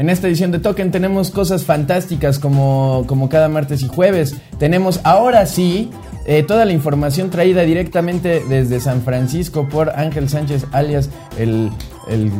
En 0.00 0.08
esta 0.08 0.28
edición 0.28 0.50
de 0.50 0.60
Token 0.60 0.90
tenemos 0.90 1.28
cosas 1.30 1.64
fantásticas 1.64 2.38
como, 2.38 3.04
como 3.06 3.28
cada 3.28 3.50
martes 3.50 3.82
y 3.82 3.88
jueves. 3.88 4.34
Tenemos 4.58 4.98
ahora 5.04 5.44
sí 5.44 5.90
eh, 6.24 6.42
toda 6.42 6.64
la 6.64 6.72
información 6.72 7.28
traída 7.28 7.60
directamente 7.64 8.42
desde 8.48 8.80
San 8.80 9.02
Francisco 9.02 9.68
por 9.68 9.90
Ángel 9.90 10.30
Sánchez, 10.30 10.64
alias 10.72 11.10
el, 11.38 11.70
el 12.08 12.32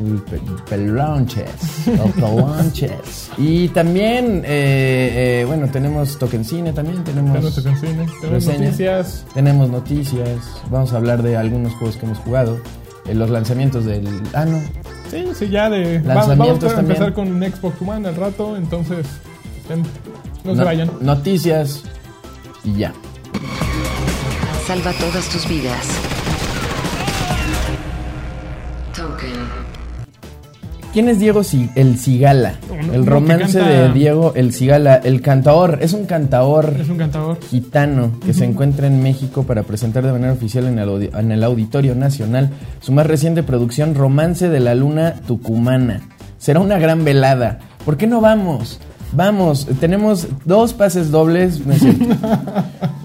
el 0.00 0.20
pe- 0.22 0.40
pelonches, 0.70 1.46
el 1.86 2.12
pelonches. 2.12 3.30
Y 3.38 3.68
también, 3.68 4.42
eh, 4.46 5.42
eh, 5.42 5.44
bueno, 5.46 5.68
tenemos 5.70 6.18
Token 6.18 6.46
Cine 6.46 6.72
también, 6.72 7.04
tenemos, 7.04 7.32
Tenemos 7.34 7.54
Tokencine, 7.56 8.06
tenemos 8.22 8.46
noticias. 8.46 9.24
tenemos 9.34 9.68
noticias, 9.70 10.38
vamos 10.70 10.94
a 10.94 10.96
hablar 10.96 11.22
de 11.22 11.36
algunos 11.36 11.74
juegos 11.74 11.98
que 11.98 12.06
hemos 12.06 12.18
jugado, 12.18 12.58
eh, 13.06 13.14
los 13.14 13.28
lanzamientos 13.28 13.84
del... 13.84 14.06
Ah, 14.32 14.46
no, 14.46 14.60
Sí, 15.10 15.24
sí, 15.34 15.48
ya 15.48 15.70
de. 15.70 15.98
vamos 16.00 16.64
a 16.64 16.80
empezar 16.80 17.12
con 17.14 17.40
Xbox 17.40 17.76
One 17.80 18.08
al 18.08 18.16
rato, 18.16 18.56
entonces. 18.56 19.06
no, 20.44 20.54
se 20.54 20.64
vayan. 20.64 20.90
Noticias 21.00 21.84
y 22.64 22.78
ya. 22.78 22.92
Salva 24.66 24.92
todas 24.94 25.28
tus 25.28 25.48
vidas. 25.48 26.15
¿Quién 30.96 31.10
es 31.10 31.18
Diego 31.18 31.42
el 31.74 31.98
Cigala? 31.98 32.54
El 32.90 33.04
romance 33.04 33.58
canta- 33.58 33.68
de 33.88 33.92
Diego 33.92 34.32
el 34.34 34.54
Cigala, 34.54 34.94
el 34.96 35.20
cantaor, 35.20 35.80
es 35.82 35.92
un 35.92 36.06
cantaor 36.06 36.74
Es 36.80 36.88
un 36.88 36.96
cantador. 36.96 37.38
gitano 37.50 38.12
que 38.24 38.32
se 38.32 38.46
encuentra 38.46 38.86
en 38.86 39.02
México 39.02 39.42
para 39.42 39.62
presentar 39.62 40.06
de 40.06 40.12
manera 40.12 40.32
oficial 40.32 40.64
en 40.64 40.78
el, 40.78 41.10
en 41.14 41.32
el 41.32 41.44
Auditorio 41.44 41.94
Nacional 41.94 42.48
su 42.80 42.92
más 42.92 43.06
reciente 43.06 43.42
producción 43.42 43.94
Romance 43.94 44.48
de 44.48 44.58
la 44.58 44.74
Luna 44.74 45.16
Tucumana. 45.26 46.00
Será 46.38 46.60
una 46.60 46.78
gran 46.78 47.04
velada. 47.04 47.58
¿Por 47.84 47.98
qué 47.98 48.06
no 48.06 48.22
vamos? 48.22 48.80
Vamos, 49.12 49.68
tenemos 49.78 50.26
dos 50.46 50.72
pases 50.72 51.10
dobles. 51.10 51.64
no 51.66 51.74
es 51.74 51.80
cierto. 51.80 52.06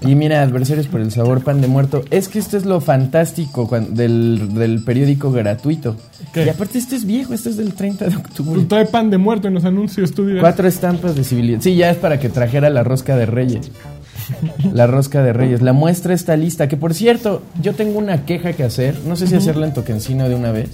y 0.08 0.14
mira, 0.14 0.40
adversarios 0.40 0.86
por 0.86 1.00
el 1.02 1.12
sabor 1.12 1.44
pan 1.44 1.60
de 1.60 1.68
muerto. 1.68 2.02
Es 2.10 2.28
que 2.28 2.38
esto 2.38 2.56
es 2.56 2.64
lo 2.64 2.80
fantástico 2.80 3.68
del 3.90 4.82
periódico 4.86 5.30
gratuito. 5.30 5.96
¿Qué? 6.32 6.44
Y 6.46 6.48
aparte 6.48 6.78
este 6.78 6.96
es 6.96 7.04
viejo, 7.04 7.34
este 7.34 7.50
es 7.50 7.56
del 7.56 7.74
30 7.74 8.06
de 8.08 8.16
octubre. 8.16 8.54
Pues 8.54 8.68
trae 8.68 8.86
pan 8.86 9.10
de 9.10 9.18
muerto 9.18 9.48
en 9.48 9.54
los 9.54 9.64
anuncios, 9.64 10.12
tú 10.12 10.24
dirás. 10.26 10.40
Cuatro 10.40 10.66
estampas 10.66 11.14
de 11.14 11.24
civilidad. 11.24 11.60
Sí, 11.60 11.74
ya 11.76 11.90
es 11.90 11.96
para 11.98 12.18
que 12.18 12.28
trajera 12.28 12.70
la 12.70 12.82
rosca 12.84 13.16
de 13.16 13.26
reyes. 13.26 13.70
La 14.72 14.86
rosca 14.86 15.20
de 15.22 15.32
reyes. 15.32 15.62
La 15.62 15.72
muestra 15.72 16.14
está 16.14 16.36
lista. 16.36 16.68
Que 16.68 16.76
por 16.76 16.94
cierto, 16.94 17.42
yo 17.60 17.74
tengo 17.74 17.98
una 17.98 18.24
queja 18.24 18.52
que 18.52 18.62
hacer. 18.62 18.96
No 19.06 19.16
sé 19.16 19.26
si 19.26 19.34
hacerla 19.34 19.66
en 19.66 19.74
Tokencino 19.74 20.28
de 20.28 20.34
una 20.36 20.52
vez. 20.52 20.70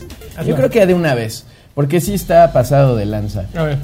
Yo 0.46 0.54
creo 0.54 0.68
que 0.70 0.84
de 0.86 0.92
una 0.94 1.14
vez. 1.14 1.44
Porque 1.74 2.00
sí 2.02 2.12
está 2.12 2.52
pasado 2.52 2.94
de 2.94 3.06
lanza. 3.06 3.46
A 3.54 3.62
ver. 3.62 3.78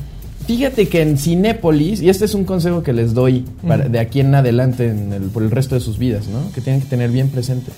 Fíjate 0.46 0.88
que 0.88 1.00
en 1.00 1.16
Cinépolis, 1.16 2.02
y 2.02 2.10
este 2.10 2.26
es 2.26 2.34
un 2.34 2.44
consejo 2.44 2.82
que 2.82 2.92
les 2.92 3.14
doy 3.14 3.46
para, 3.66 3.88
de 3.88 3.98
aquí 3.98 4.20
en 4.20 4.34
adelante 4.34 4.88
en 4.90 5.12
el- 5.14 5.22
por 5.30 5.42
el 5.42 5.50
resto 5.50 5.74
de 5.74 5.80
sus 5.80 5.96
vidas, 5.98 6.26
¿no? 6.28 6.52
Que 6.52 6.60
tienen 6.60 6.82
que 6.82 6.88
tener 6.88 7.10
bien 7.10 7.30
presente. 7.30 7.72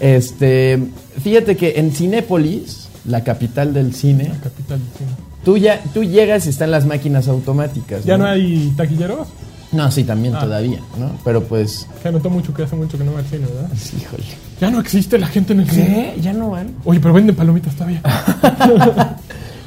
Este, 0.00 0.78
fíjate 1.22 1.56
que 1.56 1.74
en 1.78 1.92
Cinépolis, 1.92 2.87
la 3.08 3.24
capital 3.24 3.74
del 3.74 3.94
cine, 3.94 4.24
La 4.28 4.40
capital 4.40 4.78
del 4.78 4.88
cine. 4.98 5.10
tú 5.44 5.56
ya 5.56 5.82
tú 5.92 6.04
llegas 6.04 6.46
y 6.46 6.50
están 6.50 6.70
las 6.70 6.86
máquinas 6.86 7.26
automáticas. 7.28 8.04
¿Ya 8.04 8.16
no 8.18 8.26
hay 8.26 8.72
taquilleros? 8.76 9.26
No, 9.72 9.90
sí, 9.90 10.04
también 10.04 10.34
Ah. 10.34 10.40
todavía, 10.40 10.78
¿no? 10.98 11.10
Pero 11.24 11.42
pues, 11.44 11.86
Se 12.02 12.10
notó 12.10 12.30
mucho 12.30 12.54
que 12.54 12.62
hace 12.62 12.74
mucho 12.76 12.96
que 12.96 13.04
no 13.04 13.12
va 13.12 13.18
al 13.18 13.26
cine, 13.26 13.44
¿verdad? 13.46 13.68
híjole. 14.00 14.24
Ya 14.60 14.70
no 14.70 14.80
existe 14.80 15.18
la 15.18 15.26
gente 15.26 15.52
en 15.52 15.60
el 15.60 15.70
cine. 15.70 16.12
¿Qué? 16.16 16.20
Ya 16.22 16.32
no 16.32 16.50
van. 16.50 16.74
Oye, 16.84 17.00
pero 17.00 17.12
venden 17.14 17.36
palomitas 17.36 17.74
todavía. 17.74 18.00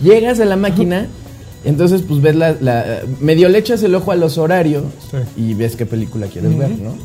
Llegas 0.01 0.39
a 0.39 0.45
la 0.45 0.55
máquina, 0.55 1.05
entonces 1.63 2.01
pues 2.01 2.21
ves 2.21 2.35
la, 2.35 2.55
la- 2.59 3.01
medio 3.19 3.47
le 3.49 3.59
echas 3.59 3.83
el 3.83 3.93
ojo 3.93 4.11
a 4.11 4.15
los 4.15 4.37
horarios 4.39 4.83
Sí. 5.11 5.17
y 5.41 5.53
ves 5.53 5.75
qué 5.75 5.85
película 5.85 6.25
quieres 6.27 6.57
ver, 6.57 6.69
¿no? 6.71 6.95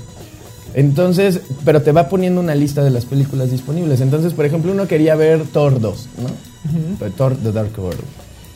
Entonces, 0.77 1.41
pero 1.65 1.81
te 1.81 1.91
va 1.91 2.09
poniendo 2.11 2.39
una 2.41 2.55
lista 2.55 2.85
de 2.85 2.91
las 2.91 3.07
películas 3.07 3.51
disponibles. 3.51 4.01
Entonces, 4.03 4.35
por 4.35 4.45
ejemplo, 4.45 4.71
uno 4.73 4.87
quería 4.87 5.17
ver 5.17 5.43
Thor 5.45 5.81
2, 5.81 6.09
¿no? 6.23 6.29
Pero 6.99 7.11
Thor 7.13 7.35
The 7.37 7.51
Dark 7.51 7.73
World. 7.79 7.99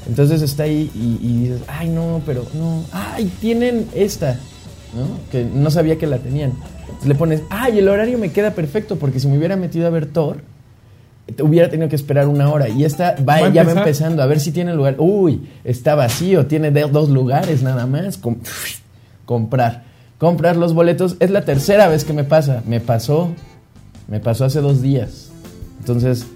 Entonces 0.06 0.42
está 0.42 0.64
ahí 0.64 0.91
y, 0.94 1.19
y 1.26 1.38
dices, 1.44 1.60
ay 1.66 1.88
no, 1.88 2.20
pero 2.26 2.44
no, 2.54 2.84
ay, 2.92 3.32
tienen 3.41 3.86
esta, 3.94 4.34
¿no? 4.94 5.19
Que 5.32 5.44
no 5.44 5.70
sabía 5.70 5.97
que 5.97 6.06
la 6.06 6.19
tenían. 6.19 6.53
Entonces 6.82 7.09
le 7.09 7.14
pones, 7.14 7.42
ay, 7.48 7.78
el 7.78 7.88
horario 7.88 8.19
me 8.19 8.30
queda 8.32 8.50
perfecto 8.53 8.97
porque 8.97 9.19
si 9.19 9.26
me 9.26 9.38
hubiera 9.38 9.56
metido 9.56 9.86
a 9.86 9.91
ver 9.91 10.04
Thor, 10.06 10.42
te 11.34 11.42
hubiera 11.42 11.70
tenido 11.70 11.88
que 11.88 11.97
esperar 11.97 12.28
una 12.28 12.50
hora. 12.50 12.69
Y 12.69 12.84
esta 12.84 13.14
va, 13.26 13.41
Va 13.41 13.48
ya 13.48 13.62
va 13.64 13.72
empezando 13.72 14.22
a 14.22 14.26
ver 14.26 14.41
si 14.41 14.53
tiene 14.53 14.75
lugar. 14.75 14.97
Uy, 14.98 15.48
está 15.64 15.94
vacío, 15.94 16.44
tiene 16.47 16.70
dos 16.70 17.09
lugares 17.09 17.62
nada 17.62 17.86
más. 17.86 18.19
Com- 18.19 18.36
comprar. 19.25 19.88
Comprar 20.20 20.56
los 20.56 20.75
boletos. 20.75 21.16
Es 21.19 21.31
la 21.31 21.44
tercera 21.44 21.88
vez 21.88 22.04
que 22.04 22.12
me 22.12 22.22
pasa. 22.25 22.62
Me 22.66 22.78
pasó. 22.78 23.31
Me 24.06 24.20
pasó 24.20 24.44
hace 24.44 24.60
dos 24.60 24.82
días. 24.82 25.31
Entonces, 25.81 26.26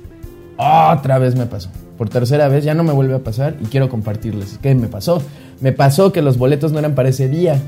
otra 0.57 1.19
vez 1.19 1.37
me 1.37 1.47
pasó. 1.47 1.69
Por 1.99 2.09
tercera 2.09 2.49
vez 2.49 2.65
ya 2.65 2.75
no 2.75 2.83
me 2.83 2.93
vuelve 2.93 3.15
a 3.15 3.19
pasar 3.21 3.57
y 3.61 3.67
quiero 3.67 3.89
compartirles. 3.89 4.59
¿Qué 4.61 4.75
me 4.75 4.89
pasó? 4.89 5.23
Me 5.61 5.73
pasó 5.73 6.13
que 6.13 6.23
los 6.23 6.39
boletos 6.39 6.73
no 6.73 6.79
eran 6.81 6.95
para 6.95 7.11
ese 7.11 7.29
día. 7.29 7.61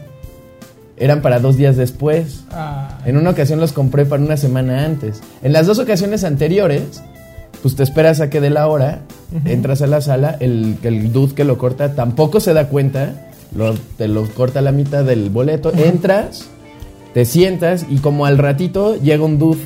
Eran 0.96 1.20
para 1.22 1.38
dos 1.38 1.56
días 1.56 1.76
después. 1.76 2.44
Ah, 2.50 2.98
En 3.04 3.18
una 3.18 3.30
ocasión 3.30 3.60
los 3.60 3.72
compré 3.72 4.06
para 4.06 4.22
una 4.22 4.36
semana 4.38 4.84
antes. 4.84 5.20
En 5.42 5.52
las 5.52 5.66
dos 5.66 5.78
ocasiones 5.78 6.24
anteriores, 6.24 7.02
pues 7.62 7.76
te 7.76 7.82
esperas 7.82 8.20
a 8.20 8.30
que 8.30 8.40
dé 8.40 8.48
la 8.48 8.66
hora, 8.68 9.00
entras 9.44 9.82
a 9.82 9.86
la 9.86 10.00
sala, 10.00 10.36
el, 10.40 10.78
el 10.82 11.12
dude 11.12 11.34
que 11.34 11.44
lo 11.44 11.58
corta 11.58 11.94
tampoco 11.94 12.40
se 12.40 12.54
da 12.54 12.68
cuenta, 12.68 13.28
lo- 13.54 13.74
te 13.96 14.08
lo 14.08 14.24
corta 14.34 14.60
la 14.60 14.72
mitad 14.72 15.04
del 15.04 15.30
boleto, 15.30 15.72
entras, 15.74 16.46
te 17.14 17.24
sientas 17.24 17.86
y 17.88 17.98
como 17.98 18.26
al 18.26 18.38
ratito 18.38 18.96
llega 19.00 19.24
un 19.24 19.38
dude, 19.38 19.60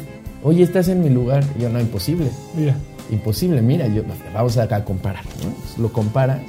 oye, 0.45 0.63
estás 0.63 0.89
en 0.89 1.03
mi 1.03 1.09
lugar. 1.11 1.45
Y 1.59 1.63
yo, 1.63 1.69
no, 1.71 1.81
imposible, 1.81 2.31
mira. 2.57 2.77
imposible, 3.11 3.61
mira, 3.63 3.87
yo, 3.89 4.03
vamos 4.35 4.57
acá 4.59 4.77
a 4.77 4.85
comparar. 4.85 5.25
¿no? 5.45 5.51
Pues 5.55 5.79
Lo 5.79 5.93
comparas. 5.93 6.41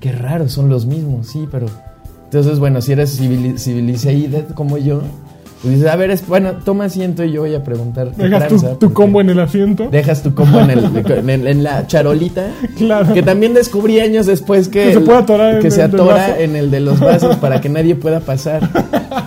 Qué 0.00 0.12
raro, 0.12 0.48
son 0.48 0.68
los 0.68 0.86
mismos, 0.86 1.28
sí, 1.28 1.46
pero... 1.50 1.66
Entonces, 2.24 2.58
bueno, 2.58 2.80
si 2.80 2.92
eres 2.92 3.20
civili- 3.20 3.58
civilizated 3.58 4.48
como 4.54 4.78
yo, 4.78 5.02
pues 5.62 5.74
dices, 5.74 5.88
a 5.90 5.94
ver, 5.96 6.10
es, 6.10 6.26
bueno, 6.26 6.54
toma 6.64 6.86
asiento 6.86 7.22
y 7.24 7.30
yo 7.32 7.42
voy 7.42 7.54
a 7.54 7.62
preguntar. 7.62 8.14
Dejas 8.16 8.48
tu, 8.78 8.92
combo 8.92 9.20
en 9.20 9.30
el 9.30 9.38
asiento. 9.38 9.88
Dejas 9.90 10.22
tu 10.22 10.34
combo 10.34 10.58
en, 10.60 10.70
el- 10.70 10.84
en, 11.06 11.30
el- 11.30 11.46
en 11.46 11.62
la 11.62 11.86
charolita. 11.86 12.48
Claro. 12.76 13.14
Que 13.14 13.22
también 13.22 13.54
descubrí 13.54 14.00
años 14.00 14.26
después 14.26 14.68
que, 14.68 14.86
Que 14.86 14.92
se 14.94 15.00
puede 15.00 15.18
atorar 15.18 15.54
en 15.54 15.60
que 15.60 15.68
el 15.68 15.72
se 15.72 15.82
atora 15.82 16.40
en 16.40 16.56
el 16.56 16.70
de 16.70 16.80
los 16.80 16.98
vasos 16.98 17.36
para 17.36 17.60
que 17.60 17.68
nadie 17.68 17.94
pueda 17.94 18.20
pasar 18.20 18.68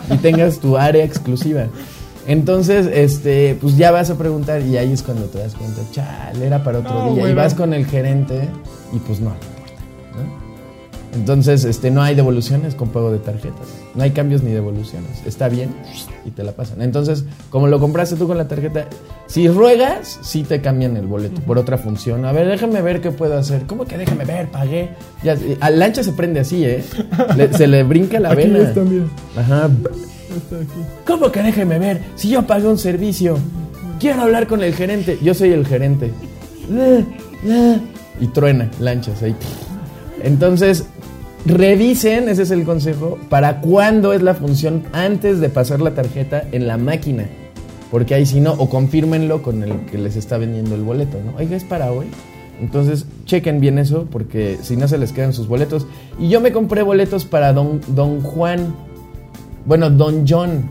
y 0.13 0.18
tengas 0.18 0.59
tu 0.59 0.78
área 0.78 1.03
exclusiva. 1.06 1.68
Entonces, 2.28 2.90
este, 2.91 3.56
pues 3.62 3.78
ya 3.78 3.91
vas 3.91 4.09
a 4.09 4.17
preguntar 4.17 4.62
y 4.62 4.78
ahí 4.78 4.91
es 4.91 5.03
cuando 5.03 5.25
te 5.28 5.38
das 5.38 5.53
cuenta, 5.56 5.81
chale, 5.91 6.46
era 6.47 6.63
para 6.63 6.79
otro 6.79 6.91
No, 6.91 7.13
día. 7.16 7.29
Y 7.29 7.34
vas 7.34 7.53
con 7.53 7.73
el 7.73 7.85
gerente 7.85 8.50
y 8.91 8.97
pues 8.97 9.19
no, 9.19 9.29
no 9.29 9.35
importa, 9.35 9.81
¿no? 10.17 10.45
Entonces, 11.16 11.64
este, 11.64 11.92
no 11.92 12.02
hay 12.02 12.14
devoluciones 12.14 12.76
con 12.76 12.90
pago 12.90 13.12
de 13.12 13.20
tarjetas. 13.20 13.68
No 13.96 14.03
hay 14.03 14.12
cambios 14.12 14.44
ni 14.44 14.52
devoluciones. 14.52 15.09
Está 15.26 15.48
bien 15.50 15.70
y 16.26 16.31
te 16.31 16.44
la 16.44 16.52
pasan. 16.52 16.81
Entonces, 16.81 17.24
como 17.50 17.68
lo 17.68 17.80
compraste 17.80 18.16
tú 18.18 18.28
con 18.28 18.38
la 18.38 18.48
tarjeta, 18.48 18.86
si 19.28 19.48
ruegas, 19.48 20.20
sí 20.24 20.44
te 20.44 20.62
cambian 20.62 20.98
el 20.98 21.08
boleto 21.08 21.40
por 21.42 21.58
otra 21.58 21.78
función. 21.78 22.26
A 22.26 22.31
ver, 22.34 22.48
déjame 22.48 22.81
ver 22.81 23.00
qué 23.02 23.12
puedo 23.12 23.38
hacer. 23.38 23.64
¿Cómo 23.66 23.85
que 23.85 23.97
déjame 23.97 24.26
ver? 24.26 24.50
Pagué. 24.52 24.90
Ya, 25.23 25.38
a 25.62 25.70
lancha 25.70 26.03
se 26.03 26.12
prende 26.12 26.41
así, 26.41 26.66
¿eh? 26.66 26.84
Le- 27.38 27.53
se 27.53 27.67
le 27.67 27.84
brinca 27.84 28.20
la 28.20 28.29
Aquí 28.34 28.44
vena. 28.44 28.59
está, 28.59 28.82
mira. 28.82 29.06
Ajá. 29.38 29.70
Está 30.35 30.56
aquí. 30.58 30.82
¿Cómo 31.08 31.32
que 31.32 31.41
déjeme 31.41 31.79
ver? 31.79 32.02
Si 32.16 32.29
yo 32.29 32.46
pagué 32.46 32.67
un 32.67 32.78
servicio. 32.78 33.38
Quiero 34.00 34.23
hablar 34.23 34.47
con 34.47 34.62
el 34.62 34.73
gerente. 34.73 35.17
Yo 35.23 35.34
soy 35.34 35.52
el 35.53 35.66
gerente. 35.66 36.12
Y 38.20 38.28
truena, 38.28 38.70
lanchas 38.79 39.22
ahí. 39.23 39.35
Entonces, 40.23 40.85
revisen, 41.46 42.30
ese 42.30 42.44
es 42.44 42.52
el 42.52 42.64
consejo, 42.64 43.18
para 43.30 43.62
cuándo 43.62 44.14
es 44.14 44.22
la 44.22 44.34
función 44.34 44.84
antes 44.94 45.40
de 45.40 45.50
pasar 45.50 45.82
la 45.82 45.92
tarjeta 45.92 46.44
en 46.52 46.68
la 46.68 46.78
máquina. 46.78 47.26
Porque 47.92 48.16
ahí 48.16 48.26
si 48.26 48.42
no, 48.42 48.53
o 48.53 48.70
confírmenlo 48.70 49.42
con 49.42 49.64
el 49.64 49.86
que 49.86 49.97
les 49.97 50.16
está 50.16 50.38
vendiendo 50.38 50.76
el 50.76 50.82
boleto, 50.82 51.18
¿no? 51.24 51.38
Oiga, 51.38 51.56
es 51.56 51.64
para 51.64 51.92
hoy. 51.92 52.08
Entonces, 52.59 53.06
chequen 53.26 53.59
bien 53.59 53.78
eso, 53.78 54.08
porque 54.12 54.58
si 54.62 54.78
no 54.78 54.88
se 54.88 54.97
les 54.97 55.12
quedan 55.12 55.34
sus 55.34 55.47
boletos. 55.47 55.88
Y 56.20 56.30
yo 56.30 56.42
me 56.42 56.52
compré 56.52 56.84
boletos 56.84 57.26
para 57.26 57.53
Don, 57.53 57.82
Don 57.88 58.22
Juan, 58.22 58.74
bueno, 59.66 59.90
Don 59.90 60.26
John, 60.28 60.70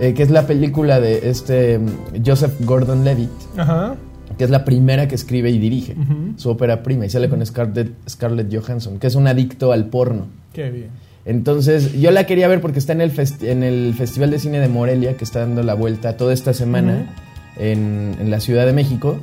eh, 0.00 0.14
que 0.14 0.22
es 0.22 0.30
la 0.30 0.46
película 0.46 1.00
de 1.00 1.28
este 1.28 1.78
mm, 1.78 2.24
Joseph 2.24 2.52
Gordon-Levitt, 2.60 3.30
Ajá. 3.56 3.96
Que 4.36 4.44
es 4.44 4.50
la 4.50 4.64
primera 4.64 5.08
que 5.08 5.14
escribe 5.14 5.50
y 5.50 5.58
dirige, 5.58 5.96
su 6.36 6.50
ópera 6.50 6.82
prima, 6.82 7.06
y 7.06 7.10
sale 7.10 7.28
con 7.28 7.44
Scarlett, 7.44 7.92
Scarlett 8.08 8.54
Johansson, 8.54 8.98
que 8.98 9.06
es 9.06 9.14
un 9.14 9.26
adicto 9.26 9.72
al 9.72 9.86
porno. 9.86 10.26
Qué 10.52 10.70
bien. 10.70 10.88
Entonces, 11.26 11.98
yo 11.98 12.10
la 12.10 12.26
quería 12.26 12.48
ver 12.48 12.60
porque 12.60 12.78
está 12.78 12.92
en 12.92 13.00
el, 13.00 13.12
en 13.42 13.62
el 13.62 13.94
Festival 13.94 14.30
de 14.30 14.38
Cine 14.38 14.60
de 14.60 14.68
Morelia, 14.68 15.16
que 15.16 15.24
está 15.24 15.40
dando 15.40 15.62
la 15.62 15.74
vuelta 15.74 16.16
toda 16.16 16.34
esta 16.34 16.52
semana 16.52 17.14
en, 17.56 18.16
en 18.20 18.30
la 18.30 18.40
Ciudad 18.40 18.66
de 18.66 18.72
México. 18.72 19.18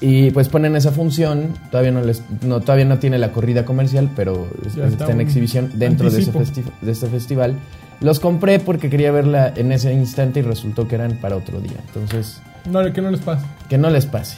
Y 0.00 0.30
pues 0.30 0.48
ponen 0.48 0.76
esa 0.76 0.92
función, 0.92 1.54
todavía 1.70 1.90
no 1.90 2.02
les, 2.02 2.22
no, 2.42 2.60
todavía 2.60 2.84
no 2.84 2.98
tiene 2.98 3.18
la 3.18 3.32
corrida 3.32 3.64
comercial, 3.64 4.08
pero 4.14 4.48
Ya 4.62 4.86
está, 4.86 5.04
está 5.04 5.12
en 5.12 5.20
exhibición 5.20 5.72
dentro 5.74 6.08
de, 6.08 6.20
ese 6.20 6.32
de 6.32 6.92
este 6.92 7.08
festival. 7.08 7.56
Los 8.00 8.20
compré 8.20 8.60
porque 8.60 8.88
quería 8.90 9.10
verla 9.10 9.52
en 9.56 9.72
ese 9.72 9.92
instante 9.92 10.40
y 10.40 10.42
resultó 10.42 10.86
que 10.86 10.94
eran 10.94 11.18
para 11.20 11.36
otro 11.36 11.60
día. 11.60 11.78
Entonces, 11.88 12.40
No, 12.70 12.92
que 12.92 13.00
no 13.00 13.10
les 13.10 13.20
pase. 13.20 13.44
que 13.68 13.78
no 13.78 13.90
les 13.90 14.06
pase. 14.06 14.36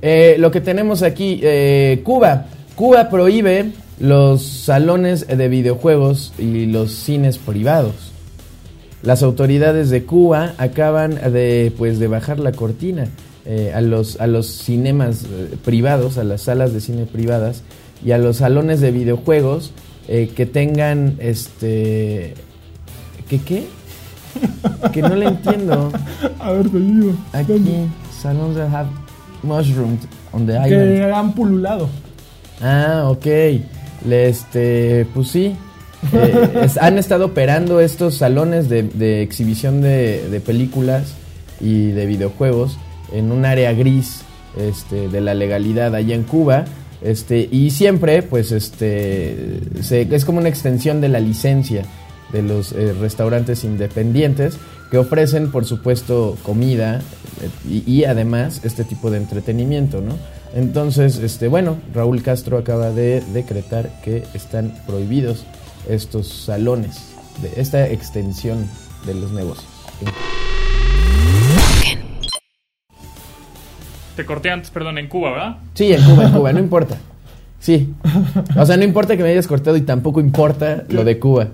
Eh, 0.00 0.36
lo 0.38 0.50
que 0.50 0.60
tenemos 0.60 1.02
aquí, 1.02 1.40
eh, 1.42 2.00
Cuba. 2.04 2.46
Cuba 2.76 3.08
prohíbe 3.10 3.72
los 3.98 4.42
salones 4.44 5.26
de 5.26 5.48
videojuegos 5.48 6.32
y 6.38 6.66
los 6.66 6.92
cines 6.92 7.38
privados. 7.38 8.12
Las 9.02 9.22
autoridades 9.22 9.90
de 9.90 10.04
Cuba 10.04 10.54
acaban 10.58 11.14
de, 11.32 11.72
pues, 11.76 11.98
de 11.98 12.06
bajar 12.06 12.38
la 12.38 12.52
cortina 12.52 13.06
eh, 13.50 13.72
a, 13.74 13.80
los, 13.80 14.20
a 14.20 14.26
los 14.26 14.46
cinemas 14.46 15.24
eh, 15.24 15.56
privados, 15.64 16.18
a 16.18 16.24
las 16.24 16.42
salas 16.42 16.72
de 16.74 16.80
cine 16.82 17.06
privadas 17.06 17.62
y 18.04 18.12
a 18.12 18.18
los 18.18 18.36
salones 18.36 18.80
de 18.80 18.90
videojuegos 18.92 19.72
eh, 20.06 20.30
que 20.36 20.44
tengan 20.46 21.16
este... 21.18 22.34
¿Qué 23.28 23.40
qué? 23.40 23.66
Que 24.92 25.00
no 25.02 25.16
le 25.16 25.26
entiendo. 25.26 25.90
A 26.38 26.52
ver, 26.52 26.68
te 26.68 26.78
digo. 26.78 27.12
Aquí, 27.32 27.54
salones 28.22 28.56
that 28.56 28.68
have 28.70 28.88
mushroomed 29.42 29.98
on 30.32 30.46
the 30.46 30.52
island. 30.52 30.70
Que 30.96 31.12
han 31.12 31.32
pululado. 31.34 31.88
Ah, 32.60 33.04
ok. 33.08 33.26
Le, 34.06 34.28
este, 34.28 35.06
pues 35.14 35.28
sí. 35.28 35.56
Eh, 36.12 36.50
es- 36.62 36.76
han 36.76 36.98
estado 36.98 37.24
operando 37.26 37.80
estos 37.80 38.16
salones 38.16 38.68
de, 38.68 38.82
de 38.84 39.22
exhibición 39.22 39.80
de, 39.80 40.28
de 40.30 40.40
películas 40.40 41.14
y 41.60 41.88
de 41.88 42.06
videojuegos 42.06 42.76
en 43.12 43.32
un 43.32 43.44
área 43.44 43.72
gris 43.72 44.22
este, 44.56 45.08
de 45.08 45.20
la 45.20 45.34
legalidad 45.34 45.94
allá 45.94 46.14
en 46.14 46.24
Cuba. 46.24 46.64
Este, 47.00 47.48
y 47.50 47.70
siempre, 47.70 48.22
pues, 48.22 48.50
este, 48.52 49.60
se- 49.82 50.08
es 50.14 50.24
como 50.24 50.38
una 50.38 50.48
extensión 50.48 51.00
de 51.00 51.08
la 51.08 51.20
licencia 51.20 51.84
de 52.32 52.42
los 52.42 52.72
eh, 52.72 52.92
restaurantes 53.00 53.64
independientes 53.64 54.56
que 54.90 54.98
ofrecen, 54.98 55.50
por 55.50 55.64
supuesto, 55.64 56.36
comida 56.42 57.00
eh, 57.68 57.82
y, 57.86 58.04
además 58.04 58.62
este 58.64 58.84
tipo 58.84 59.10
de 59.10 59.18
entretenimiento. 59.18 60.02
Entonces, 60.54 61.18
este, 61.18 61.46
bueno, 61.48 61.76
Raúl 61.94 62.22
Castro 62.22 62.58
acaba 62.58 62.90
de 62.90 63.22
decretar 63.32 64.00
que 64.02 64.24
están 64.34 64.74
prohibidos 64.86 65.44
estos 65.88 66.26
salones, 66.26 66.96
de 67.42 67.60
esta 67.60 67.86
extensión 67.88 68.66
de 69.06 69.14
los 69.14 69.30
negocios. 69.32 69.66
Te 74.18 74.26
corté 74.26 74.50
antes, 74.50 74.72
perdón, 74.72 74.98
en 74.98 75.06
Cuba, 75.06 75.30
¿verdad? 75.30 75.56
Sí, 75.74 75.92
en 75.92 76.02
Cuba, 76.02 76.24
en 76.24 76.32
Cuba, 76.32 76.52
no 76.52 76.58
importa. 76.58 76.96
Sí. 77.60 77.94
O 78.56 78.66
sea, 78.66 78.76
no 78.76 78.82
importa 78.82 79.16
que 79.16 79.22
me 79.22 79.28
hayas 79.28 79.46
cortado 79.46 79.76
y 79.76 79.82
tampoco 79.82 80.18
importa 80.18 80.82
lo 80.88 81.04
de 81.04 81.20
Cuba. 81.20 81.50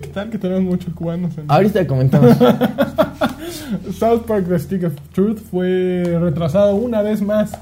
¿Qué 0.00 0.08
tal 0.08 0.28
que 0.28 0.38
tenemos 0.38 0.64
muchos 0.64 0.92
cubanos 0.92 1.38
en 1.38 1.44
Ahorita 1.46 1.86
comentamos. 1.86 2.36
South 3.96 4.22
Park 4.26 4.46
The 4.48 4.58
Stick 4.58 4.84
of 4.86 4.94
Truth 5.14 5.38
fue 5.38 6.18
retrasado 6.20 6.74
una 6.74 7.00
vez 7.02 7.22
más. 7.22 7.52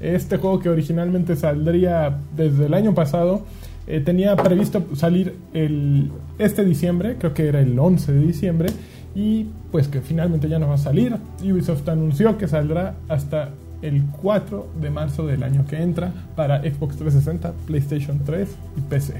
Este 0.00 0.38
juego 0.38 0.60
que 0.60 0.70
originalmente 0.70 1.36
saldría 1.36 2.16
desde 2.34 2.64
el 2.64 2.72
año 2.72 2.94
pasado 2.94 3.44
eh, 3.86 4.00
tenía 4.00 4.34
previsto 4.36 4.86
salir 4.96 5.34
el, 5.52 6.10
este 6.38 6.64
diciembre, 6.64 7.16
creo 7.18 7.34
que 7.34 7.46
era 7.46 7.60
el 7.60 7.78
11 7.78 8.10
de 8.10 8.20
diciembre, 8.20 8.70
y 9.14 9.46
pues 9.70 9.88
que 9.88 10.00
finalmente 10.00 10.48
ya 10.48 10.58
no 10.58 10.68
va 10.68 10.74
a 10.74 10.78
salir. 10.78 11.16
Ubisoft 11.42 11.88
anunció 11.88 12.36
que 12.38 12.48
saldrá 12.48 12.94
hasta 13.08 13.50
el 13.82 14.02
4 14.22 14.66
de 14.80 14.90
marzo 14.90 15.26
del 15.26 15.42
año 15.42 15.64
que 15.68 15.80
entra 15.82 16.12
para 16.36 16.60
Xbox 16.62 16.96
360, 16.96 17.52
PlayStation 17.66 18.18
3 18.24 18.48
y 18.76 18.80
PC. 18.82 19.14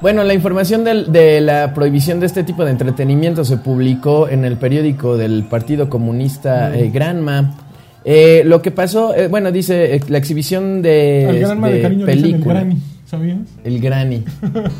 Bueno, 0.00 0.22
la 0.22 0.32
información 0.32 0.84
del- 0.84 1.10
de 1.10 1.40
la 1.40 1.74
prohibición 1.74 2.20
de 2.20 2.26
este 2.26 2.44
tipo 2.44 2.64
de 2.64 2.70
entretenimiento 2.70 3.44
se 3.44 3.56
publicó 3.56 4.28
en 4.28 4.44
el 4.44 4.56
periódico 4.56 5.16
del 5.16 5.44
Partido 5.50 5.88
Comunista 5.90 6.76
eh, 6.76 6.90
Granma. 6.90 7.56
Eh, 8.04 8.42
lo 8.44 8.62
que 8.62 8.70
pasó, 8.70 9.12
eh, 9.14 9.26
bueno, 9.26 9.50
dice 9.50 9.96
eh, 9.96 10.00
la 10.08 10.18
exhibición 10.18 10.82
de, 10.82 11.26
de 11.32 11.82
de 11.98 12.06
película. 12.06 12.60
¿Sabías? 13.08 13.38
El 13.64 13.80
granny. 13.80 14.22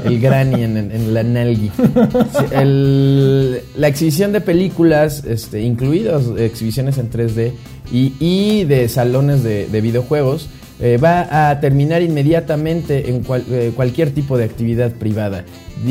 El 0.05 0.21
granny 0.21 0.63
en, 0.63 0.77
en- 0.77 0.91
en 0.93 1.15
la 1.15 1.23
nalgui. 1.23 1.71
La 3.77 3.89
exhibición 3.89 4.33
de 4.33 4.41
películas, 4.41 5.25
este, 5.25 5.63
incluidos 5.63 6.39
exhibiciones 6.39 6.99
en 6.99 7.11
3D 7.11 7.53
y, 7.93 8.13
y 8.21 8.65
de 8.65 8.89
salones 8.89 9.43
de, 9.43 9.67
de 9.69 9.81
videojuegos, 9.81 10.49
eh, 10.81 10.97
va 10.97 11.51
a 11.51 11.59
terminar 11.61 12.03
inmediatamente 12.03 13.11
en 13.11 13.25
cual- 13.25 13.45
eh, 13.51 13.73
cualquier 13.75 14.11
tipo 14.11 14.39
de 14.39 14.45
actividad 14.45 14.93
privada. 14.93 15.45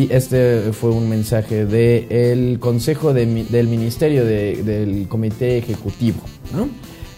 Este 0.09 0.71
fue 0.71 0.91
un 0.91 1.09
mensaje 1.09 1.65
del 1.65 2.59
Consejo 2.59 3.13
de 3.13 3.25
del 3.49 3.67
Ministerio 3.67 4.23
de- 4.25 4.61
del 4.63 5.07
Comité 5.07 5.57
Ejecutivo. 5.57 6.19
¿no? 6.53 6.69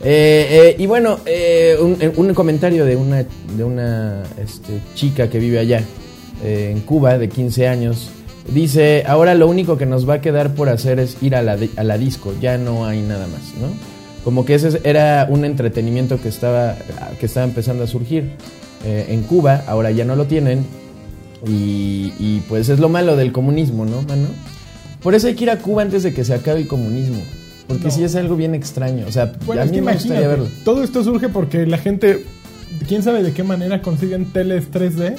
Eh, 0.01 0.47
eh, 0.49 0.75
y 0.77 0.87
bueno, 0.87 1.19
eh, 1.25 1.77
un, 1.79 1.97
eh, 1.99 2.11
un 2.15 2.33
comentario 2.33 2.85
de 2.85 2.95
una, 2.95 3.25
de 3.57 3.63
una 3.63 4.23
este, 4.41 4.79
chica 4.95 5.29
que 5.29 5.39
vive 5.39 5.59
allá, 5.59 5.83
eh, 6.43 6.71
en 6.71 6.81
Cuba, 6.81 7.17
de 7.17 7.29
15 7.29 7.67
años. 7.67 8.09
Dice, 8.53 9.03
ahora 9.05 9.35
lo 9.35 9.47
único 9.47 9.77
que 9.77 9.85
nos 9.85 10.09
va 10.09 10.15
a 10.15 10.21
quedar 10.21 10.55
por 10.55 10.69
hacer 10.69 10.99
es 10.99 11.17
ir 11.21 11.35
a 11.35 11.43
la, 11.43 11.57
a 11.75 11.83
la 11.83 11.97
disco, 11.97 12.33
ya 12.41 12.57
no 12.57 12.85
hay 12.85 13.01
nada 13.01 13.27
más, 13.27 13.53
¿no? 13.59 13.67
Como 14.23 14.45
que 14.45 14.55
ese 14.55 14.79
era 14.83 15.27
un 15.29 15.45
entretenimiento 15.45 16.19
que 16.21 16.29
estaba, 16.29 16.75
que 17.19 17.25
estaba 17.25 17.45
empezando 17.45 17.83
a 17.83 17.87
surgir 17.87 18.31
eh, 18.85 19.07
en 19.09 19.23
Cuba, 19.23 19.63
ahora 19.67 19.91
ya 19.91 20.05
no 20.05 20.15
lo 20.15 20.25
tienen. 20.25 20.65
Y, 21.47 22.13
y, 22.19 22.43
pues 22.49 22.67
es 22.67 22.79
lo 22.79 22.89
malo 22.89 23.15
del 23.15 23.31
comunismo, 23.31 23.85
¿no, 23.85 24.01
mano? 24.01 24.27
Por 25.01 25.15
eso 25.15 25.27
hay 25.27 25.35
que 25.35 25.45
ir 25.45 25.49
a 25.49 25.59
Cuba 25.59 25.83
antes 25.83 26.03
de 26.03 26.13
que 26.13 26.25
se 26.25 26.33
acabe 26.33 26.59
el 26.59 26.67
comunismo. 26.67 27.21
Porque 27.69 27.85
No. 27.85 27.91
sí 27.91 28.03
es 28.03 28.15
algo 28.15 28.35
bien 28.35 28.53
extraño. 28.55 29.05
O 29.07 29.11
sea, 29.13 29.31
Bueno, 29.45 29.61
a 29.61 29.65
mí 29.65 29.79
me 29.79 29.93
gustaría 29.93 30.27
verlo. 30.27 30.47
todo 30.65 30.83
esto 30.83 31.03
surge 31.03 31.29
porque 31.29 31.65
la 31.65 31.77
gente, 31.77 32.25
quién 32.87 33.01
sabe 33.03 33.23
de 33.23 33.31
qué 33.31 33.43
manera 33.43 33.81
consiguen 33.81 34.25
teles 34.25 34.69
3D 34.71 35.15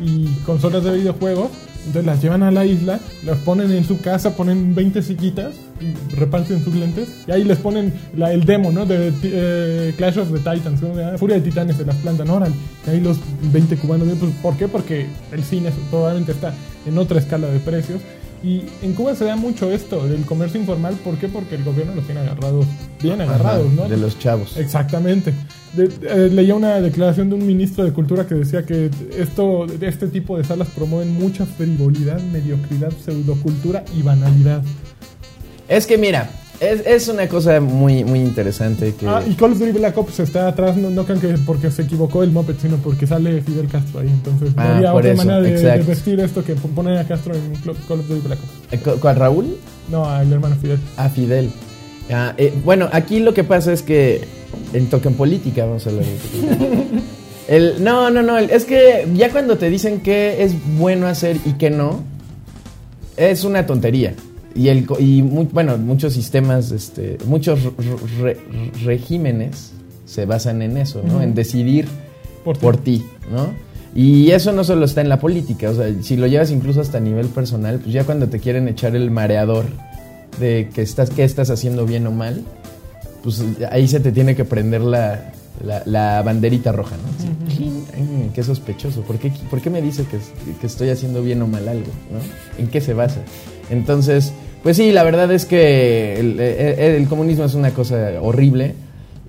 y 0.00 0.26
consolas 0.44 0.82
de 0.84 0.92
videojuegos, 0.98 1.48
entonces 1.86 2.04
las 2.04 2.20
llevan 2.22 2.42
a 2.42 2.50
la 2.50 2.64
isla, 2.66 2.98
las 3.24 3.38
ponen 3.38 3.70
en 3.72 3.84
su 3.84 4.00
casa, 4.00 4.36
ponen 4.36 4.74
20 4.74 5.00
sillitas 5.02 5.54
y 5.80 6.14
reparten 6.16 6.62
sus 6.64 6.74
lentes, 6.74 7.08
y 7.26 7.30
ahí 7.32 7.42
les 7.44 7.58
ponen 7.58 7.92
la- 8.16 8.32
el 8.32 8.44
demo, 8.44 8.70
¿no? 8.72 8.84
De 8.86 9.12
eh, 9.22 9.94
Clash 9.96 10.18
of 10.18 10.28
the 10.32 10.38
Titans, 10.38 10.80
Furia 11.18 11.36
de 11.36 11.42
Titanes 11.42 11.76
se 11.76 11.84
las 11.84 11.96
plantan, 11.96 12.30
órale, 12.30 12.54
y 12.86 12.90
ahí 12.90 13.00
los 13.00 13.18
20 13.52 13.76
cubanos, 13.76 14.08
pues, 14.18 14.32
¿por 14.42 14.56
qué? 14.56 14.66
Porque 14.68 15.06
el 15.32 15.42
cine 15.44 15.70
probablemente 15.90 16.32
está 16.32 16.52
en 16.86 16.98
otra 16.98 17.18
escala 17.20 17.48
de 17.48 17.58
precios. 17.60 18.00
Y 18.42 18.62
en 18.82 18.92
Cuba 18.94 19.14
se 19.14 19.24
da 19.24 19.36
mucho 19.36 19.70
esto 19.70 20.06
del 20.08 20.24
comercio 20.24 20.58
informal, 20.60 20.94
¿por 21.04 21.16
qué? 21.16 21.28
Porque 21.28 21.54
el 21.54 21.62
gobierno 21.62 21.94
los 21.94 22.04
tiene 22.06 22.22
agarrados, 22.22 22.66
bien 23.00 23.20
agarrados, 23.20 23.66
Ajá, 23.68 23.74
¿no? 23.84 23.88
De 23.88 23.96
los 23.96 24.18
chavos. 24.18 24.56
Exactamente. 24.56 25.32
De- 25.74 25.88
eh, 26.02 26.28
leía 26.28 26.54
una 26.56 26.80
declaración 26.80 27.28
de 27.28 27.36
un 27.36 27.46
ministro 27.46 27.84
de 27.84 27.92
Cultura 27.92 28.26
que 28.26 28.34
decía 28.34 28.66
que 28.66 28.90
esto, 29.16 29.66
este 29.80 30.08
tipo 30.08 30.36
de 30.36 30.42
salas 30.44 30.68
promueven 30.74 31.12
mucha 31.14 31.46
frivolidad, 31.46 32.20
mediocridad, 32.20 32.90
pseudocultura 33.04 33.84
y 33.96 34.02
banalidad. 34.02 34.62
Es 35.68 35.86
que 35.86 35.96
mira, 35.96 36.28
es, 36.60 36.86
es 36.86 37.08
una 37.08 37.28
cosa 37.28 37.60
muy, 37.60 38.04
muy 38.04 38.20
interesante 38.20 38.94
que... 38.94 39.06
Ah, 39.08 39.22
y 39.28 39.34
Call 39.34 39.52
of 39.52 39.58
Duty 39.58 39.72
Black 39.72 39.98
Ops 39.98 40.20
está 40.20 40.46
atrás, 40.48 40.76
no, 40.76 40.90
no 40.90 41.04
crean 41.04 41.20
que 41.20 41.28
porque 41.44 41.70
se 41.70 41.82
equivocó 41.82 42.22
el 42.22 42.30
Muppet, 42.30 42.60
sino 42.60 42.76
porque 42.76 43.06
sale 43.06 43.42
Fidel 43.42 43.66
Castro 43.68 44.00
ahí. 44.00 44.08
Entonces, 44.08 44.54
no 44.54 44.62
Ah, 44.62 44.76
había 44.76 44.92
por 44.92 45.00
otra 45.00 45.12
eso, 45.12 45.24
manera 45.24 45.40
de, 45.40 45.82
vestir 45.82 46.20
esto 46.20 46.44
que 46.44 46.54
poner 46.54 46.98
a 46.98 47.04
Castro 47.04 47.34
en 47.34 47.52
Call 47.62 48.00
of 48.00 48.08
Duty 48.08 48.20
Black 48.26 48.38
Ops. 48.38 48.72
Eh, 48.72 48.78
¿cu- 48.78 49.00
¿Cuál, 49.00 49.16
Raúl? 49.16 49.56
No, 49.90 50.04
al 50.08 50.32
hermano 50.32 50.54
Fidel. 50.60 50.78
A 50.96 51.08
Fidel. 51.08 51.50
Ah, 52.12 52.34
eh, 52.38 52.52
bueno, 52.64 52.88
aquí 52.92 53.18
lo 53.20 53.34
que 53.34 53.42
pasa 53.44 53.72
es 53.72 53.82
que 53.82 54.20
en 54.72 54.86
Token 54.88 55.14
Política 55.14 55.64
vamos 55.64 55.86
a 55.86 55.90
hablar 55.90 56.04
de 56.04 57.56
el, 57.56 57.82
No, 57.82 58.10
no, 58.10 58.22
no, 58.22 58.38
el- 58.38 58.50
es 58.50 58.64
que 58.64 59.08
ya 59.14 59.30
cuando 59.30 59.58
te 59.58 59.68
dicen 59.68 60.00
qué 60.00 60.42
es 60.44 60.54
bueno 60.78 61.06
hacer 61.08 61.38
y 61.44 61.54
qué 61.54 61.70
no, 61.70 62.02
es 63.16 63.42
una 63.44 63.66
tontería. 63.66 64.14
Y, 64.54 64.68
el, 64.68 64.86
y 64.98 65.22
bueno, 65.22 65.76
muchos 65.78 66.12
sistemas, 66.12 66.70
este, 66.72 67.18
muchos 67.26 67.60
re- 68.20 68.36
re- 68.36 68.70
regímenes 68.84 69.72
se 70.06 70.26
basan 70.26 70.62
en 70.62 70.76
eso, 70.76 71.02
¿no? 71.06 71.22
En 71.22 71.34
decidir 71.34 71.86
Por 72.44 72.56
ti. 72.56 72.60
por 72.62 72.76
ti, 72.76 73.04
¿no? 73.32 73.48
Y 73.94 74.30
eso 74.30 74.52
no 74.52 74.64
solo 74.64 74.84
está 74.86 75.00
en 75.02 75.08
la 75.08 75.18
política, 75.20 75.68
o 75.70 75.74
sea, 75.74 75.86
si 76.02 76.16
lo 76.16 76.26
llevas 76.26 76.50
incluso 76.50 76.80
hasta 76.80 76.98
a 76.98 77.00
nivel 77.00 77.26
personal, 77.26 77.78
pues 77.78 77.92
ya 77.92 78.04
cuando 78.04 78.28
te 78.28 78.38
quieren 78.40 78.66
echar 78.68 78.96
el 78.96 79.10
mareador 79.10 79.66
de 80.40 80.70
que 80.74 80.80
estás, 80.82 81.10
qué 81.10 81.24
estás 81.24 81.50
haciendo 81.50 81.84
bien 81.84 82.06
o 82.06 82.10
mal, 82.10 82.42
pues 83.22 83.42
ahí 83.70 83.86
se 83.88 84.00
te 84.00 84.10
tiene 84.10 84.34
que 84.34 84.44
prender 84.46 84.80
la, 84.80 85.32
la, 85.62 85.82
la 85.84 86.22
banderita 86.22 86.72
roja, 86.72 86.96
¿no? 86.96 87.51
Qué 88.32 88.42
sospechoso. 88.42 89.02
¿Por 89.02 89.18
qué, 89.18 89.32
por 89.50 89.60
qué 89.60 89.70
me 89.70 89.82
dice 89.82 90.04
que, 90.04 90.18
que 90.60 90.66
estoy 90.66 90.90
haciendo 90.90 91.22
bien 91.22 91.40
o 91.42 91.46
mal 91.46 91.68
algo? 91.68 91.90
¿no? 92.10 92.18
¿En 92.58 92.68
qué 92.68 92.80
se 92.80 92.94
basa? 92.94 93.20
Entonces, 93.70 94.32
pues 94.62 94.76
sí, 94.76 94.92
la 94.92 95.02
verdad 95.02 95.30
es 95.32 95.44
que 95.44 96.18
el, 96.20 97.06
comunismo 97.08 97.44
es 97.44 97.54
una 97.54 97.72
cosa 97.72 98.12
horrible. 98.20 98.74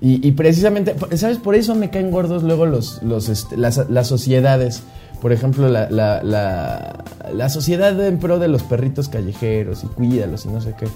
Y, 0.00 0.26
y 0.26 0.32
precisamente, 0.32 0.94
¿sabes? 1.16 1.38
Por 1.38 1.54
eso 1.54 1.74
me 1.74 1.90
caen 1.90 2.10
gordos 2.10 2.42
luego 2.42 2.66
los, 2.66 3.02
los, 3.02 3.28
este, 3.28 3.56
las, 3.56 3.88
las 3.88 4.06
sociedades. 4.06 4.82
Por 5.20 5.32
ejemplo, 5.32 5.68
la, 5.68 5.88
la, 5.88 6.22
la, 6.22 7.04
la 7.32 7.48
sociedad 7.48 7.98
en 8.06 8.18
pro 8.18 8.38
de 8.38 8.48
los 8.48 8.62
perritos 8.62 9.08
callejeros 9.08 9.82
y 9.82 9.86
cuídalos 9.86 10.44
y 10.44 10.48
no 10.48 10.60
sé 10.60 10.74
qué. 10.78 10.86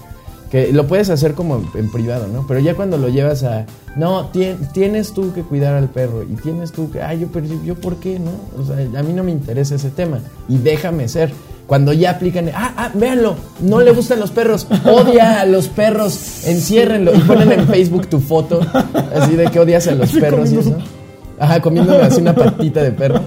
Que 0.51 0.73
lo 0.73 0.87
puedes 0.87 1.11
hacer 1.11 1.35
como 1.35 1.63
en 1.75 1.91
privado, 1.91 2.27
¿no? 2.27 2.45
Pero 2.47 2.59
ya 2.59 2.73
cuando 2.73 2.97
lo 2.97 3.07
llevas 3.09 3.43
a... 3.43 3.65
No, 3.95 4.31
tien- 4.31 4.57
tienes 4.71 5.13
tú 5.13 5.31
que 5.33 5.43
cuidar 5.43 5.75
al 5.75 5.89
perro 5.89 6.23
y 6.23 6.33
tienes 6.41 6.71
tú 6.71 6.89
que... 6.89 7.03
Ay, 7.03 7.19
yo, 7.19 7.27
pero 7.27 7.45
yo, 7.63 7.75
¿por 7.75 7.97
qué, 7.97 8.17
no? 8.19 8.31
O 8.59 8.65
sea, 8.65 8.99
a 8.99 9.03
mí 9.03 9.13
no 9.13 9.23
me 9.23 9.31
interesa 9.31 9.75
ese 9.75 9.91
tema 9.91 10.19
y 10.47 10.57
déjame 10.57 11.07
ser. 11.07 11.31
Cuando 11.67 11.93
ya 11.93 12.09
aplican... 12.11 12.49
Ah, 12.49 12.73
ah, 12.77 12.91
véanlo, 12.95 13.35
no 13.61 13.79
le 13.81 13.91
gustan 13.91 14.19
los 14.19 14.31
perros, 14.31 14.65
odia 14.85 15.41
a 15.41 15.45
los 15.45 15.67
perros, 15.67 16.47
enciérrenlo 16.47 17.13
y 17.13 17.19
ponen 17.19 17.51
en 17.51 17.67
Facebook 17.67 18.07
tu 18.07 18.19
foto 18.19 18.59
así 19.15 19.35
de 19.35 19.45
que 19.51 19.59
odias 19.59 19.87
a 19.87 19.91
los 19.93 20.09
Así 20.09 20.19
perros 20.19 20.51
y 20.51 20.57
eso. 20.57 20.75
Ajá, 21.37 21.61
comiéndome 21.61 22.01
así 22.01 22.21
una 22.21 22.33
patita 22.33 22.81
de 22.81 22.91
perro. 22.91 23.21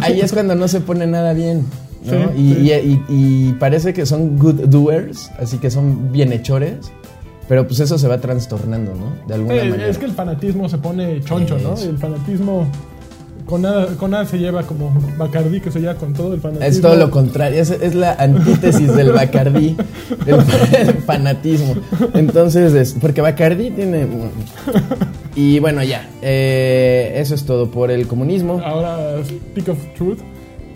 Ahí 0.00 0.20
es 0.20 0.32
cuando 0.32 0.54
no 0.54 0.68
se 0.68 0.80
pone 0.80 1.08
nada 1.08 1.32
bien. 1.32 1.66
Sí, 2.08 2.16
y, 2.36 2.54
sí. 2.54 2.60
y- 2.60 2.72
y- 2.72 3.48
y 3.48 3.52
parece 3.54 3.92
que 3.92 4.06
son 4.06 4.38
good 4.38 4.66
doers, 4.68 5.30
así 5.38 5.58
que 5.58 5.70
son 5.70 6.12
bienhechores, 6.12 6.90
pero 7.48 7.66
pues 7.66 7.80
eso 7.80 7.98
se 7.98 8.08
va 8.08 8.20
trastornando, 8.20 8.94
¿no? 8.94 9.12
De 9.26 9.34
alguna 9.34 9.54
Eh, 9.56 9.70
manera. 9.70 9.88
es 9.88 9.98
que 9.98 10.04
el 10.06 10.12
fanatismo 10.12 10.68
se 10.68 10.78
pone 10.78 11.20
choncho, 11.22 11.58
¿no? 11.58 11.76
El 11.78 11.98
fanatismo 11.98 12.66
con 13.46 13.62
nada, 13.62 13.86
con 13.96 14.10
nada 14.10 14.24
se 14.26 14.38
lleva 14.38 14.64
como 14.64 14.92
Bacardí 15.16 15.60
que 15.60 15.70
se 15.70 15.78
lleva 15.78 15.94
con 15.94 16.12
todo 16.12 16.34
el 16.34 16.40
fanatismo. 16.40 16.66
Es 16.68 16.80
todo 16.80 16.96
lo 16.96 17.10
contrario, 17.12 17.62
es, 17.62 17.70
es 17.70 17.94
la 17.94 18.14
antítesis 18.14 18.92
del 18.96 19.12
Bacardí, 19.12 19.76
del 20.26 20.42
fanatismo. 21.06 21.74
Entonces, 22.14 22.72
es- 22.74 22.96
porque 23.00 23.20
Bacardí 23.20 23.70
tiene... 23.70 24.06
Y 25.36 25.58
bueno, 25.60 25.82
ya, 25.84 26.08
eh, 26.22 27.12
eso 27.16 27.34
es 27.36 27.44
todo 27.44 27.70
por 27.70 27.90
el 27.90 28.06
comunismo. 28.08 28.60
Ahora, 28.64 29.22
Speak 29.24 29.68
of 29.68 29.78
Truth. 29.96 30.18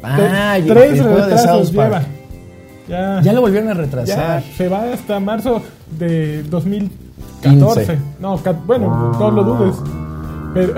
Ah, 0.03 0.59
tres 0.67 0.93
el 0.93 1.03
juego 1.03 1.17
de 1.17 1.23
retrasos 1.37 1.69
South 1.69 1.77
Park. 1.77 1.89
lleva. 1.91 2.03
Ya, 2.89 3.21
Ya 3.23 3.33
lo 3.33 3.41
volvieron 3.41 3.69
a 3.71 3.75
ya 3.75 3.81
retrasar. 3.81 4.43
se 4.43 4.69
va 4.69 4.93
hasta 4.93 5.21
marzo 5.21 5.63
de 5.99 6.43
2014. 6.45 7.81
15. 7.87 7.99
No, 8.21 8.39
bueno, 8.67 9.13
no 9.19 9.31
lo 9.31 9.45
dudes. 9.45 9.77
Pero, 10.55 10.75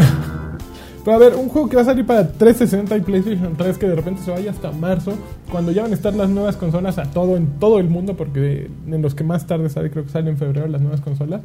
pero 1.05 1.17
a 1.17 1.19
ver, 1.19 1.35
un 1.35 1.49
juego 1.49 1.69
que 1.69 1.77
va 1.77 1.83
a 1.83 1.87
salir 1.87 2.05
para 2.07 2.29
360 2.29 2.97
y 2.97 3.01
PlayStation 3.01 3.57
3 3.57 3.79
que 3.79 3.89
de 3.89 3.95
repente 3.95 4.23
se 4.23 4.31
vaya 4.31 4.51
hasta 4.51 4.71
marzo, 4.73 5.15
cuando 5.51 5.73
ya 5.73 5.83
van 5.83 5.93
a 5.93 5.95
estar 5.95 6.15
las 6.15 6.29
nuevas 6.29 6.57
consolas 6.57 6.99
a 6.99 7.05
todo 7.05 7.37
en 7.37 7.47
todo 7.59 7.79
el 7.79 7.89
mundo, 7.89 8.15
porque 8.17 8.71
en 8.87 9.03
los 9.03 9.15
que 9.15 9.25
más 9.25 9.47
tarde 9.47 9.71
sale, 9.71 9.91
creo 9.91 10.05
que 10.05 10.11
sale 10.11 10.31
en 10.31 10.37
febrero 10.37 10.69
las 10.69 10.81
nuevas 10.83 11.01
consolas. 11.01 11.41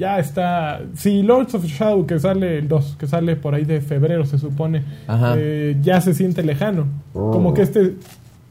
Ya 0.00 0.18
está. 0.18 0.80
Si 0.96 1.22
Lords 1.22 1.54
of 1.54 1.66
Shadow, 1.66 2.06
que 2.06 2.18
sale 2.18 2.56
el 2.56 2.68
2, 2.68 2.96
que 2.98 3.06
sale 3.06 3.36
por 3.36 3.54
ahí 3.54 3.66
de 3.66 3.82
febrero, 3.82 4.24
se 4.24 4.38
supone, 4.38 4.82
Ajá. 5.06 5.34
eh, 5.36 5.76
ya 5.82 6.00
se 6.00 6.14
siente 6.14 6.42
lejano. 6.42 6.86
Como 7.12 7.52
que 7.52 7.60
este. 7.60 7.96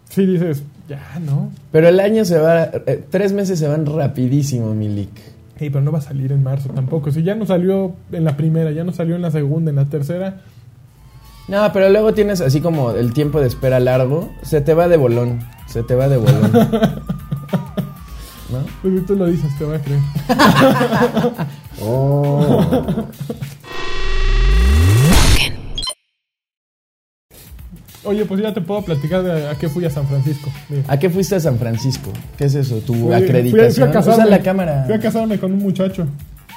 Sí 0.09 0.27
dices, 0.27 0.61
ya, 0.87 1.01
¿no? 1.25 1.49
Pero 1.71 1.87
el 1.87 1.99
año 1.99 2.23
se 2.23 2.37
va... 2.37 2.65
eh, 2.65 3.03
tres 3.09 3.33
meses 3.33 3.57
se 3.57 3.67
van 3.67 3.87
rapidísimo, 3.87 4.75
Milik. 4.75 5.09
Ey, 5.59 5.71
pero 5.71 5.83
no 5.83 5.91
va 5.91 5.97
a 5.97 6.01
salir 6.01 6.31
en 6.31 6.43
marzo 6.43 6.69
tampoco. 6.69 7.11
Si 7.11 7.23
ya 7.23 7.33
no 7.33 7.47
salió 7.47 7.93
en 8.11 8.23
la 8.25 8.37
primera, 8.37 8.69
ya 8.71 8.83
no 8.83 8.91
salió 8.93 9.15
en 9.15 9.23
la 9.23 9.31
segunda, 9.31 9.71
en 9.71 9.75
la 9.77 9.85
tercera. 9.85 10.41
No, 11.47 11.67
pero 11.73 11.89
luego 11.89 12.13
tienes 12.13 12.41
así 12.41 12.61
como 12.61 12.91
el 12.91 13.11
tiempo 13.11 13.41
de 13.41 13.47
espera 13.47 13.79
largo. 13.79 14.29
Se 14.43 14.61
te 14.61 14.75
va 14.75 14.87
de 14.87 14.97
bolón. 14.97 15.39
Se 15.65 15.81
te 15.81 15.95
va 15.95 16.07
de 16.07 16.17
bolón. 16.17 16.51
¿No? 18.51 18.59
Pues 18.81 18.99
si 18.99 19.05
tú 19.05 19.15
lo 19.15 19.25
dices, 19.27 19.55
te 19.57 19.63
voy 19.65 19.75
a 19.75 19.81
creer. 19.81 19.99
Oye, 28.05 28.25
pues 28.25 28.41
ya 28.41 28.53
te 28.53 28.61
puedo 28.61 28.81
platicar 28.81 29.23
de 29.23 29.47
a 29.49 29.55
qué 29.55 29.67
fui 29.67 29.83
a 29.85 29.89
San 29.89 30.07
Francisco. 30.07 30.49
Mira. 30.69 30.83
¿A 30.87 30.97
qué 30.97 31.09
fuiste 31.09 31.35
a 31.35 31.39
San 31.39 31.57
Francisco? 31.57 32.11
¿Qué 32.37 32.45
es 32.45 32.55
eso? 32.55 32.77
¿Tu 32.79 32.93
Fui- 32.93 33.03
fui 33.03 33.13
a- 33.13 33.17
acreditación? 33.17 33.71
fui 33.73 33.83
a 33.83 33.91
casarme. 33.91 34.23
Usa 34.23 34.25
la 34.25 34.39
cámara. 34.41 34.83
Fui 34.85 34.95
a 34.95 34.99
casarme 34.99 35.37
con 35.37 35.51
un 35.51 35.59
muchacho. 35.59 36.07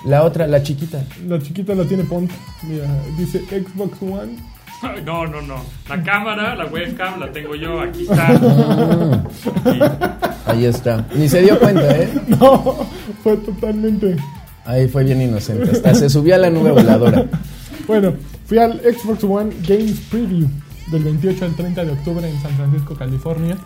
La 0.06 0.22
otra, 0.24 0.46
la 0.46 0.62
chiquita. 0.62 1.04
La 1.26 1.40
chiquita 1.40 1.74
la 1.74 1.84
tiene 1.84 2.04
Ponte. 2.04 2.34
Mira, 2.62 2.86
dice 3.18 3.40
Xbox 3.40 4.00
One. 4.02 4.36
No, 5.04 5.26
no, 5.26 5.40
no. 5.42 5.56
La 5.88 6.02
cámara, 6.02 6.54
la 6.56 6.66
webcam, 6.66 7.20
la 7.20 7.30
tengo 7.32 7.54
yo. 7.54 7.80
Aquí 7.80 8.02
está. 8.02 8.28
Aquí. 8.28 9.80
Ahí 10.46 10.64
está. 10.66 11.06
Ni 11.14 11.28
se 11.28 11.42
dio 11.42 11.58
cuenta, 11.58 11.96
¿eh? 11.96 12.08
No, 12.28 12.86
fue 13.22 13.36
totalmente. 13.38 14.16
Ahí 14.64 14.88
fue 14.88 15.04
bien 15.04 15.22
inocente. 15.22 15.70
Hasta 15.70 15.94
se 15.94 16.08
subió 16.08 16.34
a 16.34 16.38
la 16.38 16.50
nube 16.50 16.70
voladora. 16.72 17.24
Bueno, 17.86 18.14
fui 18.46 18.58
al 18.58 18.80
Xbox 18.80 19.24
One 19.24 19.52
Games 19.66 20.00
Preview 20.10 20.48
del 20.90 21.02
28 21.04 21.44
al 21.46 21.54
30 21.54 21.84
de 21.84 21.92
octubre 21.92 22.28
en 22.28 22.40
San 22.40 22.52
Francisco, 22.52 22.94
California, 22.94 23.56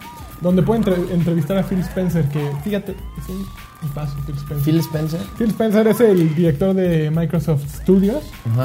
donde 0.41 0.63
pueden 0.63 0.83
entre- 0.87 1.15
entrevistar 1.15 1.59
a 1.59 1.63
Phil 1.63 1.81
Spencer, 1.81 2.25
que 2.29 2.41
fíjate, 2.65 2.93
es 2.93 3.29
un 3.29 3.45
tipazo 3.81 4.17
Phil 4.27 4.37
Spencer. 4.37 4.65
Phil 4.65 4.79
Spencer. 4.81 5.21
Phil 5.39 5.49
Spencer 5.49 5.87
es 5.89 6.01
el 6.01 6.35
director 6.35 6.75
de 6.75 7.11
Microsoft 7.11 7.65
Studios, 7.83 8.23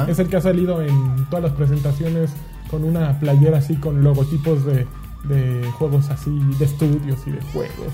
es 0.08 0.18
el 0.18 0.28
que 0.28 0.36
ha 0.36 0.40
salido 0.40 0.82
en 0.82 1.26
todas 1.30 1.44
las 1.44 1.52
presentaciones 1.52 2.30
con 2.70 2.84
una 2.84 3.18
playera 3.20 3.58
así 3.58 3.76
con 3.76 4.02
logotipos 4.02 4.64
de, 4.64 4.86
de 5.24 5.70
juegos 5.72 6.08
así, 6.10 6.30
de 6.58 6.64
estudios 6.64 7.18
y 7.26 7.30
de 7.30 7.40
juegos. 7.52 7.92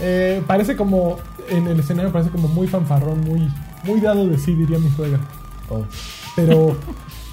Eh, 0.00 0.42
parece 0.46 0.76
como, 0.76 1.18
en 1.48 1.66
el 1.66 1.80
escenario 1.80 2.12
parece 2.12 2.30
como 2.30 2.48
muy 2.48 2.66
fanfarrón, 2.66 3.20
muy, 3.20 3.48
muy 3.84 4.00
dado 4.00 4.26
de 4.26 4.38
sí, 4.38 4.54
diría 4.54 4.78
mi 4.78 4.90
suegra. 4.90 5.20
Oh. 5.68 5.84
Pero, 6.36 6.76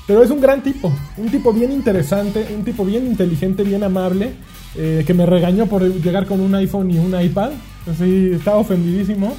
pero 0.08 0.24
es 0.24 0.30
un 0.32 0.42
gran 0.42 0.62
tipo, 0.62 0.92
un 1.18 1.30
tipo 1.30 1.54
bien 1.54 1.72
interesante, 1.72 2.48
un 2.56 2.64
tipo 2.64 2.84
bien 2.84 3.06
inteligente, 3.06 3.64
bien 3.64 3.84
amable, 3.84 4.34
eh, 4.76 5.04
que 5.06 5.14
me 5.14 5.26
regañó 5.26 5.66
por 5.66 5.84
llegar 5.84 6.26
con 6.26 6.40
un 6.40 6.54
iPhone 6.56 6.92
y 6.92 6.98
un 6.98 7.20
iPad. 7.20 7.52
Así, 7.90 8.32
estaba 8.34 8.58
ofendidísimo. 8.58 9.36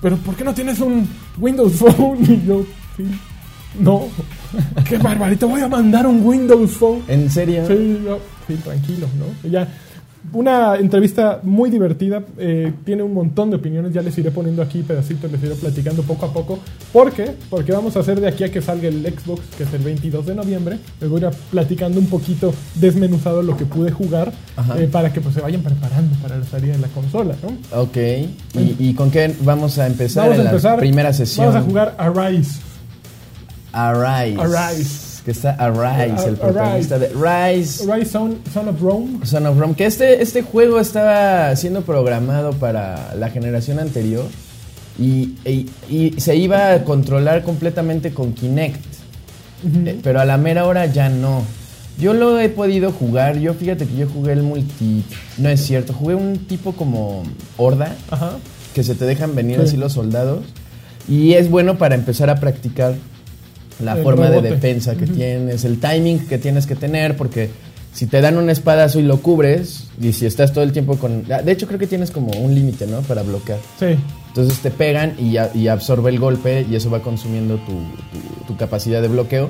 Pero 0.00 0.16
¿por 0.16 0.34
qué 0.34 0.44
no 0.44 0.54
tienes 0.54 0.80
un 0.80 1.08
Windows 1.38 1.74
Phone? 1.74 2.18
Y 2.28 2.46
yo, 2.46 2.64
sí, 2.96 3.04
no. 3.78 4.08
Qué 4.88 4.98
barbarito, 4.98 5.48
voy 5.48 5.60
a 5.60 5.68
mandar 5.68 6.06
un 6.06 6.24
Windows 6.24 6.72
Phone. 6.72 7.02
¿En 7.08 7.30
serio? 7.30 7.66
Sí, 7.66 8.00
yo, 8.04 8.18
sí, 8.46 8.54
tranquilo, 8.56 9.06
¿no? 9.18 9.48
Ya, 9.48 9.68
una 10.32 10.76
entrevista 10.76 11.40
muy 11.42 11.70
divertida, 11.70 12.22
eh, 12.38 12.72
tiene 12.84 13.02
un 13.02 13.14
montón 13.14 13.50
de 13.50 13.56
opiniones, 13.56 13.92
ya 13.92 14.02
les 14.02 14.16
iré 14.18 14.30
poniendo 14.30 14.62
aquí 14.62 14.82
pedacitos, 14.82 15.30
les 15.30 15.42
iré 15.42 15.54
platicando 15.54 16.02
poco 16.02 16.26
a 16.26 16.32
poco. 16.32 16.58
¿Por 16.92 17.12
qué? 17.12 17.34
Porque 17.50 17.72
vamos 17.72 17.96
a 17.96 18.00
hacer 18.00 18.20
de 18.20 18.28
aquí 18.28 18.44
a 18.44 18.50
que 18.50 18.60
salga 18.60 18.88
el 18.88 19.02
Xbox, 19.04 19.40
que 19.56 19.64
es 19.64 19.72
el 19.72 19.82
22 19.82 20.26
de 20.26 20.34
noviembre, 20.34 20.78
les 21.00 21.10
voy 21.10 21.24
a 21.24 21.28
ir 21.28 21.34
platicando 21.50 21.98
un 22.00 22.06
poquito 22.06 22.52
desmenuzado 22.74 23.42
lo 23.42 23.56
que 23.56 23.64
pude 23.64 23.90
jugar, 23.90 24.32
eh, 24.78 24.88
para 24.90 25.12
que 25.12 25.20
pues 25.20 25.34
se 25.34 25.40
vayan 25.40 25.62
preparando 25.62 26.16
para 26.22 26.38
la 26.38 26.44
salida 26.44 26.74
de 26.74 26.80
la 26.80 26.88
consola, 26.88 27.34
¿no? 27.42 27.80
Ok. 27.80 27.96
¿Y, 27.96 28.76
y 28.78 28.94
con 28.94 29.10
qué 29.10 29.34
vamos 29.40 29.78
a 29.78 29.86
empezar 29.86 30.24
Vamos 30.24 30.38
a 30.38 30.42
en 30.42 30.46
empezar, 30.48 30.72
la 30.72 30.78
primera 30.78 31.12
sesión? 31.12 31.46
Vamos 31.46 31.62
a 31.62 31.64
jugar 31.64 31.94
Arise. 31.98 32.60
Arise. 33.72 34.40
Arise. 34.40 35.05
Que 35.26 35.32
está 35.32 35.50
Arise, 35.58 36.04
el 36.04 36.10
Arise. 36.12 36.32
protagonista 36.36 36.98
de 37.00 37.08
Rise. 37.08 37.92
Arise 37.92 38.10
Son, 38.12 38.38
Son 38.54 38.68
of 38.68 38.80
Rome. 38.80 39.18
Son 39.26 39.44
of 39.44 39.58
Rome. 39.58 39.74
Que 39.74 39.84
este, 39.86 40.22
este 40.22 40.40
juego 40.42 40.78
estaba 40.80 41.54
siendo 41.56 41.82
programado 41.82 42.52
para 42.52 43.12
la 43.18 43.28
generación 43.28 43.78
anterior 43.80 44.24
y, 44.98 45.34
y- 45.44 45.68
y 45.90 46.14
se 46.20 46.36
iba 46.36 46.72
a 46.72 46.84
controlar 46.84 47.42
completamente 47.42 48.12
con 48.14 48.32
Kinect. 48.34 48.80
Eh, 49.84 49.98
pero 50.02 50.20
a 50.20 50.24
la 50.24 50.36
mera 50.38 50.64
hora 50.64 50.86
ya 50.86 51.08
no. 51.08 51.42
Yo 51.98 52.12
lo 52.14 52.38
he 52.38 52.48
podido 52.48 52.92
jugar. 52.92 53.38
Yo 53.38 53.52
fíjate 53.54 53.84
que 53.86 53.96
yo 53.96 54.06
jugué 54.08 54.32
el 54.34 54.42
multi. 54.44 55.02
No 55.38 55.48
es 55.48 55.60
cierto. 55.64 55.92
Jugué 55.92 56.14
un 56.14 56.38
tipo 56.46 56.72
como 56.72 57.24
Horda. 57.56 57.96
Ajá. 58.10 58.32
que 58.74 58.84
se 58.84 58.94
te 58.94 59.06
dejan 59.06 59.34
venir 59.34 59.56
Sí. 59.56 59.62
así 59.64 59.76
los 59.78 59.94
soldados. 59.94 60.44
Y 61.08 61.32
es 61.32 61.50
bueno 61.50 61.78
para 61.78 61.94
empezar 61.96 62.28
a 62.30 62.36
practicar 62.36 62.94
la 63.80 63.96
El 63.96 64.02
forma 64.02 64.28
rebote. 64.28 64.48
de 64.48 64.54
defensa 64.54 64.94
que 64.96 65.06
tienes, 65.06 65.64
el 65.64 65.78
timing 65.80 66.20
que 66.26 66.38
tienes 66.38 66.66
que 66.66 66.74
tener, 66.76 67.16
porque 67.16 67.50
si 67.92 68.06
te 68.06 68.20
dan 68.20 68.36
un 68.36 68.50
espadazo 68.50 68.98
y 68.98 69.02
lo 69.02 69.18
cubres, 69.22 69.84
y 70.00 70.12
si 70.12 70.26
estás 70.26 70.52
todo 70.52 70.64
el 70.64 70.72
tiempo 70.72 70.96
con... 70.98 71.24
ah, 71.32 71.42
De 71.42 71.52
hecho 71.52 71.66
creo 71.66 71.78
que 71.78 71.86
tienes 71.86 72.10
como 72.10 72.30
un 72.32 72.54
límite, 72.54 72.86
¿no? 72.86 73.00
Para 73.02 73.22
bloquear. 73.22 73.58
Sí. 73.78 73.96
Entonces 74.28 74.58
te 74.58 74.70
pegan 74.70 75.14
y, 75.18 75.36
a- 75.38 75.50
y 75.54 75.68
absorbe 75.68 76.10
el 76.10 76.18
golpe 76.18 76.66
y 76.70 76.74
eso 76.76 76.90
va 76.90 77.00
consumiendo 77.00 77.56
tu, 77.56 77.72
tu- 77.72 78.44
tu 78.48 78.56
capacidad 78.56 79.00
de 79.00 79.08
bloqueo. 79.08 79.48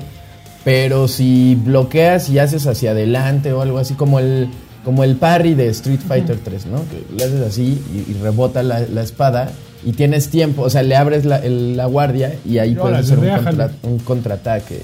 Pero 0.63 1.07
si 1.07 1.55
bloqueas 1.55 2.29
y 2.29 2.39
haces 2.39 2.67
hacia 2.67 2.91
adelante 2.91 3.53
o 3.53 3.61
algo 3.61 3.77
así 3.79 3.93
como 3.93 4.19
el, 4.19 4.49
como 4.83 5.03
el 5.03 5.15
parry 5.15 5.53
de 5.53 5.67
Street 5.69 5.99
Fighter 6.05 6.39
3, 6.43 6.65
¿no? 6.67 6.77
Que 6.89 7.03
le 7.15 7.23
haces 7.23 7.41
así 7.41 7.81
y, 7.93 8.11
y 8.11 8.13
rebota 8.21 8.63
la, 8.63 8.79
la 8.81 9.01
espada 9.01 9.51
y 9.87 9.93
tienes 9.93 10.29
tiempo, 10.29 10.63
o 10.63 10.69
sea, 10.69 10.83
le 10.83 10.95
abres 10.95 11.23
la, 11.25 11.37
el- 11.37 11.77
la 11.77 11.85
guardia 11.85 12.35
y 12.45 12.57
ahí 12.57 12.75
puedes 12.75 12.99
hacer 13.05 13.19
un, 13.19 13.25
contra- 13.45 13.71
un 13.83 13.99
contraataque. 13.99 14.81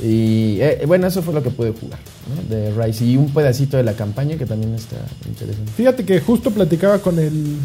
Y 0.00 0.58
eh, 0.60 0.82
bueno, 0.86 1.06
eso 1.06 1.22
fue 1.22 1.32
lo 1.32 1.42
que 1.42 1.50
pude 1.50 1.70
jugar 1.70 2.00
¿no? 2.28 2.54
de 2.54 2.72
Rise. 2.72 3.04
Y 3.04 3.16
un 3.16 3.32
pedacito 3.32 3.76
de 3.76 3.84
la 3.84 3.92
campaña 3.92 4.36
que 4.36 4.44
también 4.44 4.74
está 4.74 4.96
interesante. 5.26 5.70
Fíjate 5.76 6.04
que 6.04 6.20
justo 6.20 6.50
platicaba 6.50 6.98
con 6.98 7.18
el 7.18 7.56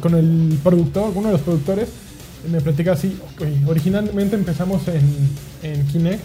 con 0.00 0.14
el 0.14 0.58
productor, 0.64 1.12
uno 1.14 1.26
de 1.28 1.32
los 1.34 1.42
productores, 1.42 1.88
me 2.50 2.60
platicaba 2.62 2.96
así, 2.96 3.18
"Oye, 3.40 3.60
originalmente 3.66 4.34
empezamos 4.36 4.80
en, 4.88 5.02
en 5.62 5.86
Kinect, 5.88 6.22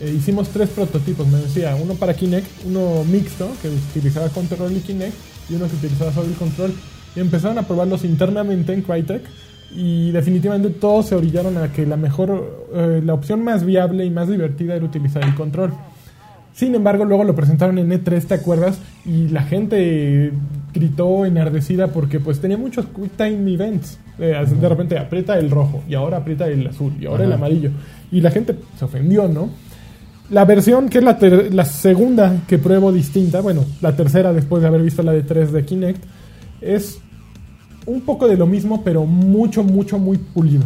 eh, 0.00 0.14
hicimos 0.16 0.48
tres 0.48 0.70
prototipos, 0.70 1.26
me 1.26 1.38
decía, 1.38 1.76
uno 1.76 1.94
para 1.94 2.14
Kinect, 2.14 2.46
uno 2.64 3.04
mixto, 3.04 3.50
que 3.60 3.68
utilizaba 3.68 4.28
control 4.30 4.74
y 4.74 4.80
Kinect, 4.80 5.12
y 5.50 5.54
uno 5.56 5.66
que 5.68 5.76
utilizaba 5.76 6.12
solo 6.14 6.28
el 6.28 6.34
control, 6.34 6.72
empezaron 7.20 7.58
a 7.58 7.62
probarlos 7.62 8.04
internamente 8.04 8.72
en 8.72 8.82
Crytek, 8.82 9.22
y 9.74 10.10
definitivamente 10.12 10.70
todos 10.70 11.06
se 11.06 11.14
orillaron 11.14 11.58
a 11.58 11.70
que 11.72 11.84
la 11.86 11.96
mejor, 11.96 12.66
eh, 12.74 13.02
la 13.04 13.12
opción 13.14 13.44
más 13.44 13.64
viable 13.64 14.04
y 14.04 14.10
más 14.10 14.28
divertida 14.28 14.74
era 14.74 14.84
utilizar 14.84 15.22
el 15.24 15.34
control. 15.34 15.72
Sin 16.54 16.74
embargo, 16.74 17.04
luego 17.04 17.22
lo 17.22 17.34
presentaron 17.36 17.78
en 17.78 17.90
E3, 17.90 18.24
¿te 18.26 18.34
acuerdas? 18.34 18.78
Y 19.04 19.28
la 19.28 19.42
gente 19.42 20.32
gritó 20.74 21.24
enardecida 21.26 21.88
porque 21.88 22.18
pues 22.18 22.40
tenía 22.40 22.56
muchos 22.56 22.86
quick 22.86 23.12
time 23.16 23.52
events. 23.52 23.98
Eh, 24.18 24.34
De 24.60 24.68
repente 24.68 24.98
aprieta 24.98 25.38
el 25.38 25.50
rojo 25.50 25.82
y 25.88 25.94
ahora 25.94 26.16
aprieta 26.16 26.48
el 26.48 26.66
azul 26.66 26.94
y 27.00 27.06
ahora 27.06 27.24
el 27.24 27.32
amarillo. 27.32 27.70
Y 28.10 28.20
la 28.22 28.30
gente 28.30 28.56
se 28.78 28.84
ofendió, 28.86 29.28
¿no? 29.28 29.50
La 30.30 30.44
versión, 30.44 30.88
que 30.88 30.98
es 30.98 31.04
la, 31.04 31.16
ter- 31.18 31.54
la 31.54 31.64
segunda 31.64 32.42
que 32.48 32.58
pruebo 32.58 32.90
distinta, 32.90 33.40
bueno, 33.40 33.64
la 33.80 33.94
tercera 33.94 34.32
después 34.32 34.60
de 34.62 34.68
haber 34.68 34.82
visto 34.82 35.02
la 35.02 35.12
de 35.12 35.22
3 35.22 35.52
de 35.52 35.64
Kinect, 35.64 36.02
es 36.60 37.00
un 37.88 38.02
poco 38.02 38.28
de 38.28 38.36
lo 38.36 38.46
mismo, 38.46 38.82
pero 38.84 39.04
mucho, 39.06 39.62
mucho, 39.64 39.98
muy 39.98 40.18
pulido. 40.18 40.64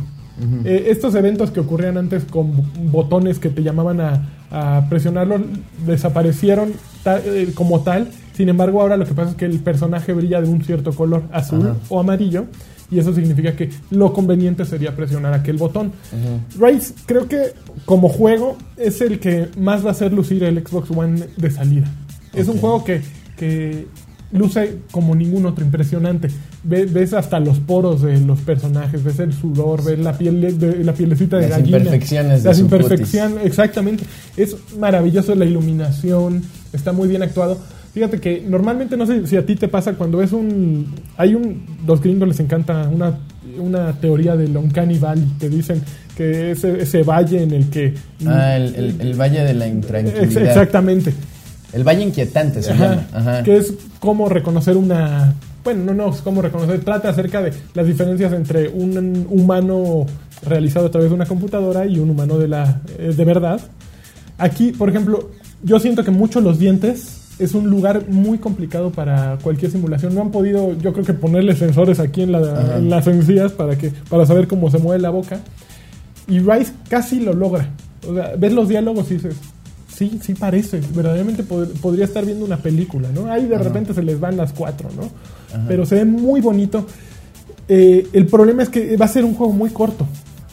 Eh, 0.65 0.87
estos 0.89 1.15
eventos 1.15 1.51
que 1.53 1.61
ocurrían 1.61 1.97
antes 1.97 2.25
con 2.25 2.51
botones 2.91 3.39
que 3.39 3.49
te 3.49 3.63
llamaban 3.63 4.01
a, 4.01 4.29
a 4.51 4.87
presionarlos 4.89 5.43
desaparecieron 5.87 6.73
ta- 7.05 7.21
eh, 7.25 7.51
como 7.55 7.81
tal. 7.83 8.09
Sin 8.35 8.49
embargo, 8.49 8.81
ahora 8.81 8.97
lo 8.97 9.05
que 9.05 9.15
pasa 9.15 9.31
es 9.31 9.37
que 9.37 9.45
el 9.45 9.61
personaje 9.61 10.13
brilla 10.13 10.41
de 10.41 10.49
un 10.49 10.65
cierto 10.65 10.93
color, 10.93 11.25
azul 11.33 11.61
Ajá. 11.63 11.77
o 11.89 12.01
amarillo. 12.01 12.47
Y 12.91 12.99
eso 12.99 13.15
significa 13.15 13.55
que 13.57 13.71
lo 13.91 14.13
conveniente 14.13 14.65
sería 14.65 14.95
presionar 14.97 15.33
aquel 15.33 15.57
botón. 15.57 15.93
Rise, 16.59 16.93
creo 17.07 17.27
que 17.29 17.55
como 17.87 18.09
juego 18.09 18.57
es 18.77 19.01
el 19.01 19.19
que 19.19 19.49
más 19.59 19.83
va 19.85 19.89
a 19.89 19.93
hacer 19.93 20.13
lucir 20.13 20.43
el 20.45 20.67
Xbox 20.67 20.91
One 20.91 21.23
de 21.37 21.51
salida. 21.51 21.87
Es 22.35 22.49
un 22.49 22.59
juego 22.59 22.85
que, 22.85 23.01
que 23.39 23.87
luce 24.33 24.79
como 24.91 25.15
ningún 25.15 25.47
otro, 25.47 25.65
impresionante. 25.65 26.29
Ve- 26.65 26.87
ves 26.87 27.13
hasta 27.13 27.39
los 27.41 27.59
poros 27.59 28.03
de 28.03 28.19
los 28.21 28.41
personajes, 28.41 29.05
ves 29.05 29.19
el 29.19 29.33
sudor, 29.33 29.85
ves 29.85 29.99
la 29.99 30.17
piel 30.17 30.41
de, 30.41 30.53
de- 30.53 30.85
la 30.85 30.93
pielecita 30.95 31.37
de 31.37 31.49
Las 31.49 31.59
gallina. 31.59 31.79
imperfecciones 31.79 32.43
de 32.43 32.49
Las 32.49 32.59
imperfecciones, 32.59 33.45
exactamente. 33.47 34.05
Es 34.37 34.57
maravilloso 34.79 35.35
la 35.35 35.45
iluminación, 35.45 36.43
está 36.73 36.93
muy 36.93 37.09
bien 37.09 37.23
actuado. 37.23 37.59
Fíjate 37.93 38.21
que 38.21 38.43
normalmente 38.49 38.97
no 38.97 39.05
sé 39.07 39.27
si 39.27 39.37
a 39.37 39.45
ti 39.45 39.55
te 39.55 39.69
pasa 39.69 39.93
cuando 39.93 40.17
ves 40.19 40.33
un 40.33 40.95
hay 41.19 41.35
un 41.35 41.67
los 41.87 42.01
gringos 42.01 42.27
les 42.27 42.41
encanta 42.41 42.89
una 42.89 43.19
una 43.59 43.93
teoría 44.01 44.35
del 44.35 44.57
Uncanny 44.57 44.99
Valley 44.99 45.27
que 45.39 45.51
dicen 45.51 45.83
que 46.17 46.53
ese, 46.53 46.81
ese 46.81 47.03
valle 47.03 47.43
en 47.43 47.51
el 47.51 47.69
que 47.69 47.93
Ah, 48.25 48.57
el, 48.57 48.75
el- 48.77 49.01
el 49.01 49.15
Valle 49.21 49.41
de 49.45 49.53
la 49.53 49.67
Intranquilidad. 49.69 50.23
exactamente 50.43 51.13
El 51.73 51.85
Valle 51.85 52.03
Inquietante 52.03 52.63
se 52.63 52.75
llama. 52.75 53.07
Ajá. 53.13 53.43
que 53.43 53.57
es 53.57 53.75
cómo 53.99 54.29
reconocer 54.29 54.77
una 54.77 55.35
bueno 55.65 55.85
no 55.85 55.95
no 55.95 56.15
es 56.15 56.21
cómo 56.21 56.43
reconocer 56.43 56.81
trata 56.81 57.09
acerca 57.11 57.41
de 57.41 57.53
las 57.75 57.87
diferencias 57.87 58.33
entre 58.33 58.69
un 58.69 59.27
humano 59.31 60.07
realizado 60.45 60.87
a 60.87 60.91
través 60.91 61.11
de 61.11 61.15
una 61.15 61.27
computadora 61.27 61.87
y 61.87 61.99
un 61.99 62.11
humano 62.11 62.39
de 62.39 62.49
la 62.49 62.81
eh, 62.99 63.15
de 63.17 63.25
verdad 63.25 63.61
aquí 64.39 64.73
por 64.73 64.89
ejemplo 64.89 65.31
yo 65.63 65.79
siento 65.79 66.05
que 66.05 66.11
mucho 66.11 66.41
los 66.41 66.59
dientes 66.59 67.21
es 67.39 67.55
un 67.55 67.71
lugar 67.71 68.09
muy 68.09 68.39
complicado 68.39 68.91
para 68.91 69.39
cualquier 69.43 69.71
simulación 69.71 70.15
no 70.15 70.21
han 70.21 70.31
podido 70.33 70.77
yo 70.79 70.93
creo 70.93 71.05
que 71.05 71.15
ponerle 71.15 71.55
sensores 71.55 72.01
aquí 72.01 72.23
en, 72.23 72.33
la, 72.33 72.77
en 72.77 72.91
las 72.91 73.07
encías 73.07 73.53
para 73.53 73.79
que 73.79 73.93
para 74.09 74.27
saber 74.27 74.49
cómo 74.49 74.71
se 74.71 74.79
mueve 74.79 75.01
la 75.01 75.11
boca 75.11 75.41
y 76.27 76.39
Rice 76.41 76.73
casi 76.89 77.21
lo 77.21 77.33
logra. 77.33 77.69
O 78.09 78.15
sea, 78.15 78.35
ves 78.37 78.53
los 78.53 78.69
diálogos 78.69 79.11
y 79.11 79.15
dices, 79.15 79.37
sí, 80.11 80.19
sí 80.23 80.35
parece. 80.35 80.81
Verdaderamente 80.95 81.45
pod- 81.45 81.73
podría 81.81 82.05
estar 82.05 82.25
viendo 82.25 82.45
una 82.45 82.57
película, 82.57 83.09
¿no? 83.15 83.31
Ahí 83.31 83.47
de 83.47 83.57
repente 83.59 83.95
se 83.95 84.03
les 84.03 84.19
van 84.19 84.37
las 84.37 84.53
cuatro, 84.53 84.89
¿no? 84.97 85.03
Pero 85.69 85.85
se 85.87 85.97
ve 85.97 86.05
muy 86.05 86.41
bonito. 86.41 86.87
Eh, 87.69 88.07
el 88.13 88.27
problema 88.27 88.63
es 88.63 88.69
que 88.69 88.97
va 88.97 89.05
a 89.05 89.09
ser 89.09 89.25
un 89.25 89.35
juego 89.35 89.53
muy 89.53 89.71
corto. 89.71 90.07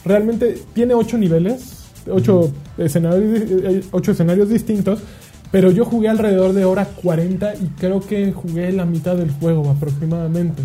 Realmente 0.04 0.58
tiene 0.74 0.94
ocho 0.94 1.18
niveles, 1.18 1.84
ocho, 2.10 2.50
escenarios, 2.78 3.40
eh, 3.40 3.82
ocho 3.92 4.12
escenarios 4.12 4.48
distintos. 4.48 5.00
Pero 5.50 5.72
yo 5.72 5.84
jugué 5.84 6.08
alrededor 6.08 6.52
de 6.52 6.64
hora 6.64 6.84
40 6.84 7.54
y 7.56 7.66
creo 7.78 8.00
que 8.00 8.30
jugué 8.32 8.70
la 8.72 8.84
mitad 8.84 9.16
del 9.16 9.32
juego 9.32 9.68
aproximadamente. 9.68 10.62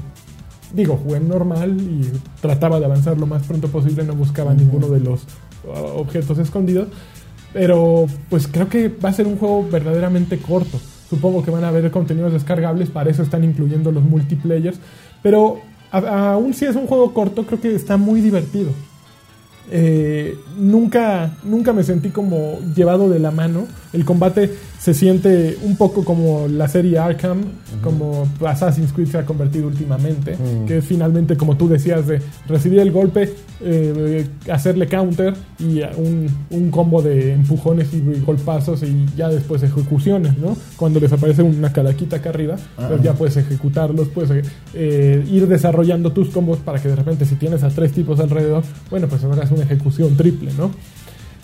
Digo, 0.75 0.97
jugué 1.03 1.19
normal 1.19 1.75
y 1.81 2.01
trataba 2.41 2.79
de 2.79 2.85
avanzar 2.85 3.17
lo 3.17 3.25
más 3.25 3.43
pronto 3.47 3.67
posible, 3.69 4.03
no 4.03 4.13
buscaba 4.13 4.53
ninguno 4.53 4.87
de 4.89 4.99
los 4.99 5.21
objetos 5.95 6.37
escondidos. 6.37 6.89
Pero 7.55 8.05
pues 8.29 8.49
creo 8.49 8.67
que 8.67 8.89
va 8.89 9.07
a 9.07 9.13
ser 9.13 9.27
un 9.27 9.37
juego 9.37 9.65
verdaderamente 9.71 10.39
corto. 10.39 10.77
Supongo 11.09 11.41
que 11.41 11.51
van 11.51 11.63
a 11.63 11.69
haber 11.69 11.89
contenidos 11.89 12.33
descargables, 12.33 12.89
para 12.89 13.09
eso 13.09 13.23
están 13.23 13.45
incluyendo 13.45 13.93
los 13.93 14.03
multiplayers. 14.03 14.77
Pero 15.23 15.61
aún 15.89 16.53
si 16.53 16.65
es 16.65 16.75
un 16.75 16.85
juego 16.85 17.13
corto, 17.13 17.45
creo 17.45 17.61
que 17.61 17.73
está 17.73 17.95
muy 17.95 18.19
divertido. 18.19 18.71
Eh, 19.71 20.37
nunca, 20.59 21.31
nunca 21.43 21.73
me 21.73 21.83
sentí 21.83 22.09
como 22.09 22.59
llevado 22.75 23.09
de 23.09 23.19
la 23.19 23.31
mano. 23.31 23.65
El 23.93 24.05
combate 24.05 24.51
se 24.79 24.93
siente 24.93 25.57
un 25.63 25.77
poco 25.77 26.03
como 26.05 26.47
la 26.47 26.67
serie 26.67 26.99
Arkham, 26.99 27.41
como 27.81 28.27
Assassin's 28.45 28.91
Creed 28.93 29.07
se 29.07 29.17
ha 29.17 29.25
convertido 29.25 29.67
últimamente, 29.67 30.35
Mm. 30.35 30.65
que 30.67 30.77
es 30.77 30.85
finalmente, 30.85 31.35
como 31.37 31.57
tú 31.57 31.67
decías, 31.67 32.05
de 32.05 32.21
recibir 32.47 32.79
el 32.79 32.91
golpe, 32.91 33.33
eh, 33.61 34.27
hacerle 34.51 34.87
counter 34.87 35.33
y 35.59 35.81
un, 35.97 36.27
un 36.51 36.69
combo 36.71 37.01
de 37.01 37.33
empujones 37.33 37.87
y 37.93 38.01
golpazos 38.25 38.83
y 38.83 39.05
ya 39.15 39.29
después 39.29 39.63
ejecuciones, 39.63 40.37
¿no? 40.37 40.55
Cuando 40.77 40.99
les 40.99 41.11
aparece 41.11 41.41
una 41.41 41.71
calaquita 41.73 42.17
acá 42.17 42.29
arriba, 42.29 42.57
pues 42.75 42.91
Ajá. 42.91 43.01
ya 43.01 43.13
puedes 43.13 43.37
ejecutarlos, 43.37 44.09
puedes 44.09 44.45
eh, 44.73 45.25
ir 45.31 45.47
desarrollando 45.47 46.11
tus 46.11 46.29
combos 46.29 46.59
para 46.59 46.79
que 46.81 46.89
de 46.89 46.95
repente 46.97 47.25
si 47.25 47.35
tienes 47.35 47.63
a 47.63 47.69
tres 47.69 47.91
tipos 47.93 48.19
alrededor, 48.19 48.63
bueno, 48.91 49.07
pues 49.07 49.23
hagas 49.23 49.49
una 49.55 49.63
ejecución 49.63 50.15
triple, 50.15 50.51
¿no? 50.57 50.71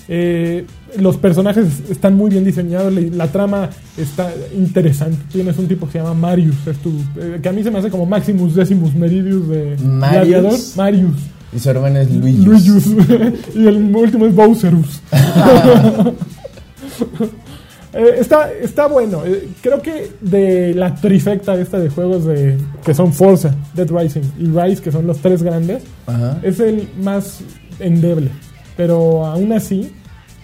Eh, 0.07 0.65
los 0.99 1.17
personajes 1.17 1.67
están 1.89 2.15
muy 2.15 2.29
bien 2.31 2.43
diseñados, 2.43 2.91
la, 2.93 3.01
la 3.01 3.27
trama 3.31 3.69
está 3.97 4.31
interesante. 4.57 5.17
Tienes 5.31 5.57
un 5.57 5.67
tipo 5.67 5.85
que 5.85 5.93
se 5.93 5.97
llama 5.99 6.13
Marius, 6.13 6.67
es 6.67 6.77
tu- 6.79 7.01
eh, 7.17 7.39
que 7.41 7.49
a 7.49 7.53
mí 7.53 7.63
se 7.63 7.71
me 7.71 7.79
hace 7.79 7.89
como 7.89 8.05
Maximus 8.05 8.55
Decimus 8.55 8.93
Meridius 8.93 9.47
de 9.47 9.77
Marius. 9.83 10.27
Gladiador. 10.27 10.59
Marius. 10.75 11.15
Y 11.53 11.59
su 11.59 11.69
hermano 11.69 11.99
es 11.99 12.11
Luigi. 12.13 12.43
Luigius. 12.43 12.85
y 13.55 13.67
el 13.67 13.95
último 13.95 14.25
es 14.25 14.35
Bowserus. 14.35 15.01
Eh, 17.93 18.15
está, 18.19 18.51
está 18.53 18.87
bueno. 18.87 19.23
Eh, 19.25 19.49
creo 19.61 19.81
que 19.81 20.11
de 20.21 20.73
la 20.73 20.95
trifecta 20.95 21.55
esta 21.59 21.77
de 21.79 21.89
juegos 21.89 22.25
de 22.25 22.57
que 22.85 22.93
son 22.93 23.11
Forza, 23.13 23.53
Dead 23.73 23.89
Rising 23.89 24.21
y 24.39 24.45
Rise, 24.45 24.81
que 24.81 24.91
son 24.91 25.05
los 25.07 25.17
tres 25.19 25.43
grandes, 25.43 25.83
Ajá. 26.07 26.39
es 26.43 26.59
el 26.59 26.87
más 27.01 27.41
endeble. 27.79 28.29
Pero 28.77 29.25
aún 29.25 29.51
así, 29.51 29.91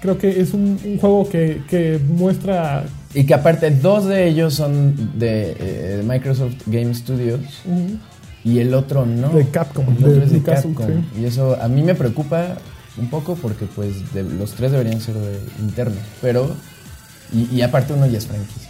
creo 0.01 0.17
que 0.17 0.41
es 0.41 0.53
un, 0.53 0.77
un 0.83 0.97
juego 0.99 1.29
que, 1.29 1.61
que 1.69 1.99
muestra. 2.09 2.83
Y 3.13 3.25
que 3.25 3.33
aparte 3.33 3.71
dos 3.71 4.05
de 4.05 4.27
ellos 4.27 4.53
son 4.53 5.17
de 5.17 5.55
eh, 5.59 6.03
Microsoft 6.05 6.55
Game 6.67 6.93
Studios 6.93 7.39
y 8.43 8.59
el 8.59 8.73
otro 8.73 9.05
no. 9.05 9.29
De 9.29 9.45
Capcom, 9.47 9.85
El 9.87 9.95
otro 9.97 10.11
de 10.11 10.23
es 10.25 10.29
de 10.31 10.37
Newcastle, 10.37 10.73
Capcom. 10.75 11.03
Y 11.19 11.25
eso 11.25 11.57
a 11.59 11.67
mí 11.69 11.81
me 11.81 11.95
preocupa 11.95 12.57
un 12.97 13.09
poco 13.09 13.35
porque 13.35 13.65
pues 13.75 14.13
de- 14.13 14.23
los 14.23 14.51
tres 14.51 14.71
deberían 14.73 14.99
ser 14.99 15.15
de 15.15 15.39
internos. 15.61 15.99
Pero, 16.21 16.51
y, 17.33 17.55
y 17.55 17.61
aparte 17.61 17.93
uno 17.93 18.05
ya 18.07 18.17
es 18.17 18.27
franquicia. 18.27 18.69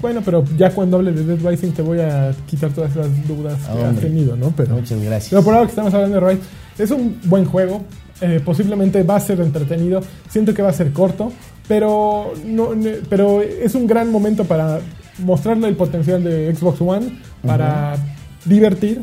Bueno, 0.00 0.22
pero 0.24 0.44
ya 0.56 0.70
cuando 0.70 0.96
hable 0.98 1.12
de 1.12 1.24
Dead 1.24 1.44
Rising 1.50 1.72
te 1.72 1.82
voy 1.82 1.98
a 2.00 2.32
quitar 2.46 2.70
todas 2.70 2.94
las 2.94 3.08
dudas 3.26 3.58
que 3.60 3.70
has 3.72 3.88
hombre. 3.88 4.06
tenido, 4.06 4.36
¿no? 4.36 4.52
Pero, 4.56 4.76
Muchas 4.76 5.00
gracias. 5.02 5.30
pero 5.30 5.42
por 5.42 5.54
ahora 5.54 5.66
que 5.66 5.70
estamos 5.72 5.92
hablando 5.92 6.20
de 6.20 6.26
Rise, 6.34 6.42
es 6.78 6.90
un 6.92 7.18
buen 7.24 7.44
juego. 7.44 7.82
eh, 8.20 8.40
posiblemente 8.44 9.02
va 9.04 9.16
a 9.16 9.20
ser 9.20 9.40
entretenido. 9.40 10.00
Siento 10.28 10.52
que 10.54 10.62
va 10.62 10.70
a 10.70 10.72
ser 10.72 10.92
corto, 10.92 11.32
pero, 11.68 12.32
no, 12.44 12.70
pero 13.08 13.42
es 13.42 13.74
un 13.74 13.86
gran 13.86 14.10
momento 14.10 14.44
para 14.44 14.80
mostrarle 15.18 15.68
el 15.68 15.76
potencial 15.76 16.22
de 16.24 16.54
Xbox 16.54 16.80
One, 16.80 17.18
para 17.46 17.96
divertir, 18.44 19.02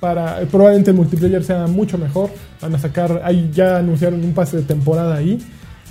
para 0.00 0.40
probablemente 0.50 0.90
el 0.90 0.96
multiplayer 0.96 1.42
sea 1.44 1.66
mucho 1.66 1.96
mejor. 1.98 2.30
Van 2.60 2.74
a 2.74 2.78
sacar, 2.78 3.22
ahí 3.24 3.50
ya 3.52 3.78
anunciaron 3.78 4.22
un 4.24 4.32
pase 4.34 4.58
de 4.58 4.62
temporada 4.62 5.16
ahí. 5.16 5.38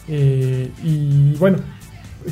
eh, 0.07 0.69
y 0.83 1.35
bueno, 1.37 1.57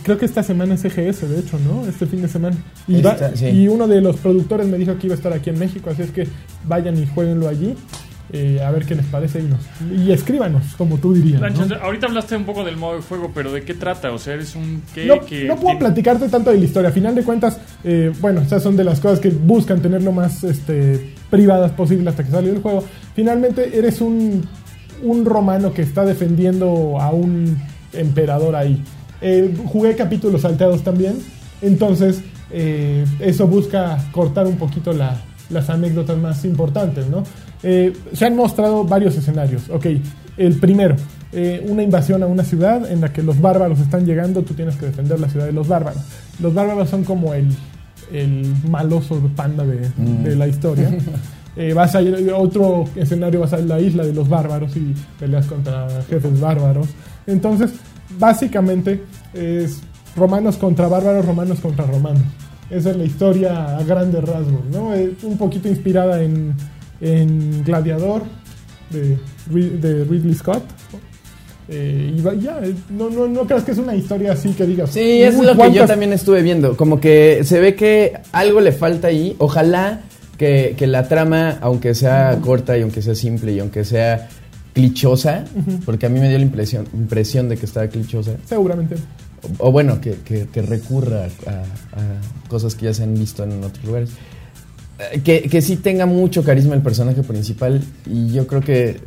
creo 0.04 0.18
que 0.18 0.26
esta 0.26 0.44
semana 0.44 0.76
es 0.76 0.86
EGS, 0.86 1.30
de 1.30 1.40
hecho, 1.40 1.58
¿no? 1.60 1.88
Este 1.88 2.06
fin 2.06 2.22
de 2.22 2.28
semana. 2.28 2.56
Y, 2.88 3.02
va- 3.02 3.18
sí. 3.36 3.48
y 3.48 3.68
uno 3.68 3.88
de 3.88 4.02
los 4.02 4.18
productores 4.18 4.68
me 4.68 4.78
dijo 4.78 4.98
que 4.98 5.08
iba 5.08 5.14
a 5.16 5.18
estar 5.18 5.34
aquí 5.34 5.50
en 5.50 5.60
México, 5.60 5.90
así 5.90 6.02
es 6.04 6.12
que 6.12 6.28
vayan 6.68 6.98
y 6.98 7.06
jueguenlo 7.08 7.48
allí. 7.48 7.76
eh, 8.34 8.62
a 8.66 8.72
ver 8.72 8.86
qué 8.86 8.96
les 8.96 9.06
parece 9.08 9.42
y, 9.42 9.44
nos, 9.44 9.60
y 10.08 10.10
escríbanos, 10.14 10.64
como 10.78 10.98
tú 11.00 11.14
dirías. 11.14 11.42
¿no? 11.42 11.76
Ahorita 11.82 12.08
hablaste 12.08 12.38
un 12.38 12.46
poco 12.46 12.64
del 12.64 12.78
modo 12.78 12.96
de 12.96 13.02
juego, 13.02 13.32
pero 13.36 13.52
¿de 13.52 13.64
qué 13.64 13.74
trata? 13.74 14.10
O 14.14 14.18
sea, 14.20 14.36
eres 14.36 14.56
un 14.56 14.82
qué 14.96 15.06
No, 15.06 15.20
que 15.26 15.44
no 15.50 15.56
puedo 15.56 15.66
tiene- 15.72 15.80
platicarte 15.80 16.30
tanto 16.30 16.50
de 16.52 16.58
la 16.60 16.64
historia. 16.64 16.92
A 16.92 16.94
final 16.94 17.14
de 17.14 17.24
cuentas, 17.24 17.60
eh, 17.84 18.14
bueno, 18.22 18.40
estas 18.40 18.64
son 18.64 18.78
de 18.78 18.86
las 18.86 19.02
cosas 19.02 19.20
que 19.20 19.32
buscan 19.32 19.82
tener 19.82 20.02
lo 20.04 20.14
más 20.14 20.46
este, 20.46 21.14
privadas 21.30 21.72
posible 21.74 22.10
hasta 22.10 22.24
que 22.24 22.32
salió 22.32 22.54
el 22.54 22.62
juego. 22.62 22.86
Finalmente, 23.16 23.78
eres 23.78 24.00
un, 24.00 24.48
un 25.04 25.26
romano 25.26 25.74
que 25.74 25.82
está 25.82 26.06
defendiendo 26.06 27.02
a 27.02 27.12
un 27.12 27.58
emperador 27.92 28.56
ahí. 28.56 28.82
Eh, 29.22 29.54
jugué 29.68 29.96
capítulos 29.96 30.42
salteados 30.42 30.84
también. 30.84 31.20
Entonces, 31.62 32.22
eh, 32.52 33.06
eso 33.20 33.48
busca 33.48 33.98
cortar 34.12 34.48
un 34.48 34.58
poquito 34.58 34.94
la- 34.94 35.18
las 35.50 35.70
anécdotas 35.70 36.18
más 36.18 36.44
importantes, 36.46 37.08
¿no? 37.08 37.24
Eh, 37.64 37.94
se 38.14 38.26
han 38.26 38.36
mostrado 38.36 38.84
varios 38.86 39.16
escenarios. 39.18 39.70
Ok, 39.70 39.86
el 40.38 40.56
primero, 40.60 40.96
eh, 41.34 41.64
una 41.70 41.84
invasión 41.84 42.24
a 42.24 42.26
una 42.26 42.44
ciudad 42.44 42.90
en 42.92 43.02
la 43.02 43.14
que 43.14 43.22
los 43.22 43.40
bárbaros 43.40 43.80
están 43.80 44.06
llegando, 44.06 44.42
tú 44.44 44.54
tienes 44.54 44.76
que 44.78 44.88
defender 44.88 45.20
la 45.20 45.30
ciudad 45.30 45.46
de 45.46 45.52
los 45.52 45.68
bárbaros. 45.68 46.02
Los 46.42 46.54
bárbaros 46.54 46.90
son 46.90 47.04
como 47.04 47.34
el, 47.34 47.48
el 48.12 48.52
maloso 48.70 49.22
panda 49.36 49.64
de, 49.66 49.90
de 49.98 50.36
la 50.36 50.48
historia. 50.48 50.90
Eh, 51.58 51.74
vas 51.74 51.94
a 51.96 52.02
ir, 52.02 52.32
otro 52.34 52.86
escenario 52.96 53.42
vas 53.42 53.52
a 53.52 53.60
ir 53.60 53.66
a 53.66 53.76
la 53.76 53.82
isla 53.82 54.06
de 54.06 54.14
los 54.14 54.30
bárbaros 54.30 54.74
y 54.78 54.96
peleas 55.20 55.46
contra 55.48 55.86
jefes 56.10 56.40
bárbaros. 56.40 56.88
Entonces, 57.28 57.72
básicamente 58.20 59.04
es 59.34 59.82
romanos 60.16 60.58
contra 60.58 60.88
bárbaros, 60.88 61.26
romanos 61.26 61.60
contra 61.60 61.86
romanos. 61.86 62.22
Esa 62.70 62.92
es 62.92 62.98
la 62.98 63.04
historia 63.04 63.78
a 63.78 63.84
grandes 63.84 64.24
rasgos, 64.24 64.66
¿no? 64.72 64.94
Es 64.94 65.24
un 65.24 65.38
poquito 65.38 65.68
inspirada 65.68 66.22
en, 66.24 66.54
en 67.02 67.64
Gladiador 67.64 68.24
de, 68.90 69.18
de 69.78 70.04
Ridley 70.06 70.34
Scott. 70.34 70.64
Eh, 71.68 72.16
y 72.18 72.42
ya, 72.42 72.60
eh, 72.64 72.74
no, 72.90 73.10
no, 73.10 73.28
no 73.28 73.46
creas 73.46 73.64
que 73.64 73.72
es 73.72 73.78
una 73.78 73.96
historia 73.96 74.34
así 74.34 74.50
que 74.54 74.66
digas. 74.66 74.90
Sí, 74.92 75.22
eso 75.22 75.40
"Uy, 75.40 75.42
es 75.42 75.48
lo 75.48 75.52
que 75.54 75.58
yo 75.58 75.58
¿cuántas 75.58 75.88
también 75.88 76.14
estuve 76.14 76.42
viendo. 76.42 76.76
Como 76.76 77.00
que 77.00 77.42
se 77.44 77.60
ve 77.60 77.76
que 77.76 78.14
algo 78.32 78.60
le 78.62 78.72
falta 78.72 79.08
ahí. 79.08 79.36
Ojalá 79.38 80.02
que, 80.38 80.74
que 80.78 80.88
la 80.88 81.08
trama, 81.08 81.58
aunque 81.62 81.94
sea 81.94 82.38
corta 82.42 82.78
y 82.78 82.82
aunque 82.82 83.02
sea 83.02 83.16
simple 83.16 83.54
y 83.54 83.60
aunque 83.60 83.86
sea 83.86 84.28
clichosa, 84.74 85.46
porque 85.86 86.06
a 86.06 86.10
mí 86.10 86.20
me 86.20 86.30
dio 86.30 86.38
la 86.38 86.44
impresión, 86.46 86.88
impresión 86.94 87.50
de 87.50 87.58
que 87.58 87.66
estaba 87.66 87.88
clichosa, 87.88 88.32
Seguramente. 88.46 88.96
o, 89.60 89.68
o 89.68 89.72
bueno, 89.72 90.00
que, 90.00 90.16
que- 90.24 90.48
que 90.48 90.62
recurra 90.62 91.26
a, 91.48 91.52
a 91.52 92.48
cosas 92.48 92.76
que 92.76 92.86
ya 92.86 92.94
se 92.94 93.04
han 93.04 93.14
visto 93.14 93.44
en 93.44 93.64
otros 93.64 93.84
lugares. 93.86 94.10
Eh, 95.14 95.20
Que, 95.22 95.42
que 95.44 95.62
sí 95.62 95.78
tenga 95.78 96.06
mucho 96.06 96.44
carisma 96.44 96.76
el 96.76 96.82
personaje 96.82 97.24
principal 97.24 97.82
y 98.06 98.32
yo 98.32 98.48
creo 98.48 98.62
que, 98.62 99.00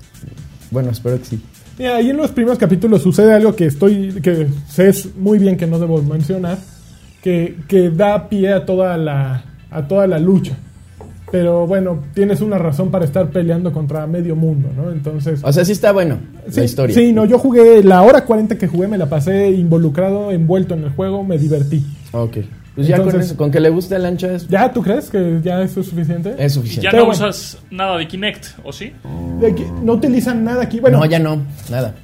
bueno, 0.71 0.91
espero 0.91 1.19
que 1.19 1.25
sí. 1.25 1.41
Mira, 1.79 1.97
ahí 1.97 2.11
en 2.11 2.17
los 2.17 2.31
primeros 2.31 2.59
capítulos 2.59 3.03
sucede 3.03 3.33
algo 3.33 3.57
que 3.57 3.67
estoy, 3.67 4.13
que 4.23 4.47
sé 4.71 4.93
muy 5.19 5.39
bien 5.39 5.57
que 5.57 5.67
no 5.67 5.79
debo 5.79 6.01
mencionar, 6.03 6.59
que, 7.23 7.57
que 7.67 7.91
da 7.91 8.29
pie 8.29 8.53
a 8.53 8.65
toda 8.67 8.97
la, 8.97 9.45
a 9.71 9.89
toda 9.89 10.07
la 10.07 10.19
lucha. 10.19 10.57
Pero 11.35 11.67
bueno, 11.67 11.99
tienes 12.15 12.41
una 12.41 12.59
razón 12.59 12.93
para 12.93 13.05
estar 13.05 13.29
peleando 13.31 13.73
contra 13.73 14.07
medio 14.07 14.37
mundo, 14.37 14.69
¿no? 14.77 14.93
Entonces, 14.93 15.41
O 15.43 15.53
sea, 15.53 15.65
sí 15.65 15.73
está 15.73 15.91
bueno 15.91 16.19
sí, 16.49 16.61
la 16.61 16.65
historia. 16.65 16.95
sí, 16.95 17.13
no, 17.13 17.25
yo 17.25 17.41
jugué 17.41 17.83
la 17.83 18.03
hora 18.03 18.25
40 18.25 18.57
que 18.57 18.69
jugué, 18.69 18.87
me 18.87 18.97
la 18.99 19.07
pasé 19.09 19.51
involucrado, 19.51 20.31
envuelto 20.31 20.75
en 20.75 20.85
el 20.85 20.91
juego, 20.91 21.25
me 21.25 21.37
divertí. 21.37 21.85
Ok. 22.13 22.37
Pues 22.77 22.87
ya 22.87 22.99
con 22.99 23.07
Entonces- 23.07 23.31
eso, 23.33 23.37
con 23.37 23.51
que 23.51 23.59
le 23.59 23.69
guste 23.71 23.97
el 23.97 24.07
ancho 24.07 24.31
es, 24.31 24.47
¿Ya 24.47 24.73
tú 24.73 24.81
crees 24.83 25.11
que 25.11 25.41
ya 25.43 25.61
eso 25.61 25.81
es 25.81 25.87
suficiente? 25.89 26.37
es 26.39 26.53
Y 26.53 26.55
suficiente. 26.55 26.85
ya 26.85 26.91
Pero 26.93 27.03
no 27.03 27.07
bueno. 27.09 27.29
usas 27.29 27.59
nada 27.73 27.99
de 27.99 28.07
Kinect, 28.07 28.47
¿o 28.63 28.73
sí? 28.73 28.93
De 29.41 29.55
que 29.57 29.67
no 29.83 29.95
utilizan 29.95 30.45
nada 30.45 30.63
aquí. 30.63 30.79
Bueno, 30.79 30.99
no, 31.01 31.05
ya 31.07 31.19
no, 31.19 31.39
nada. 31.69 31.97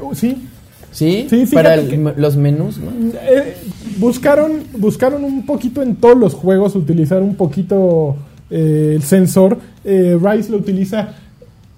uh, 0.00 0.14
sí, 0.14 0.46
¿Sí? 0.92 1.26
Sí, 1.28 1.44
Para 1.52 1.74
el- 1.74 1.88
que- 1.88 1.94
m- 1.96 2.14
los 2.16 2.36
menús, 2.36 2.78
¿no? 2.78 2.90
Eh, 3.12 3.56
buscaron, 3.98 4.52
buscaron 4.76 5.22
un 5.24 5.44
poquito 5.44 5.82
en 5.82 5.96
todos 5.96 6.16
los 6.16 6.32
juegos 6.34 6.74
utilizar 6.76 7.22
un 7.22 7.34
poquito 7.34 8.16
eh, 8.50 8.92
el 8.94 9.02
sensor. 9.02 9.58
Eh, 9.84 10.18
Rise 10.20 10.50
lo 10.50 10.58
utiliza 10.58 11.14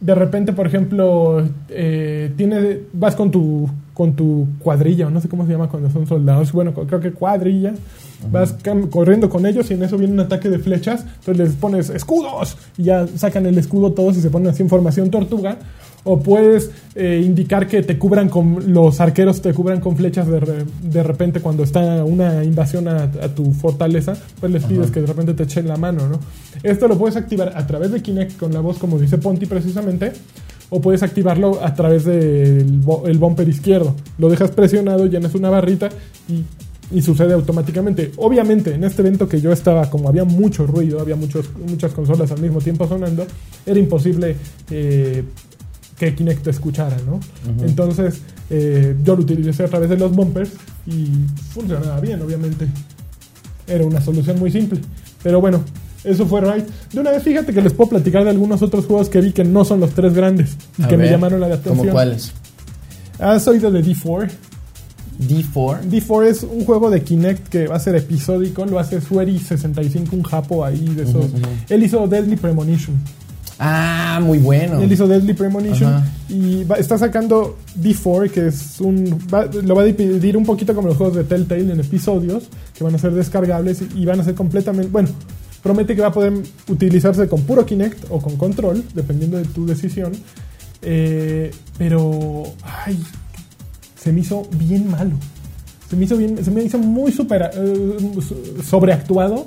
de 0.01 0.15
repente, 0.15 0.53
por 0.53 0.67
ejemplo, 0.67 1.47
eh, 1.69 2.33
tiene, 2.37 2.79
vas 2.93 3.15
con 3.15 3.31
tu, 3.31 3.69
con 4.01 4.15
tu 4.15 4.47
cuadrilla, 4.61 5.09
o 5.09 5.11
no 5.11 5.21
sé 5.21 5.29
cómo 5.29 5.45
se 5.45 5.53
llama 5.53 5.69
cuando 5.69 5.91
son 5.91 6.07
soldados. 6.07 6.53
Bueno, 6.53 6.73
creo 6.73 7.01
que 7.01 7.13
cuadrilla. 7.13 7.75
Vas 8.33 8.57
cam- 8.63 8.89
corriendo 8.89 9.29
con 9.29 9.45
ellos 9.45 9.71
y 9.71 9.75
en 9.75 9.83
eso 9.83 9.99
viene 9.99 10.15
un 10.15 10.21
ataque 10.21 10.49
de 10.49 10.59
flechas. 10.59 11.05
Entonces 11.19 11.37
les 11.37 11.53
pones 11.57 11.91
escudos 11.91 12.57
y 12.79 12.85
ya 12.85 13.07
sacan 13.07 13.45
el 13.45 13.59
escudo 13.59 13.93
todos 13.93 14.17
y 14.17 14.23
se 14.23 14.31
ponen 14.31 14.49
así 14.49 14.63
en 14.63 14.71
formación 14.71 15.11
tortuga. 15.11 15.59
O 16.05 16.19
puedes 16.21 16.71
eh, 16.95 17.21
indicar 17.23 17.67
que 17.67 17.83
te 17.83 17.99
cubran 17.99 18.31
con 18.31 18.73
los 18.73 19.01
arqueros 19.03 19.43
te 19.43 19.53
cubran 19.53 19.81
con 19.81 19.99
flechas 19.99 20.27
de, 20.29 20.41
re- 20.41 20.65
de 20.83 21.03
repente 21.03 21.41
cuando 21.43 21.63
está 21.63 22.03
una 22.07 22.43
invasión 22.43 22.89
a, 22.89 23.03
a 23.03 23.29
tu 23.35 23.53
fortaleza, 23.53 24.15
pues 24.41 24.51
les 24.51 24.65
pides 24.65 24.91
que 24.91 25.03
de 25.03 25.07
repente 25.07 25.35
te 25.35 25.43
echen 25.43 25.69
la 25.69 25.77
mano, 25.77 26.09
¿no? 26.09 26.19
Esto 26.63 26.89
lo 26.89 26.97
puedes 26.97 27.17
activar 27.17 27.53
a 27.55 27.67
través 27.67 27.93
de 27.93 28.01
Kinect 28.01 28.39
con 28.39 28.51
la 28.55 28.61
voz, 28.61 28.79
como 28.79 28.99
dice 28.99 29.19
Ponti 29.19 29.45
precisamente, 29.45 30.13
o 30.71 30.81
puedes 30.81 31.03
activarlo 31.03 31.63
a 31.63 31.75
través 31.75 32.05
del 32.05 32.81
el 33.07 33.19
bumper 33.19 33.49
izquierdo. 33.49 33.95
Lo 34.19 34.29
dejas 34.29 34.53
presionado, 34.53 35.07
llenas 35.07 35.35
una 35.35 35.51
barrita 35.51 35.89
y, 36.29 36.45
y 36.97 37.03
sucede 37.03 37.35
automáticamente. 37.35 38.13
Obviamente, 38.17 38.75
en 38.75 38.85
este 38.85 39.03
evento 39.03 39.29
que 39.29 39.41
yo 39.41 39.53
estaba, 39.53 39.91
como 39.91 40.09
había 40.09 40.25
mucho 40.25 40.67
ruido, 40.67 41.01
había 41.01 41.17
muchos, 41.17 41.51
muchas 41.69 41.93
consolas 41.93 42.31
al 42.33 42.41
mismo 42.41 42.61
tiempo 42.61 42.87
sonando, 42.89 43.27
era 43.67 43.79
imposible 43.79 44.37
eh, 44.71 45.25
que 45.99 46.15
Kinect 46.15 46.45
te 46.45 46.51
escuchara, 46.51 46.97
¿no? 47.07 47.21
Entonces, 47.65 48.23
eh, 48.49 48.97
yo 49.05 49.17
lo 49.17 49.23
utilicé 49.23 49.65
a 49.65 49.69
través 49.69 49.91
de 49.91 49.97
los 49.97 50.15
bumpers 50.15 50.53
y 50.87 51.07
funcionaba 51.53 52.01
bien, 52.01 52.21
obviamente. 52.23 52.67
Era 53.67 53.85
una 53.85 54.01
solución 54.01 54.39
muy 54.39 54.51
simple. 54.51 54.81
Pero 55.23 55.41
bueno, 55.41 55.63
eso 56.05 56.27
fue 56.27 56.41
right. 56.41 56.67
De 56.93 57.01
una 57.01 57.11
vez, 57.11 57.23
fíjate 57.23 57.53
que 57.53 57.61
les 57.63 57.73
puedo 57.73 57.91
platicar 57.91 58.25
de 58.25 58.31
algunos 58.31 58.63
otros 58.63 58.87
juegos 58.87 59.09
que 59.09 59.21
vi 59.21 59.33
que 59.33 59.45
no 59.45 59.65
son 59.65 59.81
los 59.81 59.91
tres 59.91 60.15
grandes 60.15 60.57
y 60.79 60.85
que 60.85 60.97
me 60.97 61.11
llamaron 61.11 61.41
la 61.41 61.47
atención. 61.47 61.77
¿Cómo 61.79 61.91
cuáles? 61.93 62.33
¿Has 63.19 63.47
oído 63.49 63.71
de 63.71 63.85
D4? 63.85 64.31
D4. 65.21 65.83
D4 65.91 66.25
es 66.27 66.43
un 66.45 66.65
juego 66.65 66.89
de 66.89 67.03
Kinect 67.03 67.49
que 67.49 67.67
va 67.67 67.77
a 67.77 67.81
ser 67.81 67.95
episódico, 67.97 68.65
lo 68.65 68.79
hace 68.79 69.01
Sueri65, 69.03 70.13
un 70.13 70.23
japo 70.23 70.65
ahí 70.65 70.85
de 70.95 71.03
esos. 71.03 71.27
Él 71.69 71.83
hizo 71.83 72.07
Deadly 72.07 72.37
Premonition. 72.37 72.97
Ah, 73.63 74.19
muy 74.23 74.39
bueno. 74.39 74.81
Él 74.81 74.91
hizo 74.91 75.07
Deadly 75.07 75.35
Premonition 75.35 75.93
Ajá. 75.93 76.07
y 76.31 76.65
va- 76.65 76.77
está 76.77 76.97
sacando 76.97 77.59
D4, 77.79 78.31
que 78.31 78.47
es 78.47 78.81
un. 78.81 79.19
va- 79.33 79.45
lo 79.45 79.75
va 79.75 79.83
a 79.83 79.85
dividir 79.85 80.39
un 80.39 80.47
poquito 80.47 80.75
como 80.75 80.89
los 80.89 80.97
juegos 80.97 81.17
de 81.17 81.25
Telltale 81.25 81.71
en 81.71 81.79
episodios, 81.81 82.45
que 82.73 82.83
van 82.85 82.95
a 82.95 82.99
ser 82.99 83.13
descargables 83.13 83.83
y, 83.83 84.01
y 84.01 84.07
van 84.07 84.19
a 84.21 84.25
ser 84.25 84.35
completamente. 84.35 84.91
Bueno, 84.91 85.11
promete 85.63 85.95
que 85.95 86.01
va 86.03 86.09
a 86.09 86.13
poder 86.13 86.33
utilizarse 86.69 87.29
con 87.29 87.43
puro 87.43 87.65
Kinect 87.67 88.05
o 88.11 88.21
con 88.21 88.37
control, 88.37 88.83
dependiendo 88.95 89.37
de 89.39 89.45
tu 89.45 89.67
decisión. 89.67 90.13
Eh, 90.83 91.51
pero. 91.79 92.43
Ay, 92.63 92.99
se 94.01 94.13
me 94.13 94.21
hizo 94.21 94.43
bien 94.53 94.89
malo. 94.91 95.13
Se 95.89 95.97
me 95.97 96.05
hizo 96.05 96.17
bien, 96.17 96.43
se 96.45 96.51
me 96.51 96.63
hizo 96.63 96.79
muy 96.79 97.13
super, 97.13 97.51
eh, 97.55 97.97
so- 98.27 98.63
sobreactuado. 98.63 99.47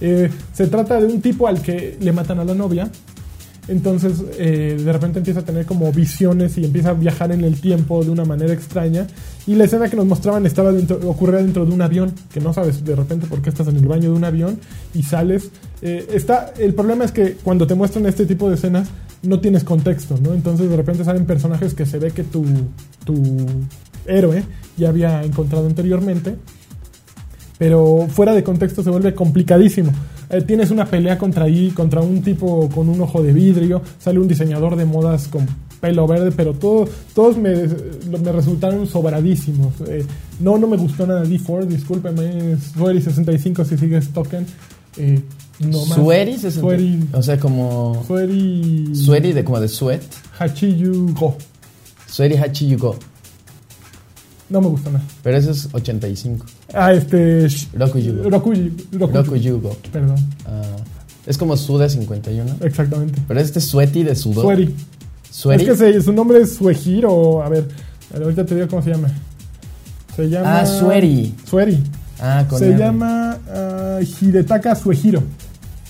Eh, 0.00 0.28
se 0.52 0.66
trata 0.66 1.00
de 1.00 1.06
un 1.06 1.20
tipo 1.22 1.48
al 1.48 1.62
que 1.62 1.96
le 2.00 2.12
matan 2.12 2.38
a 2.40 2.44
la 2.44 2.54
novia. 2.54 2.90
Entonces, 3.68 4.18
de 4.38 4.92
repente 4.92 5.18
empieza 5.18 5.40
a 5.40 5.44
tener 5.44 5.66
como 5.66 5.92
visiones 5.92 6.56
y 6.56 6.64
empieza 6.64 6.88
a 6.90 6.92
viajar 6.94 7.32
en 7.32 7.44
el 7.44 7.60
tiempo 7.60 8.02
de 8.02 8.10
una 8.10 8.24
manera 8.24 8.54
extraña. 8.54 9.06
Y 9.48 9.54
la 9.54 9.64
escena 9.64 9.88
que 9.88 9.96
nos 9.96 10.04
mostraban 10.04 10.44
estaba 10.44 10.72
dentro, 10.72 11.00
ocurría 11.08 11.40
dentro 11.40 11.64
de 11.64 11.72
un 11.72 11.80
avión, 11.80 12.12
que 12.30 12.38
no 12.38 12.52
sabes 12.52 12.84
de 12.84 12.94
repente 12.94 13.26
por 13.26 13.40
qué 13.40 13.48
estás 13.48 13.66
en 13.68 13.78
el 13.78 13.88
baño 13.88 14.10
de 14.10 14.16
un 14.16 14.24
avión 14.24 14.60
y 14.94 15.02
sales. 15.02 15.50
Eh, 15.80 16.06
está, 16.12 16.52
el 16.58 16.74
problema 16.74 17.06
es 17.06 17.12
que 17.12 17.32
cuando 17.42 17.66
te 17.66 17.74
muestran 17.74 18.04
este 18.04 18.26
tipo 18.26 18.50
de 18.50 18.56
escenas 18.56 18.88
no 19.22 19.40
tienes 19.40 19.64
contexto, 19.64 20.18
¿no? 20.22 20.34
Entonces 20.34 20.68
de 20.68 20.76
repente 20.76 21.02
salen 21.02 21.24
personajes 21.24 21.72
que 21.72 21.86
se 21.86 21.98
ve 21.98 22.10
que 22.10 22.24
tu, 22.24 22.44
tu 23.06 23.16
héroe 24.06 24.44
ya 24.76 24.90
había 24.90 25.22
encontrado 25.24 25.66
anteriormente 25.66 26.36
pero 27.58 28.06
fuera 28.08 28.32
de 28.34 28.44
contexto 28.44 28.82
se 28.82 28.90
vuelve 28.90 29.14
complicadísimo. 29.14 29.90
Eh, 30.30 30.42
tienes 30.42 30.70
una 30.70 30.86
pelea 30.86 31.18
contra 31.18 31.44
ahí, 31.44 31.70
contra 31.70 32.00
un 32.00 32.22
tipo 32.22 32.68
con 32.70 32.88
un 32.88 33.00
ojo 33.00 33.22
de 33.22 33.32
vidrio, 33.32 33.82
sale 33.98 34.20
un 34.20 34.28
diseñador 34.28 34.76
de 34.76 34.84
modas 34.84 35.26
con 35.26 35.46
pelo 35.80 36.06
verde, 36.06 36.32
pero 36.32 36.52
todo- 36.54 36.88
todos 37.14 37.36
me, 37.36 37.54
me 38.22 38.32
resultaron 38.32 38.86
sobradísimos. 38.86 39.74
Eh, 39.86 40.04
no, 40.40 40.58
no 40.58 40.66
me 40.66 40.76
gustó 40.76 41.06
nada 41.06 41.24
D4, 41.24 41.66
discúlpeme, 41.66 42.56
Sueri65 42.76 43.64
si 43.64 43.78
sigues 43.78 44.08
token. 44.12 44.46
Eh, 44.96 45.20
no 45.60 45.84
más. 45.86 45.98
Sueri, 45.98 46.38
se 46.38 46.50
Sueri, 46.50 47.04
O 47.12 47.22
sea, 47.22 47.38
como. 47.38 48.04
Sueri, 48.06 48.94
Sueri 48.94 49.32
de 49.32 49.44
como 49.44 49.60
de 49.60 49.68
sweat. 49.68 50.02
Hachiyu 50.38 51.14
Go. 51.14 51.36
Sueri 52.06 52.36
Hachiyuko. 52.36 52.96
No 54.50 54.60
me 54.62 54.68
gustó 54.68 54.90
nada. 54.90 55.04
Pero 55.22 55.36
ese 55.36 55.50
es 55.50 55.68
85. 55.72 56.46
Ah, 56.72 56.92
este... 56.94 57.46
Rokuyugo. 57.74 58.24
Rokuyu- 58.30 58.72
Rokuyu- 58.92 59.12
Rokuyugo. 59.12 59.76
Perdón. 59.92 60.16
Ah, 60.46 60.62
Es 61.26 61.36
como 61.36 61.54
Suda 61.58 61.86
51. 61.88 62.56
Exactamente. 62.62 63.20
Pero 63.28 63.40
este 63.40 63.58
es 63.58 63.66
Sweaty 63.66 64.04
de 64.04 64.14
sudor. 64.14 64.44
Sueri. 64.44 64.74
Sweaty. 65.30 65.64
Es 65.64 65.70
que 65.70 65.76
se- 65.76 66.02
su 66.02 66.12
nombre 66.12 66.40
es 66.40 66.54
Suejiro. 66.56 67.42
A 67.42 67.48
ver, 67.48 67.66
ahorita 68.14 68.44
te 68.46 68.54
digo 68.54 68.68
cómo 68.68 68.82
se 68.82 68.90
llama. 68.90 69.08
Se 70.16 70.28
llama. 70.28 70.60
Ah, 70.60 70.66
Sueri. 70.66 71.34
Sueri. 71.44 71.82
Ah, 72.20 72.44
con 72.48 72.58
Se 72.58 72.76
llama 72.76 73.38
ah, 73.50 73.98
Hidetaka 74.20 74.74
Suejiro. 74.74 75.22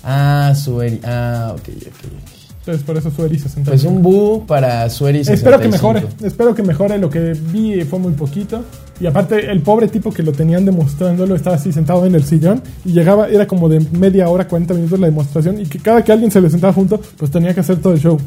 Ah, 0.05 0.53
Sueri. 0.55 1.01
Ah, 1.05 1.53
ok, 1.55 1.69
ok. 1.69 2.13
Entonces, 2.61 2.85
por 2.85 2.99
eso 2.99 3.11
Sueri 3.11 3.39
60. 3.39 3.71
Pues 3.71 3.85
un 3.85 4.03
bu 4.03 4.45
para 4.47 4.91
Sueri 4.91 5.25
65. 5.25 5.33
Espero 5.35 5.59
que 5.59 5.69
mejore, 5.69 6.07
espero 6.23 6.55
que 6.55 6.63
mejore. 6.63 6.99
Lo 6.99 7.09
que 7.09 7.33
vi 7.33 7.81
fue 7.85 7.99
muy 7.99 8.13
poquito. 8.13 8.63
Y 9.01 9.07
aparte, 9.07 9.51
el 9.51 9.63
pobre 9.63 9.89
tipo 9.89 10.13
que 10.13 10.23
lo 10.23 10.33
tenían 10.33 10.67
demostrándolo 10.67 11.35
estaba 11.35 11.57
así 11.57 11.73
sentado 11.73 12.05
en 12.05 12.15
el 12.15 12.25
sillón 12.25 12.61
y 12.85 12.93
llegaba, 12.93 13.29
era 13.29 13.47
como 13.47 13.71
de 13.71 13.81
media 13.93 14.29
hora, 14.29 14.47
40 14.47 14.75
minutos 14.75 15.01
la 15.01 15.07
demostración. 15.07 15.59
Y 15.61 15.65
que 15.65 15.79
cada 15.79 16.05
que 16.05 16.13
alguien 16.13 16.31
se 16.31 16.43
le 16.43 16.51
sentaba 16.51 16.75
junto, 16.75 17.01
pues 17.17 17.31
tenía 17.31 17.55
que 17.55 17.61
hacer 17.61 17.79
todo 17.81 17.95
el 17.95 18.01
show. 18.01 18.19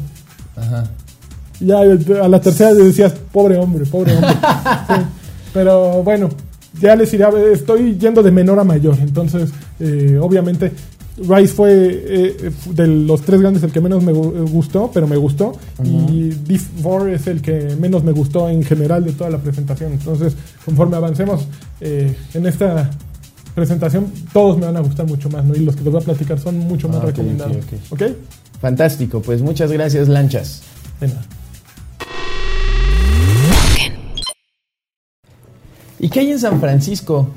Ajá. 0.56 0.84
Ya 1.60 1.78
a 1.80 2.28
la 2.28 2.40
tercera 2.40 2.72
le 2.72 2.84
decías, 2.84 3.12
pobre 3.32 3.56
hombre, 3.58 3.84
pobre 3.86 4.14
hombre. 4.14 4.30
Sí. 4.88 4.94
Pero 5.54 6.02
bueno, 6.02 6.28
ya 6.80 6.96
les 6.96 7.12
iré 7.14 7.24
estoy 7.52 7.96
yendo 7.98 8.22
de 8.22 8.30
menor 8.30 8.58
a 8.58 8.64
mayor. 8.64 8.96
Entonces, 9.00 9.50
eh, 9.78 10.18
obviamente, 10.20 10.72
Rise 11.18 11.52
fue 11.54 11.70
eh, 11.72 12.50
de 12.70 12.86
los 12.86 13.20
tres 13.20 13.40
grandes 13.42 13.62
el 13.62 13.70
que 13.70 13.80
menos 13.82 14.02
me 14.02 14.12
gu- 14.14 14.50
gustó, 14.50 14.90
pero 14.92 15.06
me 15.06 15.16
gustó. 15.16 15.52
Y 15.84 16.30
Div 16.30 16.62
4 16.82 17.08
es 17.08 17.26
el 17.26 17.42
que 17.42 17.76
menos 17.78 18.02
me 18.02 18.12
gustó 18.12 18.48
en 18.48 18.62
general 18.64 19.04
de 19.04 19.12
toda 19.12 19.28
la 19.28 19.38
presentación. 19.38 19.92
Entonces, 19.92 20.34
conforme 20.64 20.96
avancemos 20.96 21.46
eh, 21.82 22.16
en 22.32 22.46
esta 22.46 22.90
presentación, 23.54 24.06
todos 24.32 24.56
me 24.58 24.64
van 24.66 24.78
a 24.78 24.80
gustar 24.80 25.06
mucho 25.06 25.28
más, 25.28 25.44
¿no? 25.44 25.54
Y 25.54 25.60
los 25.60 25.76
que 25.76 25.82
les 25.84 25.92
voy 25.92 26.00
a 26.00 26.04
platicar 26.04 26.38
son 26.40 26.56
mucho 26.58 26.88
más 26.88 26.98
Ah, 27.02 27.06
recomendados. 27.06 27.56
ok, 27.58 27.92
¿Ok? 27.92 28.02
Fantástico. 28.62 29.20
Pues 29.20 29.42
muchas 29.42 29.70
gracias, 29.72 30.08
Lanchas. 30.08 30.62
Nada. 31.00 31.20
¿Y 35.98 36.08
qué 36.08 36.20
hay 36.20 36.30
en 36.30 36.38
San 36.38 36.60
Francisco? 36.60 37.28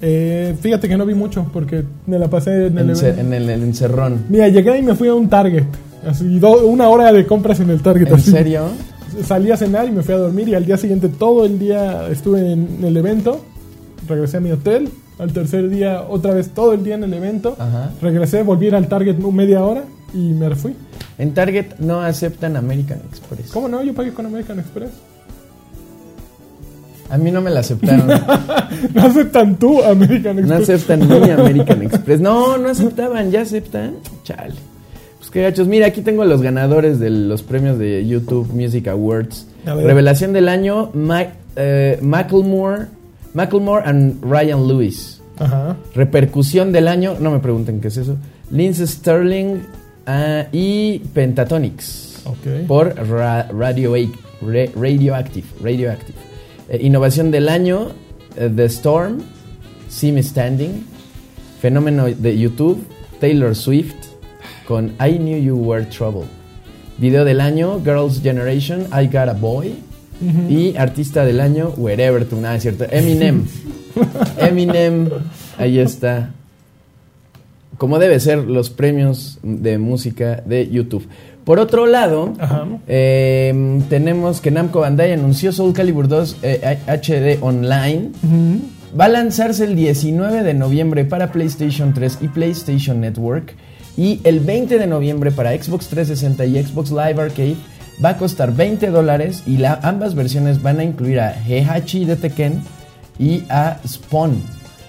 Eh, 0.00 0.54
fíjate 0.60 0.88
que 0.88 0.96
no 0.96 1.06
vi 1.06 1.14
mucho 1.14 1.46
porque 1.52 1.84
me 2.06 2.18
la 2.18 2.28
pasé 2.28 2.50
en 2.52 2.60
el 2.60 2.66
En, 2.72 2.78
evento. 2.90 3.00
ce- 3.00 3.20
en 3.20 3.32
el, 3.32 3.48
el 3.50 3.62
encerrón. 3.62 4.24
Mira, 4.28 4.48
llegué 4.48 4.78
y 4.78 4.82
me 4.82 4.94
fui 4.94 5.08
a 5.08 5.14
un 5.14 5.28
Target. 5.28 5.64
Así, 6.06 6.38
do- 6.38 6.66
una 6.66 6.88
hora 6.88 7.12
de 7.12 7.26
compras 7.26 7.60
en 7.60 7.70
el 7.70 7.80
Target. 7.82 8.08
¿En 8.08 8.14
así. 8.14 8.30
serio? 8.30 8.66
Salí 9.26 9.50
a 9.50 9.56
cenar 9.56 9.86
y 9.88 9.92
me 9.92 10.02
fui 10.02 10.14
a 10.14 10.18
dormir 10.18 10.48
y 10.48 10.54
al 10.54 10.66
día 10.66 10.76
siguiente 10.76 11.08
todo 11.08 11.44
el 11.46 11.58
día 11.58 12.08
estuve 12.10 12.52
en 12.52 12.80
el 12.84 12.96
evento. 12.96 13.42
Regresé 14.06 14.36
a 14.36 14.40
mi 14.40 14.50
hotel. 14.52 14.90
Al 15.18 15.32
tercer 15.32 15.68
día 15.70 16.02
otra 16.08 16.34
vez 16.34 16.50
todo 16.50 16.72
el 16.72 16.82
día 16.82 16.96
en 16.96 17.04
el 17.04 17.14
evento. 17.14 17.56
Ajá. 17.58 17.92
Regresé, 18.02 18.42
volví 18.42 18.68
al 18.68 18.88
Target 18.88 19.16
media 19.18 19.62
hora 19.64 19.84
y 20.14 20.32
me 20.32 20.54
fui. 20.54 20.74
En 21.18 21.34
Target 21.34 21.78
no 21.80 22.00
aceptan 22.00 22.56
American 22.56 23.00
Express. 23.10 23.50
¿Cómo 23.52 23.68
no? 23.68 23.82
Yo 23.82 23.92
pagué 23.94 24.12
con 24.12 24.26
American 24.26 24.58
Express. 24.60 24.90
A 27.10 27.18
mí 27.18 27.30
no 27.30 27.40
me 27.40 27.50
la 27.50 27.60
aceptaron. 27.60 28.08
No 28.94 29.02
aceptan 29.02 29.56
tú 29.56 29.82
American 29.82 30.36
No 30.36 30.56
Express. 30.56 30.82
aceptan 30.84 31.08
ni 31.08 31.30
American 31.30 31.82
Express. 31.82 32.20
No, 32.20 32.56
no 32.58 32.68
aceptaban, 32.68 33.30
ya 33.30 33.42
aceptan. 33.42 33.94
Chale. 34.24 34.54
Pues 35.18 35.30
qué 35.30 35.42
gachos. 35.42 35.66
Mira, 35.68 35.86
aquí 35.86 36.00
tengo 36.02 36.24
los 36.24 36.42
ganadores 36.42 36.98
de 36.98 37.10
los 37.10 37.42
premios 37.42 37.78
de 37.78 38.06
YouTube 38.06 38.52
Music 38.52 38.88
Awards. 38.88 39.46
Revelación 39.64 40.32
del 40.32 40.48
año, 40.48 40.90
Ma- 40.94 41.26
eh, 41.56 41.98
Macklemore, 42.02 42.86
Macklemore 43.32 43.84
and 43.86 44.22
Ryan 44.24 44.66
Lewis. 44.68 45.20
Ajá. 45.38 45.76
Repercusión 45.94 46.72
del 46.72 46.88
año, 46.88 47.16
no 47.20 47.30
me 47.30 47.38
pregunten 47.38 47.80
qué 47.80 47.88
es 47.88 47.96
eso. 47.96 48.16
Lindsey 48.50 48.86
Sterling 48.86 49.60
ah, 50.06 50.46
y 50.52 50.98
Pentatonics. 51.12 52.22
Ok. 52.24 52.66
Por 52.66 52.94
Ra- 53.08 53.48
Radio 53.52 53.94
Ra- 53.94 54.70
Radioactive. 54.74 55.46
Radioactive. 55.62 56.18
Eh, 56.68 56.78
innovación 56.82 57.30
del 57.30 57.48
año, 57.48 57.88
eh, 58.36 58.50
The 58.54 58.64
Storm, 58.66 59.18
See 59.88 60.12
Me 60.12 60.22
Standing. 60.22 60.84
Fenómeno 61.60 62.06
de 62.06 62.38
YouTube, 62.38 62.84
Taylor 63.20 63.54
Swift 63.56 63.94
con 64.66 64.92
I 65.00 65.16
Knew 65.18 65.38
You 65.38 65.56
Were 65.56 65.84
Trouble. 65.86 66.24
Video 66.98 67.24
del 67.24 67.40
año, 67.40 67.80
Girls' 67.82 68.20
Generation, 68.22 68.86
I 68.92 69.06
Got 69.06 69.28
a 69.28 69.32
Boy. 69.34 69.74
Y 70.48 70.74
artista 70.76 71.24
del 71.24 71.40
año, 71.40 71.70
Wherever 71.76 72.24
To. 72.24 72.36
Nada, 72.36 72.56
es 72.56 72.62
cierto. 72.62 72.84
Eminem. 72.90 73.44
Eminem, 74.38 75.08
ahí 75.58 75.78
está. 75.78 76.30
Como 77.78 77.98
debe 77.98 78.20
ser 78.20 78.38
los 78.38 78.70
premios 78.70 79.38
de 79.42 79.78
música 79.78 80.42
de 80.46 80.68
YouTube. 80.70 81.06
Por 81.44 81.58
otro 81.58 81.86
lado, 81.86 82.32
eh, 82.86 83.80
tenemos 83.90 84.40
que 84.40 84.50
Namco 84.50 84.80
Bandai 84.80 85.12
anunció 85.12 85.52
Soul 85.52 85.72
Calibur 85.74 86.08
2 86.08 86.36
eh, 86.42 86.78
HD 86.86 87.42
Online. 87.42 88.10
Va 88.98 89.06
a 89.06 89.08
lanzarse 89.08 89.64
el 89.64 89.74
19 89.76 90.42
de 90.42 90.54
noviembre 90.54 91.04
para 91.04 91.32
PlayStation 91.32 91.92
3 91.92 92.18
y 92.22 92.28
PlayStation 92.28 93.00
Network. 93.00 93.54
Y 93.96 94.20
el 94.24 94.40
20 94.40 94.78
de 94.78 94.86
noviembre 94.86 95.30
para 95.32 95.50
Xbox 95.52 95.88
360 95.88 96.46
y 96.46 96.62
Xbox 96.64 96.90
Live 96.90 97.20
Arcade. 97.20 97.56
Va 98.04 98.10
a 98.10 98.16
costar 98.16 98.54
20 98.54 98.88
dólares 98.90 99.42
y 99.46 99.58
la- 99.58 99.78
ambas 99.82 100.14
versiones 100.14 100.62
van 100.62 100.80
a 100.80 100.84
incluir 100.84 101.20
a 101.20 101.34
Heihachi 101.46 102.04
de 102.04 102.16
Tekken 102.16 102.62
y 103.18 103.42
a 103.48 103.78
Spawn. 103.86 104.42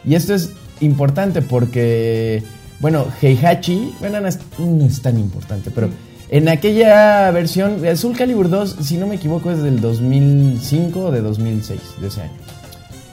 Y 0.05 0.15
esto 0.15 0.33
es 0.33 0.51
importante 0.81 1.41
porque, 1.41 2.41
bueno, 2.79 3.05
Heihachi, 3.21 3.93
bueno, 3.99 4.21
no 4.21 4.27
es, 4.27 4.39
no 4.59 4.85
es 4.85 5.01
tan 5.01 5.17
importante, 5.19 5.71
pero 5.71 5.89
en 6.29 6.49
aquella 6.49 7.29
versión, 7.31 7.81
de 7.81 7.95
Soul 7.95 8.15
Calibur 8.17 8.49
2, 8.49 8.77
si 8.81 8.97
no 8.97 9.07
me 9.07 9.15
equivoco, 9.15 9.51
es 9.51 9.61
del 9.61 9.79
2005 9.81 10.99
o 10.99 11.11
de 11.11 11.21
2006, 11.21 11.79
de 12.01 12.07
ese 12.07 12.21
año. 12.21 12.31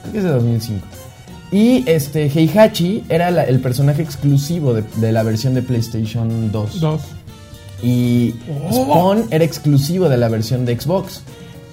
Creo 0.01 0.11
que 0.11 0.17
es 0.17 0.23
de 0.23 0.29
2005. 0.31 0.85
Y 1.51 1.83
este 1.87 2.25
Heihachi 2.25 3.03
era 3.09 3.29
la- 3.29 3.43
el 3.43 3.59
personaje 3.59 4.01
exclusivo 4.01 4.73
de, 4.73 4.83
de 4.95 5.11
la 5.11 5.21
versión 5.23 5.53
de 5.53 5.61
PlayStation 5.61 6.51
2. 6.51 6.79
Dos. 6.79 7.01
Y 7.83 8.33
Spawn 8.71 9.25
era 9.29 9.43
exclusivo 9.43 10.09
de 10.09 10.17
la 10.17 10.29
versión 10.29 10.65
de 10.65 10.79
Xbox. 10.79 11.21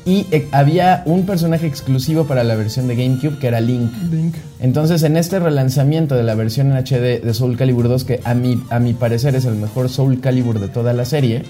Y 0.06 0.26
eh, 0.30 0.48
había 0.52 1.02
un 1.04 1.26
personaje 1.26 1.66
exclusivo 1.66 2.24
para 2.24 2.42
la 2.42 2.54
versión 2.54 2.88
de 2.88 2.96
GameCube 2.96 3.38
que 3.38 3.48
era 3.48 3.60
Link. 3.60 3.92
Link. 4.10 4.34
Entonces, 4.60 5.02
en 5.02 5.16
este 5.16 5.38
relanzamiento 5.38 6.14
de 6.14 6.22
la 6.22 6.34
versión 6.34 6.72
en 6.72 6.78
HD 6.78 7.22
de 7.22 7.34
Soul 7.34 7.56
Calibur 7.56 7.88
2, 7.88 8.04
que 8.04 8.20
a 8.24 8.34
mi, 8.34 8.62
a 8.70 8.78
mi 8.78 8.94
parecer 8.94 9.34
es 9.34 9.44
el 9.44 9.56
mejor 9.56 9.88
Soul 9.88 10.20
Calibur 10.20 10.58
de 10.58 10.68
toda 10.68 10.92
la 10.92 11.04
serie, 11.04 11.42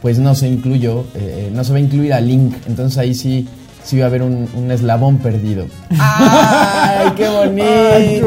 pues 0.00 0.18
no 0.18 0.34
se 0.34 0.48
incluyó, 0.48 1.04
eh, 1.14 1.50
no 1.52 1.64
se 1.64 1.72
va 1.72 1.78
a 1.78 1.80
incluir 1.80 2.12
a 2.14 2.20
Link. 2.20 2.54
Entonces 2.66 2.96
ahí 2.98 3.14
sí, 3.14 3.46
sí 3.86 3.98
va 3.98 4.04
a 4.04 4.08
haber 4.08 4.22
un, 4.22 4.48
un 4.54 4.70
eslabón 4.70 5.18
perdido. 5.18 5.66
¡Ay, 5.98 7.12
qué 7.16 7.28
bonito! 7.28 7.66
Ay, 7.94 8.20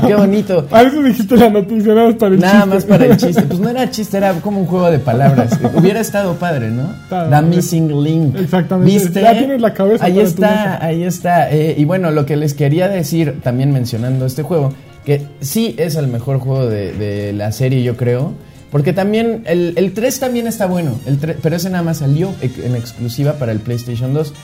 qué 0.00 0.06
¡Qué 0.08 0.14
bonito! 0.14 0.66
A 0.70 0.82
eso 0.82 1.02
dijiste 1.02 1.36
la 1.36 1.48
noticia, 1.48 1.94
nada 1.94 2.06
más 2.06 2.14
para 2.16 2.34
el 2.34 2.40
Nada 2.40 2.52
chiste. 2.62 2.74
más 2.74 2.84
para 2.84 3.06
el 3.06 3.16
chiste. 3.16 3.42
Pues 3.42 3.60
no 3.60 3.68
era 3.68 3.90
chiste, 3.90 4.16
era 4.16 4.32
como 4.34 4.60
un 4.60 4.66
juego 4.66 4.90
de 4.90 4.98
palabras. 4.98 5.58
Hubiera 5.74 6.00
estado 6.00 6.34
padre, 6.34 6.70
¿no? 6.70 6.90
Está 7.04 7.30
The. 7.30 7.42
Missing 7.46 8.02
Link. 8.04 8.36
Exactamente. 8.36 8.92
¿Viste? 8.92 9.22
Ya 9.22 9.38
tienes 9.38 9.60
la 9.60 9.72
cabeza 9.72 10.04
Ahí 10.04 10.18
está, 10.20 10.84
ahí 10.84 11.04
está. 11.04 11.50
Eh, 11.50 11.74
y 11.78 11.84
bueno, 11.84 12.10
lo 12.10 12.26
que 12.26 12.36
les 12.36 12.54
quería 12.54 12.88
decir, 12.88 13.40
también 13.42 13.72
mencionando 13.72 14.26
este 14.26 14.42
juego, 14.42 14.72
que 15.04 15.22
sí 15.40 15.74
es 15.78 15.94
el 15.94 16.08
mejor 16.08 16.40
juego 16.40 16.66
de, 16.66 16.92
de 16.92 17.32
la 17.32 17.52
serie, 17.52 17.82
yo 17.82 17.96
creo. 17.96 18.32
Porque 18.76 18.92
también, 18.92 19.42
el, 19.46 19.72
el 19.76 19.94
3 19.94 20.20
también 20.20 20.46
está 20.46 20.66
bueno, 20.66 21.00
el 21.06 21.16
3 21.16 21.38
pero 21.42 21.56
ese 21.56 21.70
nada 21.70 21.82
más 21.82 21.96
salió 21.96 22.34
en 22.42 22.76
exclusiva 22.76 23.32
para 23.38 23.52
el 23.52 23.60
PlayStation 23.60 24.12
2. 24.12 24.34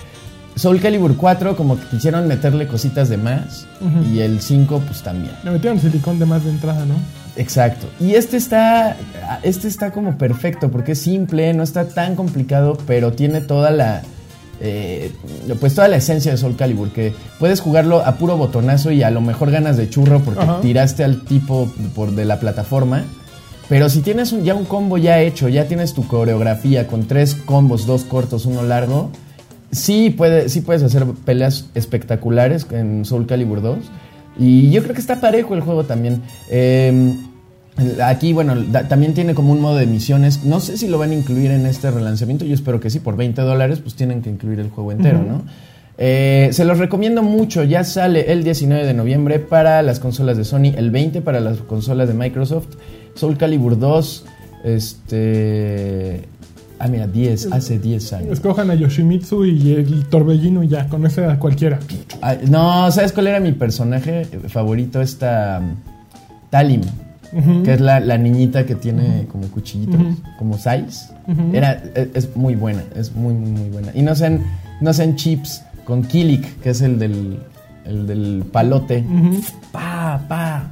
Soul 0.55 0.81
Calibur 0.81 1.18
4 1.18 1.55
como 1.55 1.79
que 1.79 1.87
quisieron 1.88 2.27
meterle 2.27 2.66
cositas 2.66 3.11
de 3.11 3.18
más 3.18 3.66
y 4.11 4.21
el 4.21 4.40
5 4.40 4.85
pues 4.87 5.03
también. 5.03 5.35
Le 5.45 5.51
metieron 5.51 5.79
silicón 5.79 6.18
de 6.18 6.25
más 6.25 6.45
de 6.45 6.51
entrada, 6.51 6.87
¿no? 6.87 6.95
Exacto. 7.37 7.87
Y 8.01 8.14
este 8.14 8.38
está, 8.38 8.97
este 9.42 9.68
está 9.68 9.90
como 9.90 10.16
perfecto 10.16 10.71
porque 10.71 10.92
es 10.92 10.99
simple, 10.99 11.53
no 11.53 11.62
está 11.62 11.88
tan 11.88 12.16
complicado, 12.16 12.79
pero 12.87 13.12
tiene 13.12 13.42
toda 13.42 13.71
la, 13.71 14.01
eh, 14.62 15.12
pues 15.61 15.75
toda 15.75 15.88
la 15.88 15.97
esencia 15.97 16.33
de 16.33 16.38
Soul 16.38 16.57
Calibur, 16.57 16.88
que 16.88 17.12
puedes 17.38 17.61
jugarlo 17.61 18.03
a 18.03 18.14
puro 18.14 18.38
botonazo 18.38 18.92
y 18.92 19.03
a 19.03 19.11
lo 19.11 19.21
mejor 19.21 19.51
ganas 19.51 19.77
de 19.77 19.90
churro 19.90 20.21
porque 20.21 20.47
tiraste 20.62 21.05
al 21.05 21.21
tipo 21.21 21.71
por 21.95 22.12
de 22.12 22.25
la 22.25 22.40
plataforma. 22.40 23.05
Pero 23.73 23.89
si 23.89 24.01
tienes 24.03 24.33
un- 24.33 24.45
ya 24.45 24.55
un 24.55 24.67
combo 24.67 24.99
ya 24.99 25.23
hecho, 25.23 25.49
ya 25.49 25.67
tienes 25.67 25.95
tu 25.95 26.07
coreografía 26.07 26.87
con 26.87 27.07
tres 27.07 27.35
combos, 27.35 27.87
dos 27.87 28.05
cortos, 28.05 28.45
uno 28.45 28.63
largo, 28.63 29.11
sí, 29.71 30.11
puede, 30.11 30.51
sí 30.51 30.61
puedes 30.61 30.83
hacer 30.83 31.07
peleas 31.25 31.71
espectaculares 31.75 32.67
en 32.71 33.07
Soul 33.07 33.27
Calibur 33.27 33.63
2. 33.63 33.79
Y 34.39 34.71
yo 34.71 34.83
creo 34.83 34.95
que 34.95 35.01
está 35.01 35.23
parejo 35.23 35.55
el 35.55 35.63
juego 35.63 35.85
también. 35.85 36.21
Eh, 36.51 37.15
aquí, 38.05 38.35
bueno, 38.35 38.55
da- 38.71 38.89
también 38.89 39.15
tiene 39.15 39.35
como 39.35 39.53
un 39.55 39.63
modo 39.63 39.77
de 39.77 39.87
misiones. 39.87 40.45
No 40.45 40.61
sé 40.61 40.77
si 40.77 40.87
lo 40.87 40.99
van 40.99 41.13
a 41.13 41.15
incluir 41.15 41.51
en 41.51 41.65
este 41.65 41.91
relanzamiento. 41.91 42.45
Yo 42.45 42.53
espero 42.55 42.79
que 42.79 42.91
sí. 42.91 42.99
Por 43.01 43.17
20 43.17 43.41
dólares, 43.41 43.79
pues 43.83 43.95
tienen 43.95 44.21
que 44.21 44.29
incluir 44.29 44.61
el 44.61 44.69
juego 44.69 44.93
entero, 44.93 45.25
¿no? 45.27 45.45
Eh, 45.99 46.49
se 46.53 46.65
los 46.65 46.79
recomiendo 46.79 47.23
mucho, 47.23 47.65
ya 47.65 47.85
sale 47.85 48.33
el 48.33 48.45
19 48.45 48.87
de 48.87 48.95
noviembre 48.95 49.39
para 49.39 49.83
las 49.83 50.01
consolas 50.01 50.37
de 50.37 50.45
Sony, 50.45 50.73
el 50.77 50.91
20 50.91 51.21
para 51.21 51.41
las 51.41 51.59
consolas 51.59 52.09
de 52.09 52.15
Microsoft, 52.15 52.77
Soul 53.15 53.37
Calibur 53.37 53.79
2, 53.79 54.25
este... 54.65 56.23
Ah, 56.79 56.89
mira, 56.89 57.07
10, 57.07 57.53
hace 57.53 57.79
10 57.79 58.13
años. 58.13 58.33
Escojan 58.33 58.69
a 58.73 58.75
Yoshimitsu 58.75 59.45
y 59.45 59.73
el 59.73 60.05
torbellino 60.07 60.65
y 60.65 60.69
ya, 60.69 60.89
con 60.89 61.07
ese 61.07 61.25
a 61.25 61.39
cualquiera. 61.39 61.79
Ah, 62.21 62.35
no, 62.49 62.91
¿sabes 62.91 63.13
cuál 63.13 63.29
era 63.29 63.39
mi 63.39 63.53
personaje 63.53 64.25
favorito? 64.49 65.01
Esta 65.01 65.61
um, 65.63 65.77
Talim, 66.51 66.81
que 67.63 67.75
es 67.75 67.81
la, 67.81 68.01
la 68.01 68.19
niñita 68.19 68.67
que 68.67 68.75
tiene 68.75 69.29
como 69.31 69.47
cuchillitos, 69.47 70.01
como 70.41 70.59
Sais. 70.59 71.13
Era, 71.53 71.81
es, 71.95 72.09
es 72.15 72.37
muy 72.37 72.57
buena, 72.57 72.83
es 72.97 73.15
muy, 73.15 73.35
muy, 73.35 73.51
muy 73.53 73.69
buena. 73.69 73.93
Y 73.95 74.03
no 74.03 74.17
sean, 74.17 74.43
no 74.81 74.93
sean 74.93 75.15
chips 75.15 75.63
con 75.85 76.03
Kilik, 76.05 76.61
que 76.61 76.71
es 76.71 76.81
el 76.83 76.99
del, 76.99 77.38
el 77.85 78.07
del 78.07 78.45
palote. 78.51 79.05
Pa, 79.73 80.21
pa. 80.29 80.71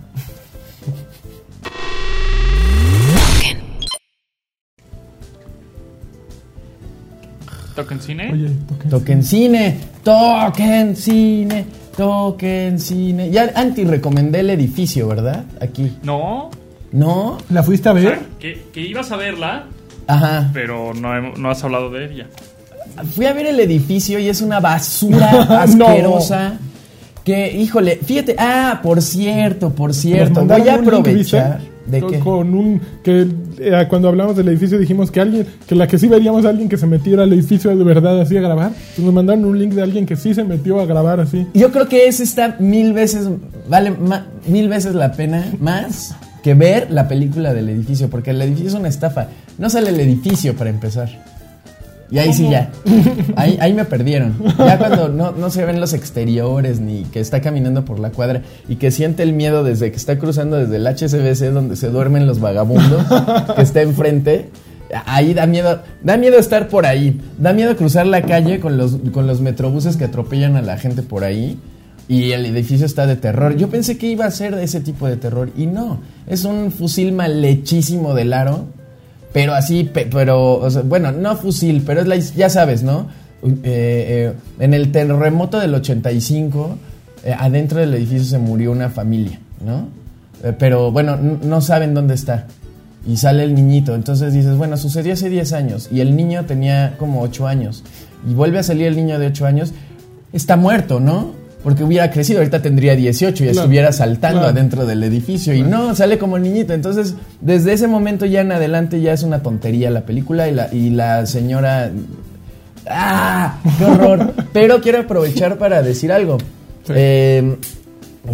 ¿Token 7.75 8.01
cine? 8.01 8.31
Oye, 8.33 8.51
toquen. 8.68 8.90
Toquen 8.90 9.23
cine, 9.23 9.77
toquen 10.03 10.96
cine, 10.96 11.64
toquen 11.96 12.79
cine. 12.79 13.31
Ya 13.31 13.51
anti 13.55 13.85
recomendé 13.85 14.40
el 14.40 14.51
edificio, 14.51 15.07
¿verdad? 15.09 15.44
Aquí. 15.61 15.96
No. 16.03 16.51
¿No? 16.92 17.38
¿La 17.51 17.62
fuiste 17.62 17.88
a 17.88 17.92
O 17.92 17.99
sea, 17.99 18.11
ver? 18.11 18.18
que, 18.40 18.64
que 18.73 18.81
ibas 18.81 19.12
a 19.12 19.16
verla, 19.16 19.66
Ajá. 20.09 20.51
pero 20.53 20.92
no, 20.92 21.16
hemos- 21.16 21.38
no 21.38 21.49
has 21.51 21.62
hablado 21.62 21.90
de 21.90 22.07
ella. 22.12 22.27
Fui 23.14 23.26
a 23.26 23.33
ver 23.33 23.46
el 23.46 23.61
edificio 23.61 24.18
y 24.18 24.29
es 24.29 24.40
una 24.42 24.61
basura 24.61 25.31
No. 25.48 25.55
asquerosa. 25.57 26.59
Que, 27.24 27.53
híjole, 27.57 27.96
fíjate, 28.05 28.35
ah, 28.38 28.81
por 28.83 29.03
cierto, 29.03 29.70
por 29.70 29.92
cierto, 29.94 30.44
voy 30.44 30.68
a 30.68 30.74
aprovechar. 30.74 31.61
¿De 31.87 32.00
qué? 32.07 32.20
con 32.20 32.55
un 32.55 32.81
que 33.03 33.26
eh, 33.59 33.87
cuando 33.88 34.09
hablamos 34.09 34.37
del 34.37 34.46
edificio 34.48 34.79
dijimos 34.79 35.11
que 35.11 35.18
alguien 35.20 35.44
que 35.66 35.74
la 35.74 35.88
que 35.88 35.98
sí 35.98 36.07
veríamos 36.07 36.44
a 36.44 36.50
alguien 36.50 36.68
que 36.68 36.76
se 36.76 36.87
metiera 36.87 37.24
al 37.24 37.33
edificio 37.33 37.74
de 37.76 37.83
verdad 37.83 38.20
así 38.20 38.37
a 38.37 38.40
grabar 38.40 38.70
Pues 38.94 39.05
nos 39.05 39.12
mandaron 39.12 39.44
un 39.44 39.59
link 39.59 39.72
de 39.72 39.83
alguien 39.83 40.07
que 40.07 40.14
sí 40.14 40.33
se 40.33 40.44
metió 40.44 40.79
a 40.81 40.87
grabar 40.87 41.18
así 41.18 41.46
Yo 41.53 41.72
creo 41.72 41.88
que 41.88 42.07
ese 42.07 42.22
está 42.22 42.55
mil 42.61 42.92
veces, 42.92 43.29
vale 43.68 43.90
ma- 43.90 44.26
mil 44.46 44.68
veces 44.68 44.94
la 44.94 45.11
pena 45.12 45.44
más 45.59 46.14
que 46.44 46.55
ver 46.55 46.90
la 46.92 47.09
película 47.09 47.53
del 47.55 47.68
edificio, 47.70 48.09
porque 48.09 48.31
el 48.31 48.40
edificio 48.40 48.68
es 48.68 48.74
una 48.74 48.88
estafa. 48.88 49.26
No 49.59 49.68
sale 49.68 49.90
el 49.90 49.98
edificio 49.98 50.55
para 50.55 50.70
empezar. 50.70 51.09
Y 52.11 52.18
ahí 52.18 52.33
sí 52.33 52.49
ya. 52.51 52.70
Ahí, 53.37 53.57
ahí 53.61 53.73
me 53.73 53.85
perdieron. 53.85 54.35
Ya 54.59 54.79
cuando 54.79 55.09
no, 55.09 55.33
no 55.33 55.51
se 55.51 55.64
ven 55.64 55.81
los 55.81 55.92
exteriores 55.92 56.81
ni 56.81 57.05
que 57.05 57.20
está 57.20 57.40
caminando 57.40 57.85
por 57.85 58.01
la 58.01 58.11
cuadra 58.11 58.42
y 58.68 58.77
que 58.77 58.90
siente 58.90 59.23
el 59.23 59.33
miedo 59.33 59.62
desde 59.62 59.90
que 59.90 59.96
está 59.96 60.18
cruzando 60.18 60.57
desde 60.57 60.77
el 60.77 60.87
HSBC 60.87 61.53
donde 61.53 61.77
se 61.77 61.88
duermen 61.88 62.27
los 62.27 62.40
vagabundos 62.40 63.07
que 63.55 63.62
está 63.62 63.83
enfrente. 63.83 64.51
Ahí 65.07 65.35
da 65.35 65.46
miedo, 65.46 65.83
da 66.03 66.16
miedo 66.16 66.38
estar 66.38 66.68
por 66.68 66.85
ahí. 66.85 67.20
Da 67.38 67.53
miedo 67.53 67.77
cruzar 67.77 68.07
la 68.07 68.23
calle 68.23 68.59
con 68.59 68.77
los, 68.77 68.96
con 69.12 69.27
los 69.27 69.40
metrobuses 69.40 69.96
que 69.96 70.05
atropellan 70.05 70.57
a 70.57 70.62
la 70.62 70.79
gente 70.79 71.03
por 71.03 71.23
ahí. 71.23 71.59
Y 72.09 72.33
el 72.33 72.44
edificio 72.44 72.87
está 72.87 73.07
de 73.07 73.14
terror. 73.14 73.57
Yo 73.57 73.68
pensé 73.68 73.96
que 73.96 74.09
iba 74.09 74.25
a 74.25 74.31
ser 74.33 74.57
de 74.57 74.64
ese 74.64 74.81
tipo 74.81 75.07
de 75.07 75.16
terror. 75.16 75.51
Y 75.57 75.66
no. 75.66 76.01
Es 76.27 76.44
un 76.44 76.73
fusil 76.73 77.12
mal 77.12 77.40
lechísimo 77.40 78.14
del 78.14 78.33
aro. 78.33 78.66
Pero 79.33 79.55
así, 79.55 79.85
pe- 79.85 80.09
pero, 80.11 80.55
o 80.55 80.71
sea, 80.71 80.83
bueno, 80.83 81.12
no 81.12 81.37
fusil, 81.37 81.83
pero 81.87 82.01
es 82.01 82.07
la, 82.09 82.16
ya 82.16 82.49
sabes, 82.51 82.83
¿no? 82.83 83.07
Eh, 83.43 83.53
eh, 83.62 84.33
en 84.59 84.75
el 84.75 84.90
terremoto 84.93 85.59
del 85.61 85.75
85, 85.75 86.77
eh, 87.25 87.35
adentro 87.38 87.79
del 87.81 87.95
edificio 87.95 88.25
se 88.25 88.38
murió 88.38 88.73
una 88.73 88.90
familia, 88.90 89.38
¿no? 89.64 89.88
Eh, 90.43 90.53
pero 90.59 90.90
bueno, 90.90 91.16
no 91.16 91.61
saben 91.61 91.95
dónde 91.95 92.14
está. 92.14 92.47
Y 93.07 93.16
sale 93.16 93.45
el 93.45 93.55
niñito. 93.55 93.95
Entonces 93.95 94.35
dices, 94.35 94.57
bueno, 94.57 94.77
sucedió 94.77 95.14
hace 95.14 95.31
10 95.31 95.53
años. 95.55 95.88
Y 95.90 96.01
el 96.01 96.14
niño 96.16 96.45
tenía 96.45 96.97
como 96.99 97.23
8 97.23 97.47
años. 97.47 97.83
Y 98.29 98.35
vuelve 98.35 98.59
a 98.59 98.62
salir 98.62 98.87
el 98.88 98.97
niño 98.97 99.19
de 99.19 99.29
8 99.29 99.47
años. 99.47 99.73
Está 100.35 100.57
muerto, 100.57 101.01
¿no? 101.01 101.33
Porque 101.62 101.85
hubiera 101.85 102.11
crecido, 102.11 102.38
ahorita 102.40 102.62
tendría 102.62 102.96
18 102.96 103.44
y 103.44 103.49
estuviera 103.49 103.92
saltando 103.92 104.40
adentro 104.42 104.87
del 104.87 105.03
edificio. 105.03 105.53
Y 105.55 105.62
no, 105.62 105.94
sale 105.94 106.16
como 106.18 106.38
niñito. 106.38 106.73
Entonces, 106.73 107.14
desde 107.42 107.75
ese 107.75 107.87
momento 107.87 108.25
ya 108.25 108.40
en 108.40 108.53
adelante 108.53 109.01
ya 109.01 109.12
es 109.12 109.23
una 109.23 109.42
tontería 109.42 109.90
la 109.90 110.03
película 110.07 110.49
y 110.49 110.55
la, 110.55 110.73
y 110.73 110.90
la 110.90 111.27
señora... 111.27 111.90
¡Ah! 112.88 113.59
¡Qué 113.79 113.85
horror! 113.85 114.33
Pero 114.53 114.81
quiero 114.81 115.01
aprovechar 115.01 115.59
para 115.59 115.83
decir 115.83 116.12
algo. 116.12 116.38
Sí. 116.87 116.92
Eh, 116.96 117.57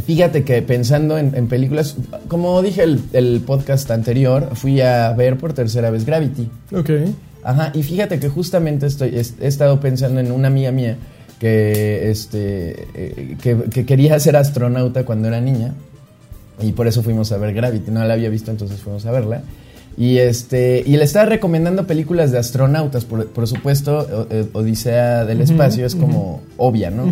fíjate 0.06 0.44
que 0.44 0.62
pensando 0.62 1.18
en, 1.18 1.34
en 1.34 1.48
películas, 1.48 1.96
como 2.28 2.62
dije 2.62 2.82
el, 2.84 3.00
el 3.12 3.40
podcast 3.44 3.90
anterior, 3.90 4.50
fui 4.54 4.80
a 4.80 5.12
ver 5.12 5.36
por 5.36 5.52
tercera 5.52 5.90
vez 5.90 6.04
Gravity. 6.06 6.48
ok 6.74 6.90
Ajá, 7.42 7.70
y 7.74 7.82
fíjate 7.84 8.18
que 8.18 8.28
justamente 8.28 8.86
estoy, 8.86 9.16
es- 9.16 9.34
he 9.40 9.46
estado 9.46 9.78
pensando 9.78 10.18
en 10.20 10.32
una 10.32 10.48
amiga 10.48 10.72
mía 10.72 10.96
que, 11.38 12.11
este, 12.11 12.87
eh, 12.94 13.37
que, 13.42 13.57
que 13.70 13.85
quería 13.87 14.18
ser 14.20 14.37
astronauta 14.37 15.05
cuando 15.05 15.29
era 15.29 15.40
niña. 15.40 15.72
Y 16.62 16.72
por 16.72 16.87
eso 16.87 17.03
fuimos 17.03 17.33
a 17.33 17.37
ver 17.37 17.53
Gravity. 17.55 17.90
No 17.90 18.05
la 18.05 18.14
había 18.14 18.31
visto, 18.31 18.51
entonces 18.51 18.81
fuimos 18.81 19.05
a 19.07 19.11
verla. 19.12 19.42
Y, 19.99 20.18
este, 20.18 20.83
y 20.87 20.96
le 20.96 21.05
estaba 21.05 21.27
recomendando 21.27 21.87
películas 21.87 22.31
de 22.33 22.38
astronautas. 22.38 23.05
Por, 23.05 23.27
por 23.29 23.46
supuesto, 23.46 23.99
O- 23.99 24.27
eh, 24.35 24.46
Odisea 24.53 25.25
del 25.25 25.40
Espacio 25.42 25.85
es 25.87 25.94
como 25.94 26.42
obvia, 26.57 26.90
¿no? 26.90 27.11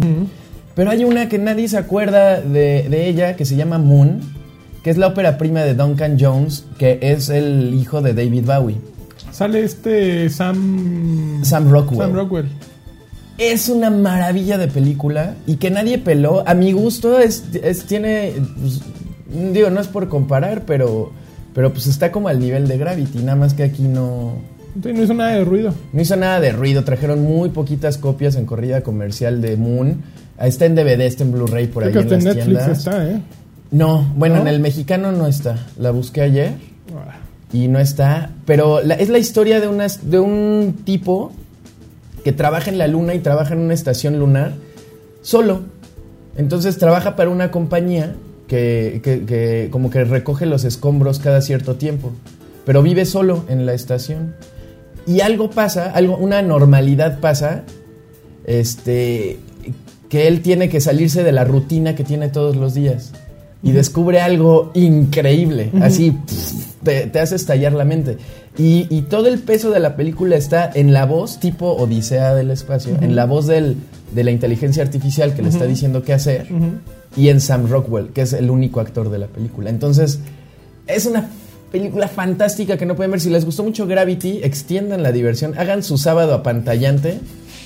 Pero 0.74 0.90
hay 0.90 1.04
una 1.04 1.28
que 1.28 1.38
nadie 1.38 1.68
se 1.68 1.76
acuerda 1.78 2.40
de, 2.40 2.86
de 2.88 3.08
ella, 3.08 3.36
que 3.36 3.44
se 3.44 3.56
llama 3.56 3.78
Moon, 3.78 4.20
que 4.82 4.90
es 4.90 4.96
la 4.98 5.06
ópera 5.08 5.38
prima 5.38 5.60
de 5.62 5.74
Duncan 5.74 6.16
Jones, 6.20 6.64
que 6.78 6.98
es 7.00 7.28
el 7.28 7.72
hijo 7.74 8.02
de 8.02 8.12
David 8.12 8.44
Bowie. 8.44 8.76
sale 9.30 9.62
este 9.62 10.28
Sam 10.30 11.42
Sam 11.44 11.70
Rockwell. 11.70 12.00
Sam 12.00 12.12
Rockwell 12.14 12.46
Es 13.38 13.68
una 13.68 13.90
maravilla 13.90 14.58
de 14.58 14.68
película 14.68 15.34
y 15.46 15.56
que 15.56 15.70
nadie 15.70 15.98
peló. 15.98 16.44
A 16.46 16.54
mi 16.54 16.72
gusto 16.72 17.18
es, 17.18 17.44
es- 17.62 17.84
tiene, 17.84 18.32
pues, 18.60 18.80
digo, 19.52 19.70
no 19.70 19.80
es 19.80 19.88
por 19.88 20.08
comparar, 20.08 20.62
pero, 20.66 21.10
pero 21.52 21.72
pues 21.72 21.86
está 21.88 22.12
como 22.12 22.28
al 22.28 22.38
nivel 22.38 22.68
de 22.68 22.78
Gravity, 22.78 23.18
nada 23.18 23.36
más 23.36 23.54
que 23.54 23.64
aquí 23.64 23.82
no, 23.82 24.34
Sí, 24.82 24.92
no 24.92 25.02
hizo 25.04 25.14
nada 25.14 25.30
de 25.36 25.44
ruido 25.44 25.72
no 25.92 26.00
hizo 26.02 26.16
nada 26.16 26.40
de 26.40 26.50
ruido. 26.52 26.82
Trajeron 26.84 27.22
muy 27.22 27.48
poquitas 27.50 27.96
copias 27.98 28.34
en 28.36 28.44
corrida 28.44 28.82
comercial 28.82 29.40
de 29.40 29.56
Moon. 29.56 30.02
Está 30.40 30.66
en 30.66 30.74
DVD, 30.74 31.00
está 31.06 31.22
en 31.22 31.30
Blu-ray 31.32 31.68
por 31.68 31.84
creo 31.84 32.02
ahí 32.02 32.08
que 32.08 32.14
en 32.14 32.18
hasta 32.20 32.28
las 32.30 32.36
en 32.48 32.52
Netflix 32.52 32.64
tiendas. 32.64 32.78
está 32.78 33.08
eh 33.08 33.20
No, 33.70 34.12
bueno, 34.16 34.36
¿No? 34.36 34.40
en 34.42 34.48
el 34.48 34.58
mexicano 34.60 35.12
no 35.12 35.26
está. 35.28 35.64
La 35.78 35.90
busqué 35.92 36.22
ayer 36.22 36.54
Ah, 36.92 37.18
y 37.52 37.68
no 37.68 37.78
está. 37.78 38.30
Pero 38.46 38.80
la- 38.82 38.94
es 38.94 39.08
la 39.10 39.18
historia 39.18 39.60
de, 39.60 39.68
unas, 39.68 40.10
de 40.10 40.18
un 40.18 40.74
tipo 40.84 41.30
que 42.24 42.32
trabaja 42.32 42.70
en 42.70 42.78
la 42.78 42.88
luna 42.88 43.14
y 43.14 43.18
trabaja 43.20 43.54
en 43.54 43.60
una 43.60 43.74
estación 43.74 44.18
lunar 44.18 44.54
solo. 45.22 45.60
Entonces 46.36 46.78
trabaja 46.78 47.14
para 47.14 47.30
una 47.30 47.50
compañía 47.50 48.14
que, 48.48 49.00
que- 49.04 49.24
que 49.24 49.68
como 49.70 49.90
que 49.90 50.04
recoge 50.04 50.46
los 50.46 50.64
escombros 50.64 51.18
cada 51.20 51.40
cierto 51.42 51.76
tiempo. 51.76 52.10
Pero 52.64 52.82
vive 52.82 53.04
solo 53.04 53.44
en 53.48 53.66
la 53.66 53.74
estación. 53.74 54.34
Y 55.06 55.20
algo 55.20 55.50
pasa, 55.50 55.90
algo, 55.92 56.16
una 56.16 56.40
normalidad 56.42 57.20
pasa, 57.20 57.62
este, 58.46 59.38
que 60.08 60.26
él 60.28 60.40
tiene 60.40 60.68
que 60.68 60.80
salirse 60.80 61.22
de 61.22 61.32
la 61.32 61.44
rutina 61.44 61.94
que 61.94 62.04
tiene 62.04 62.28
todos 62.28 62.56
los 62.56 62.74
días. 62.74 63.12
Y 63.64 63.72
descubre 63.72 64.20
algo 64.20 64.70
increíble, 64.74 65.70
así 65.80 66.10
pff, 66.10 66.52
te, 66.84 67.06
te 67.06 67.18
hace 67.18 67.36
estallar 67.36 67.72
la 67.72 67.84
mente. 67.84 68.18
Y, 68.56 68.86
y 68.90 69.02
todo 69.02 69.26
el 69.26 69.40
peso 69.40 69.70
de 69.70 69.80
la 69.80 69.96
película 69.96 70.36
está 70.36 70.70
en 70.72 70.92
la 70.92 71.06
voz 71.06 71.40
tipo 71.40 71.72
Odisea 71.72 72.34
del 72.34 72.50
Espacio, 72.50 72.96
en 73.00 73.16
la 73.16 73.24
voz 73.24 73.46
del, 73.46 73.76
de 74.14 74.22
la 74.22 74.30
inteligencia 74.30 74.82
artificial 74.82 75.34
que 75.34 75.42
le 75.42 75.48
está 75.48 75.66
diciendo 75.66 76.02
qué 76.02 76.12
hacer, 76.12 76.46
y 77.16 77.28
en 77.30 77.40
Sam 77.40 77.68
Rockwell, 77.68 78.08
que 78.08 78.22
es 78.22 78.32
el 78.32 78.50
único 78.50 78.80
actor 78.80 79.10
de 79.10 79.18
la 79.18 79.26
película. 79.26 79.70
Entonces, 79.70 80.20
es 80.86 81.06
una 81.06 81.30
película 81.72 82.06
fantástica 82.06 82.76
que 82.76 82.86
no 82.86 82.94
pueden 82.94 83.10
ver. 83.10 83.20
Si 83.20 83.30
les 83.30 83.44
gustó 83.44 83.64
mucho 83.64 83.86
Gravity, 83.86 84.40
extiendan 84.44 85.02
la 85.02 85.10
diversión, 85.10 85.58
hagan 85.58 85.82
su 85.82 85.98
sábado 85.98 86.34
apantallante. 86.34 87.18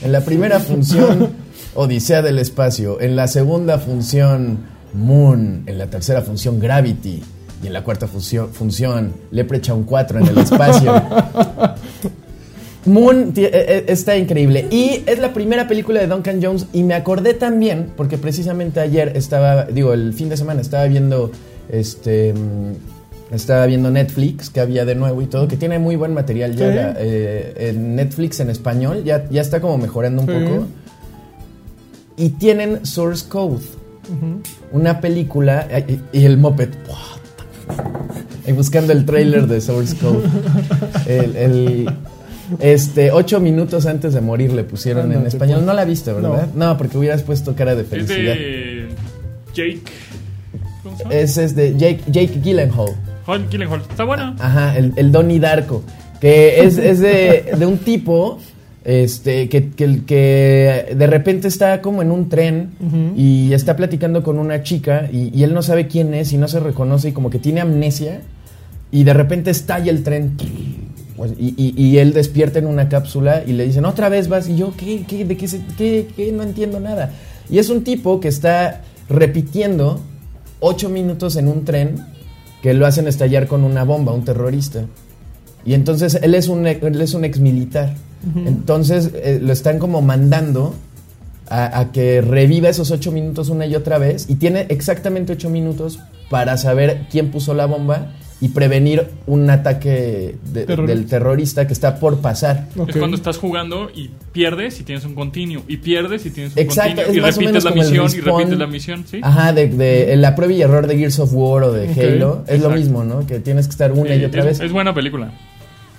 En 0.03 0.13
la 0.13 0.23
primera 0.23 0.61
función, 0.61 1.31
Odisea 1.75 2.23
del 2.23 2.39
Espacio. 2.39 3.01
En 3.01 3.17
la 3.17 3.29
segunda 3.29 3.79
función, 3.79 4.61
Moon. 4.95 5.63
En 5.67 5.79
la 5.79 5.87
tercera 5.89 6.23
función, 6.23 6.59
Gravity. 6.61 7.23
Y 7.63 7.67
en 7.67 7.73
la 7.73 7.83
cuarta 7.83 8.07
función, 8.07 8.51
función 8.53 9.13
Leprechaun 9.33 9.83
4 9.85 10.21
en 10.21 10.27
el 10.29 10.39
espacio. 10.39 11.03
Moon 12.87 13.33
eh, 13.37 13.51
eh, 13.53 13.85
está 13.89 14.17
increíble. 14.17 14.67
Y 14.71 15.03
es 15.07 15.19
la 15.19 15.33
primera 15.35 15.67
película 15.69 16.01
de 16.01 16.07
Duncan 16.07 16.41
Jones. 16.43 16.67
Y 16.73 16.85
me 16.85 16.95
acordé 16.95 17.35
también, 17.35 17.91
porque 17.97 18.17
precisamente 18.17 18.81
ayer 18.81 19.13
estaba, 19.17 19.65
digo, 19.65 19.93
el 19.93 20.15
fin 20.15 20.29
de 20.29 20.37
semana 20.37 20.61
estaba 20.61 20.85
viendo 20.87 21.31
este. 21.69 22.33
mm, 22.33 23.35
Estaba 23.35 23.67
viendo 23.67 23.91
Netflix, 23.91 24.49
que 24.49 24.59
había 24.61 24.87
de 24.87 24.95
nuevo 24.95 25.21
y 25.21 25.27
todo, 25.27 25.49
que 25.49 25.59
tiene 25.59 25.79
muy 25.79 25.97
buen 25.97 26.15
material 26.15 26.57
ya. 26.57 26.67
La- 26.69 26.95
eh, 26.99 27.69
en 27.69 27.95
Netflix 27.95 28.41
en 28.41 28.49
español, 28.49 29.05
ya, 29.05 29.29
ya 29.29 29.43
está 29.43 29.61
como 29.61 29.77
mejorando 29.77 30.23
un 30.23 30.29
Sí. 30.29 30.33
poco. 30.35 30.67
y 32.17 32.31
tienen 32.31 32.85
Source 32.87 33.27
Code, 33.29 33.61
una 34.73 35.01
película 35.01 35.67
y, 36.13 36.19
y 36.21 36.25
el 36.25 36.39
moped. 36.39 36.69
Y 38.47 38.53
buscando 38.53 38.95
el 38.95 39.05
trailer 39.05 39.47
de 39.47 39.61
Source 39.61 39.95
Code. 39.97 40.23
El, 41.07 41.37
el- 41.37 41.91
este, 42.61 43.13
ocho 43.13 43.41
minutos 43.41 43.85
antes 43.85 44.15
de 44.15 44.23
morir 44.23 44.55
le 44.55 44.65
pusieron 44.65 45.11
en 45.13 45.19
Ándate, 45.19 45.37
español. 45.37 45.67
No 45.67 45.75
la 45.75 45.85
viste, 45.85 46.15
¿verdad? 46.15 46.49
No, 46.55 46.79
porque 46.79 46.97
hubieras 46.97 47.21
puesto 47.23 47.55
cara 47.55 47.75
de 47.75 47.83
Es 47.83 47.89
felicidad. 47.89 48.35
de 48.35 48.89
Jake. 49.53 49.81
¿Cómo 50.83 50.97
se 50.97 51.03
llama? 51.03 51.15
Ese 51.15 51.45
es 51.45 51.55
de 51.55 51.73
Jake, 51.77 52.01
Jake 52.07 52.41
Gyllenhaal. 52.43 52.97
Hall 53.27 53.47
Gyllenhaal. 53.51 53.83
Está 53.91 54.05
buena. 54.05 54.35
Ajá, 54.39 54.79
el, 54.79 54.95
el 54.97 55.13
Donnie 55.13 55.39
Darko. 55.41 55.83
Que 56.23 56.61
es, 56.65 56.79
es 56.79 57.01
de, 57.01 57.53
de 57.59 57.67
un 57.67 57.77
tipo 57.77 58.41
este, 58.91 59.51
que, 59.51 59.69
que, 59.69 60.03
que 60.07 60.95
de 60.97 61.07
repente 61.07 61.47
está 61.47 61.83
como 61.83 62.01
en 62.01 62.11
un 62.11 62.31
tren 62.31 62.71
y 63.17 63.53
está 63.53 63.77
platicando 63.77 64.23
con 64.23 64.39
una 64.39 64.63
chica 64.63 65.11
y, 65.13 65.31
y 65.39 65.43
él 65.43 65.53
no 65.53 65.61
sabe 65.61 65.89
quién 65.89 66.15
es 66.15 66.33
y 66.33 66.39
no 66.39 66.49
se 66.49 66.59
reconoce 66.59 67.11
y 67.11 67.13
como 67.13 67.29
que 67.29 67.39
tiene 67.39 67.61
amnesia 67.61 68.23
y 68.91 69.05
de 69.05 69.13
repente 69.13 69.51
estalla 69.51 69.91
el 69.91 70.03
tren. 70.03 70.33
Y, 71.39 71.55
y- 71.59 71.75
y 71.77 71.99
él 71.99 72.15
despierta 72.15 72.61
en 72.61 72.67
una 72.67 72.89
cápsula 72.89 73.43
y 73.47 73.53
le 73.53 73.65
dicen, 73.67 73.85
otra 73.85 74.09
vez 74.09 74.29
vas. 74.29 74.49
Y 74.49 74.57
yo, 74.57 74.73
¿qué? 74.75 75.03
¿Qué? 75.07 75.25
¿De 75.27 75.37
qué, 75.37 75.49
se- 75.49 75.61
qué, 75.77 76.07
qué? 76.17 76.33
No 76.33 76.43
entiendo 76.43 76.81
nada. 76.81 77.11
Y 77.51 77.59
es 77.59 77.69
un 77.71 77.85
tipo 77.85 78.21
que 78.21 78.29
está 78.29 78.83
repitiendo 79.11 80.01
ocho 80.61 80.89
minutos 80.89 81.37
en 81.37 81.49
un 81.49 81.65
tren 81.67 81.97
que 82.63 82.73
lo 82.73 82.87
hacen 82.87 83.07
estallar 83.07 83.49
con 83.49 83.65
una 83.65 83.85
bomba, 83.85 84.13
un 84.13 84.25
terrorista. 84.25 84.85
Y 85.65 85.75
entonces 85.75 86.19
él 86.23 86.35
es 86.35 86.49
un, 86.49 86.67
él 86.67 87.01
es 87.01 87.15
un 87.15 87.25
ex 87.25 87.39
militar. 87.41 87.95
Entonces 88.47 89.11
eh, 89.15 89.39
lo 89.43 89.53
están 89.53 89.79
como 89.79 90.03
mandando 90.03 90.75
a, 91.49 91.79
a 91.79 91.93
que 91.93 92.21
reviva 92.21 92.69
esos 92.69 92.91
ocho 92.91 93.13
minutos 93.13 93.49
una 93.49 93.67
y 93.67 93.75
otra 93.77 93.99
vez. 93.99 94.27
Y 94.29 94.35
tiene 94.37 94.67
exactamente 94.71 95.33
ocho 95.35 95.51
minutos 95.51 95.99
para 96.31 96.57
saber 96.57 97.07
quién 97.11 97.31
puso 97.31 97.55
la 97.55 97.67
bomba 97.67 98.13
y 98.41 98.49
prevenir 98.51 99.09
un 99.27 99.51
ataque 99.51 100.37
de- 100.53 100.65
Terrorista. 100.65 100.95
del 101.01 101.07
terrorista 101.09 101.67
que 101.67 101.73
está 101.73 101.99
por 101.99 102.19
pasar. 102.19 102.69
Ok. 102.77 102.91
Es 102.91 102.97
cuando 102.97 103.17
estás 103.17 103.37
jugando 103.37 103.91
y 103.95 104.11
pierdes 104.33 104.79
y 104.81 104.85
tienes 104.85 105.05
un 105.05 105.15
continuo. 105.15 105.63
Y 105.67 105.79
pierdes 105.79 106.25
y 106.27 106.31
tienes 106.31 106.53
un 106.53 106.59
Exacto, 106.61 107.03
continuo. 107.03 107.27
es 107.29 107.37
Y 107.37 107.41
repites 107.41 107.65
la 107.65 107.71
misión 107.73 108.07
y 108.15 108.21
repites 108.21 108.59
la 108.59 108.67
misión, 108.69 109.05
¿sí? 109.11 109.21
Ajá, 109.23 109.53
de, 109.53 109.69
de- 109.69 110.17
la 110.17 110.35
prueba 110.37 110.53
y 110.53 110.63
error 110.63 110.87
de 110.87 110.97
Gears 110.99 111.19
of 111.19 111.31
War 111.33 111.65
o 111.65 111.73
de 111.73 111.89
Ok, 111.91 111.99
Halo. 111.99 112.45
Es 112.47 112.61
lo 112.61 112.67
exacto. 112.67 112.71
mismo, 112.71 113.05
¿no? 113.05 113.27
Que 113.27 113.41
tienes 113.41 113.67
que 113.67 113.73
estar 113.73 113.91
una 113.93 114.15
y 114.15 114.25
otra 114.25 114.41
es, 114.43 114.47
vez. 114.47 114.61
es 114.61 114.73
buena 114.73 114.95
película. 114.95 115.33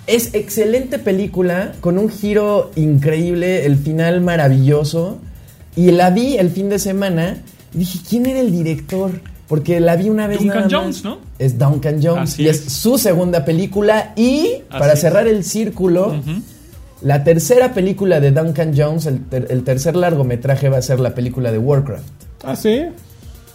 Es 0.06 0.34
excelente 0.34 0.98
película, 0.98 1.72
con 1.80 1.98
un 1.98 2.08
giro 2.10 2.70
increíble, 2.76 3.64
el 3.66 3.76
final 3.76 4.20
maravilloso. 4.20 5.18
Y 5.76 5.92
la 5.92 6.10
vi 6.10 6.36
el 6.36 6.50
fin 6.50 6.68
de 6.68 6.78
semana 6.78 7.38
y 7.72 7.78
dije, 7.78 8.00
¿quién 8.08 8.26
era 8.26 8.40
el 8.40 8.50
director? 8.50 9.20
Porque 9.46 9.78
la 9.80 9.96
vi 9.96 10.08
una 10.08 10.26
vez 10.26 10.38
Duncan 10.38 10.56
nada 10.56 10.68
más. 10.68 10.72
Jones, 10.80 11.04
¿no? 11.04 11.18
Es 11.38 11.58
Duncan 11.58 12.00
Jones. 12.02 12.32
Así 12.32 12.42
y 12.44 12.48
es. 12.48 12.66
es. 12.66 12.72
su 12.72 12.98
segunda 12.98 13.44
película. 13.44 14.12
Y, 14.16 14.40
Así 14.46 14.62
para 14.70 14.92
es. 14.94 15.00
cerrar 15.00 15.26
el 15.28 15.44
círculo, 15.44 16.14
la 17.02 17.22
tercera 17.24 17.72
película 17.72 18.20
de 18.20 18.30
Duncan 18.32 18.72
Jones, 18.76 19.06
el, 19.06 19.24
ter- 19.26 19.46
el 19.50 19.62
tercer 19.64 19.96
largometraje 19.96 20.68
va 20.68 20.78
a 20.78 20.82
ser 20.82 20.98
la 21.00 21.14
película 21.14 21.50
de 21.52 21.58
Warcraft. 21.58 22.04
Ah, 22.42 22.56
sí. 22.56 22.82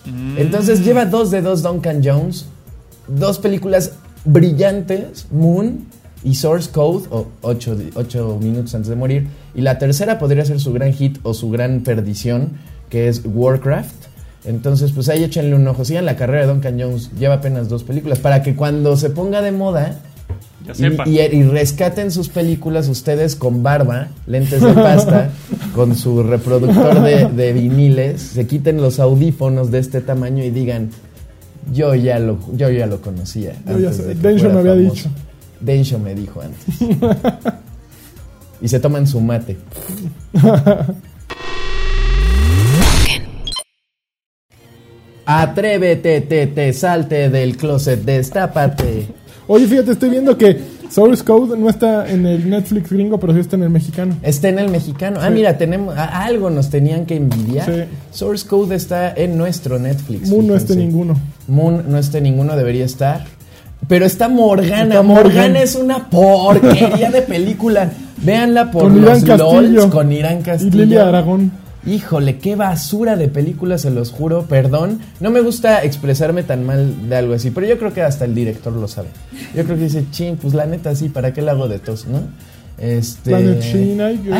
Mm. 0.05 0.37
Entonces 0.37 0.83
lleva 0.85 1.05
dos 1.05 1.31
de 1.31 1.41
dos 1.41 1.63
Duncan 1.63 2.01
Jones, 2.03 2.45
dos 3.07 3.39
películas 3.39 3.91
brillantes, 4.25 5.27
Moon 5.31 5.85
y 6.25 6.35
Source 6.35 6.69
Code, 6.71 7.05
o 7.11 7.27
ocho, 7.41 7.75
di- 7.75 7.91
ocho 7.95 8.37
minutos 8.41 8.75
antes 8.75 8.89
de 8.89 8.95
morir. 8.97 9.27
Y 9.53 9.61
la 9.61 9.77
tercera 9.77 10.19
podría 10.19 10.43
ser 10.43 10.59
su 10.59 10.73
gran 10.73 10.91
hit 10.91 11.19
o 11.23 11.33
su 11.33 11.49
gran 11.51 11.79
perdición, 11.81 12.49
que 12.89 13.07
es 13.07 13.21
Warcraft. 13.23 13.93
Entonces, 14.43 14.91
pues 14.91 15.07
ahí 15.09 15.23
échenle 15.23 15.55
un 15.55 15.67
ojo. 15.67 15.85
Sigan 15.85 16.05
la 16.05 16.15
carrera 16.17 16.45
de 16.45 16.53
Duncan 16.53 16.79
Jones, 16.79 17.11
lleva 17.17 17.35
apenas 17.35 17.69
dos 17.69 17.83
películas, 17.83 18.19
para 18.19 18.43
que 18.43 18.55
cuando 18.55 18.97
se 18.97 19.09
ponga 19.09 19.41
de 19.41 19.51
moda 19.51 19.99
Ya 20.65 20.73
y, 21.05 21.09
y- 21.11 21.19
y 21.39 21.43
rescaten 21.43 22.11
sus 22.11 22.29
películas 22.29 22.87
ustedes 22.89 23.35
con 23.35 23.61
barba, 23.63 24.07
lentes 24.27 24.61
de 24.61 24.73
pasta, 24.73 25.29
con 25.75 25.95
su 25.95 26.23
reproductor 26.23 27.01
de, 27.03 27.25
de 27.29 27.53
viniles, 27.53 28.19
se 28.21 28.47
quiten 28.47 28.77
los 28.77 28.99
audífonos 28.99 29.69
de 29.71 29.77
este 29.79 30.01
tamaño 30.01 30.43
y 30.43 30.49
digan, 30.49 30.89
yo 31.71 31.93
ya 31.95 32.17
lo, 32.19 32.37
yo 32.55 32.69
ya 32.71 32.85
lo 32.87 33.01
conocía. 33.01 33.53
Yo 33.67 33.77
ya 33.79 33.93
sé, 33.93 34.03
de 34.03 34.13
que 34.15 34.21
Densho 34.27 34.45
fuera 34.49 34.53
me 34.55 34.59
había 34.71 34.73
famoso". 34.89 34.95
dicho. 34.95 35.09
Densho 35.59 35.99
me 35.99 36.15
dijo 36.15 36.41
antes. 36.41 36.81
y 38.61 38.67
se 38.67 38.79
toman 38.79 39.07
su 39.07 39.21
mate. 39.21 39.57
Atrévete, 45.25 46.21
te, 46.21 46.47
te, 46.47 46.71
salte 46.73 47.29
del 47.29 47.57
closet, 47.57 48.03
destápate. 48.03 49.07
Oye, 49.47 49.67
fíjate, 49.67 49.91
estoy 49.91 50.09
viendo 50.09 50.37
que 50.37 50.59
Source 50.89 51.23
Code 51.23 51.57
no 51.57 51.69
está 51.69 52.09
en 52.09 52.25
el 52.27 52.47
Netflix 52.47 52.91
gringo, 52.91 53.19
pero 53.19 53.33
sí 53.33 53.39
está 53.39 53.55
en 53.55 53.63
el 53.63 53.69
mexicano. 53.69 54.15
Está 54.21 54.49
en 54.49 54.59
el 54.59 54.69
mexicano. 54.69 55.19
Ah, 55.21 55.27
Sí. 55.27 55.33
mira, 55.33 55.57
tenemos 55.57 55.95
algo 55.97 56.49
nos 56.49 56.69
tenían 56.69 57.05
que 57.05 57.15
envidiar. 57.15 57.65
Sí. 57.65 57.81
Source 58.11 58.47
Code 58.47 58.75
está 58.75 59.13
en 59.13 59.37
nuestro 59.37 59.79
Netflix. 59.79 60.29
Moon 60.29 60.47
no 60.47 60.55
está 60.55 60.73
en 60.73 60.79
ninguno. 60.79 61.19
Moon 61.47 61.85
no 61.87 61.97
está 61.97 62.19
en 62.19 62.25
ninguno, 62.25 62.55
debería 62.55 62.85
estar. 62.85 63.25
Pero 63.87 64.05
está 64.05 64.29
Morgana. 64.29 64.83
Está 64.83 65.03
Morgan. 65.03 65.25
Morgana 65.25 65.61
es 65.61 65.75
una 65.75 66.09
porquería 66.09 67.11
de 67.11 67.21
película. 67.21 67.91
Véanla 68.17 68.71
por 68.71 68.83
Con 68.83 69.01
los 69.01 69.21
Irán 69.23 69.37
Castillo. 69.37 69.61
LOLs 69.61 69.85
con 69.87 70.11
Irán 70.11 70.39
Y 70.39 70.43
Castillo. 70.43 70.77
Lilia 70.77 71.07
Aragón. 71.07 71.51
Híjole, 71.85 72.39
qué 72.39 72.55
basura 72.55 73.15
de 73.15 73.27
película, 73.27 73.77
se 73.77 73.91
los 73.91 74.11
juro. 74.11 74.43
Perdón, 74.43 75.01
no 75.19 75.29
me 75.29 75.41
gusta 75.41 75.83
expresarme 75.83 76.41
tan 76.41 76.65
mal 76.65 77.07
de 77.09 77.15
algo 77.15 77.35
así, 77.35 77.51
pero 77.51 77.67
yo 77.67 77.77
creo 77.77 77.93
que 77.93 78.01
hasta 78.01 78.25
el 78.25 78.33
director 78.33 78.73
lo 78.73 78.87
sabe. 78.87 79.09
Yo 79.53 79.63
creo 79.65 79.77
que 79.77 79.83
dice, 79.83 80.05
ching, 80.09 80.37
pues 80.37 80.55
la 80.55 80.65
neta 80.65 80.95
sí, 80.95 81.09
¿para 81.09 81.31
qué 81.31 81.43
la 81.43 81.51
hago 81.51 81.67
de 81.67 81.77
tos, 81.77 82.07
no? 82.07 82.21
Este, 82.77 83.31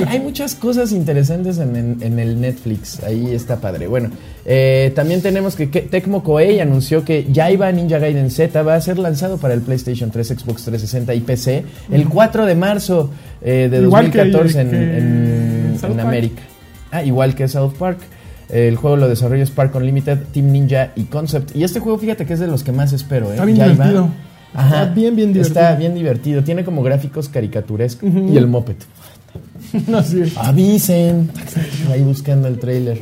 hay- 0.07 0.19
muchas 0.19 0.55
cosas 0.55 0.91
interesantes 0.91 1.57
en, 1.57 1.75
en- 1.75 1.97
en 2.01 2.19
el 2.19 2.41
Netflix, 2.41 3.01
ahí 3.03 3.33
está 3.33 3.57
padre. 3.61 3.87
Bueno, 3.87 4.09
eh, 4.45 4.91
también 4.95 5.21
tenemos 5.21 5.55
que, 5.55 5.69
que 5.69 5.81
Tecmo 5.81 6.21
Koei 6.23 6.59
anunció 6.59 7.05
que 7.05 7.25
Yaiba 7.31 7.71
Ninja 7.71 7.97
Gaiden 7.97 8.29
Z 8.29 8.61
va 8.63 8.75
a 8.75 8.81
ser 8.81 8.99
lanzado 8.99 9.37
para 9.37 9.53
el 9.53 9.61
PlayStation 9.61 10.11
3, 10.11 10.27
Xbox 10.27 10.63
360 10.65 11.13
y 11.13 11.21
PC 11.21 11.63
el 11.91 12.09
4 12.09 12.45
de 12.45 12.55
marzo 12.55 13.09
eh, 13.41 13.69
de 13.71 13.79
Igual 13.81 14.11
que- 14.11 14.17
2014 14.29 14.61
en- 14.61 14.69
que 14.69 15.87
en. 15.93 15.99
América. 15.99 16.41
Ah, 16.91 17.03
igual 17.03 17.35
que 17.35 17.47
South 17.47 17.73
Park. 17.79 17.99
El 18.49 18.75
juego 18.75 18.95
lo 18.95 19.07
desarrolla 19.09 19.43
Spark 19.45 19.73
Unlimited, 19.75 20.19
Team 20.31 20.51
Ninja 20.51 20.91
y 20.95 21.05
Concept. 21.05 21.55
Y 21.55 21.63
este 21.63 21.79
juego, 21.79 21.97
fíjate 21.97 22.25
que 22.27 22.33
es 22.33 22.39
de 22.39 22.45
los 22.47 22.63
que 22.63 22.71
más 22.71 22.93
espero, 22.93 23.29
¿eh? 23.29 23.31
Está 23.31 23.45
bien 23.45 23.57
divertido. 23.57 24.09
Ajá. 24.55 24.83
Está 24.83 24.93
bien, 24.93 25.15
bien 25.15 25.33
divertido. 25.33 25.59
Está 25.61 25.75
bien 25.75 25.95
divertido. 25.95 26.43
Tiene 26.43 26.63
como 26.63 26.81
gráficos 26.83 27.29
caricaturescos. 27.29 28.09
Y 28.13 28.37
el 28.37 28.47
moped. 28.47 28.75
Así 29.93 30.21
es. 30.21 30.37
Avisen. 30.37 31.29
Ahí 31.91 32.01
buscando 32.01 32.47
el 32.47 32.57
trailer. 32.59 33.01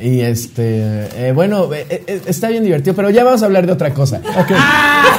Y 0.00 0.20
este, 0.20 1.28
eh, 1.28 1.32
bueno, 1.32 1.74
eh, 1.74 2.04
eh, 2.06 2.22
está 2.26 2.48
bien 2.50 2.62
divertido, 2.62 2.94
pero 2.94 3.10
ya 3.10 3.24
vamos 3.24 3.42
a 3.42 3.46
hablar 3.46 3.66
de 3.66 3.72
otra 3.72 3.92
cosa. 3.92 4.20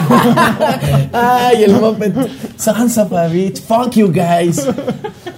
Ay, 1.12 1.64
el 1.66 1.74
moped. 1.74 2.14
Sons 2.56 2.98
of 2.98 3.12
a 3.12 3.28
bitch. 3.28 3.60
Fuck 3.60 3.96
you 3.96 4.08
guys. 4.08 4.66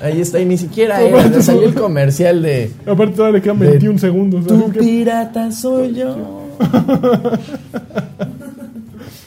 Ahí 0.03 0.21
está, 0.21 0.39
y 0.39 0.45
ni 0.45 0.57
siquiera 0.57 1.01
eh, 1.01 1.41
salió 1.41 1.63
el 1.63 1.73
comercial 1.73 2.41
de 2.41 2.71
Aparte 2.85 3.15
todavía 3.15 3.37
le 3.37 3.41
quedan 3.43 3.59
De- 3.59 3.67
21 3.69 3.97
segundos. 3.99 4.45
Tu 4.45 4.71
pirata 4.71 5.51
soy 5.51 5.95
yo. 5.95 6.41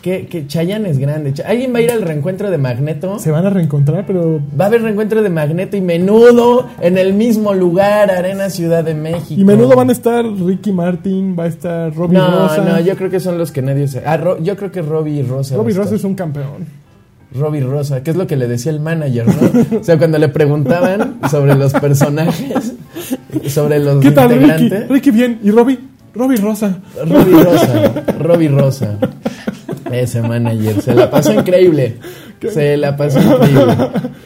que, 0.05 0.27
que 0.27 0.47
Chayanne 0.47 0.87
es 0.91 0.99
grande. 0.99 1.33
¿Alguien 1.47 1.73
va 1.73 1.79
a 1.79 1.81
ir 1.81 1.91
al 1.91 2.03
reencuentro 2.03 2.51
de 2.51 2.59
Magneto? 2.59 3.19
Se 3.19 3.31
van 3.31 3.47
a 3.47 3.49
reencontrar, 3.49 4.05
pero... 4.07 4.39
Va 4.61 4.67
a 4.67 4.69
haber 4.69 4.83
reencuentro 4.83 5.23
de 5.23 5.31
Magneto 5.31 5.79
y 5.79 5.81
Menudo 5.81 6.69
en 6.83 6.99
el 6.99 7.15
mismo 7.15 7.55
lugar, 7.55 8.11
Arena 8.11 8.51
Ciudad 8.51 8.85
de 8.85 8.93
México. 8.95 9.41
Y 9.41 9.45
menudo 9.45 9.75
van 9.75 9.89
a 9.89 9.93
estar 9.93 10.23
Ricky 10.27 10.73
Martin, 10.73 11.35
va 11.39 11.45
a 11.45 11.47
estar 11.47 11.95
Robbie 11.95 12.19
No, 12.19 12.31
Rosa. 12.49 12.63
no, 12.63 12.81
yo 12.81 12.97
creo 12.97 13.09
que 13.09 13.19
son 13.19 13.39
los 13.39 13.51
que 13.51 13.63
nadie 13.63 13.89
se. 13.89 14.03
Ah, 14.05 14.19
Ro- 14.19 14.39
yo 14.43 14.57
creo 14.59 14.71
que 14.71 14.83
Robbie 14.83 15.23
Rosa. 15.23 15.57
Robbie. 15.57 15.73
Rosa 15.73 15.95
es 15.95 16.05
un 16.05 16.15
campeón. 16.15 16.67
Robbie 17.35 17.63
Rosa, 17.63 18.03
que 18.03 18.11
es 18.11 18.17
lo 18.19 18.27
que 18.27 18.37
le 18.37 18.47
decía 18.47 18.73
el 18.73 18.81
manager, 18.81 19.25
¿no? 19.27 19.79
O 19.81 19.83
sea, 19.85 19.97
cuando 19.97 20.19
le 20.19 20.29
preguntaban 20.29 21.15
sobre 21.31 21.55
los 21.55 21.73
personajes, 21.73 22.75
sobre 23.49 23.79
los 23.79 24.03
¿Qué 24.03 24.11
tal, 24.11 24.29
Ricky? 24.29 24.43
integrantes. 24.45 24.89
Ricky 24.91 25.11
bien. 25.13 25.41
¿Y 25.43 25.51
Robbie? 25.51 25.79
Robbie 26.15 26.37
Rosa. 26.37 26.79
Robbie 27.07 27.43
Rosa, 27.43 28.05
Robbie 28.21 28.49
Rosa. 28.49 28.99
Ese 30.01 30.21
manager, 30.23 30.81
se 30.83 30.95
la 30.95 31.11
pasó 31.11 31.33
increíble. 31.33 31.97
Se 32.45 32.77
la 32.77 32.95
pasó 32.95 33.21
increíble. 33.23 33.75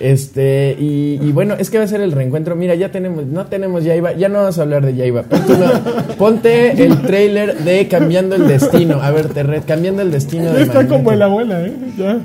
Este, 0.00 0.76
y, 0.76 1.20
y 1.22 1.30
bueno, 1.30 1.54
es 1.56 1.70
que 1.70 1.78
va 1.78 1.84
a 1.84 1.86
ser 1.86 2.00
el 2.00 2.10
reencuentro. 2.10 2.56
Mira, 2.56 2.74
ya 2.74 2.90
tenemos, 2.90 3.24
no 3.26 3.46
tenemos 3.46 3.84
Yaiba, 3.84 4.14
ya 4.14 4.28
no 4.28 4.40
vamos 4.40 4.58
a 4.58 4.62
hablar 4.62 4.84
de 4.84 4.96
Yaiba. 4.96 5.22
Ponte, 5.22 5.52
una- 5.52 5.82
ponte 6.18 6.84
el 6.84 7.00
trailer 7.02 7.58
de 7.58 7.86
Cambiando 7.86 8.34
el 8.34 8.48
Destino. 8.48 9.00
A 9.02 9.12
ver, 9.12 9.28
te 9.28 9.44
re- 9.44 9.60
Cambiando 9.62 10.02
el 10.02 10.10
Destino 10.10 10.52
de 10.52 10.62
está 10.62 10.74
Magneto. 10.82 10.94
como 10.96 11.12
la 11.12 11.24
abuela, 11.26 11.60
¿eh? 11.64 11.72
Ya. 11.96 12.18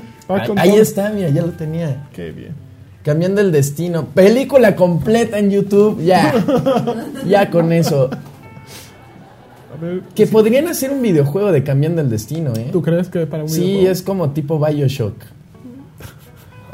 Ahí, 0.56 0.76
está, 0.78 1.10
mira, 1.10 1.28
ya 1.28 1.42
lo 1.42 1.52
tenía. 1.52 2.08
Qué 2.12 2.32
bien. 2.32 2.54
Cambiando 3.04 3.40
el 3.40 3.52
destino. 3.52 4.06
Película 4.06 4.74
completa 4.74 5.38
en 5.38 5.50
YouTube. 5.50 6.02
Ya. 6.02 6.32
ya 7.28 7.50
con 7.50 7.70
eso. 7.72 8.10
Que 10.14 10.26
podrían 10.26 10.68
hacer 10.68 10.90
un 10.90 11.02
videojuego 11.02 11.52
de 11.52 11.62
Cambiando 11.62 12.00
el 12.00 12.10
destino, 12.10 12.52
¿eh? 12.56 12.68
¿tú 12.72 12.82
crees 12.82 13.08
que 13.08 13.26
para 13.26 13.42
un 13.44 13.48
Sí, 13.48 13.60
videojuego? 13.60 13.90
es 13.92 14.02
como 14.02 14.30
tipo 14.30 14.58
Bioshock. 14.64 15.14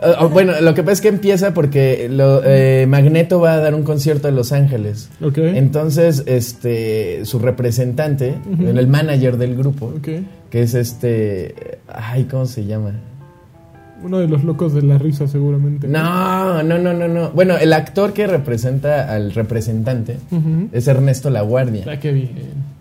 Eh, 0.02 0.12
oh, 0.20 0.28
bueno, 0.28 0.52
lo 0.60 0.74
que 0.74 0.82
pasa 0.82 0.92
es 0.94 1.00
que 1.00 1.08
empieza 1.08 1.52
porque 1.54 2.08
lo- 2.10 2.42
eh, 2.44 2.86
Magneto 2.88 3.40
va 3.40 3.54
a 3.54 3.58
dar 3.58 3.74
un 3.74 3.82
concierto 3.82 4.28
en 4.28 4.36
Los 4.36 4.52
Ángeles. 4.52 5.10
Ok. 5.22 5.38
Entonces, 5.38 6.22
este, 6.26 7.24
su 7.24 7.38
representante, 7.38 8.34
el 8.58 8.86
manager 8.86 9.36
del 9.36 9.56
grupo, 9.56 9.92
que 10.02 10.62
es 10.62 10.74
este, 10.74 11.78
ay, 11.88 12.24
¿cómo 12.24 12.46
se 12.46 12.64
llama? 12.64 12.94
Uno 14.02 14.18
de 14.18 14.28
los 14.28 14.44
locos 14.44 14.72
de 14.74 14.82
la 14.82 14.96
risa, 14.98 15.28
seguramente. 15.28 15.86
No, 15.88 16.62
no, 16.62 16.78
no, 16.78 16.92
no, 16.94 17.06
no. 17.08 17.30
Bueno, 17.30 17.56
el 17.58 17.72
actor 17.72 18.12
que 18.12 18.26
representa 18.26 19.12
al 19.14 19.32
representante 19.32 20.16
es 20.72 20.88
Ernesto 20.88 21.28
Laguardia, 21.30 21.84
Ah, 21.88 21.98
qué 22.00 22.12
bien. 22.12 22.30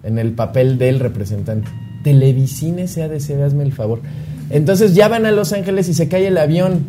en 0.03 0.17
el 0.17 0.31
papel 0.31 0.77
del 0.77 0.99
representante. 0.99 1.69
Televisine 2.03 2.87
SADC, 2.87 3.41
hazme 3.45 3.63
el 3.63 3.73
favor. 3.73 3.99
Entonces 4.49 4.95
ya 4.95 5.07
van 5.09 5.25
a 5.25 5.31
Los 5.31 5.51
Ángeles 5.53 5.89
y 5.89 5.93
se 5.93 6.07
cae 6.07 6.27
el 6.27 6.37
avión. 6.37 6.79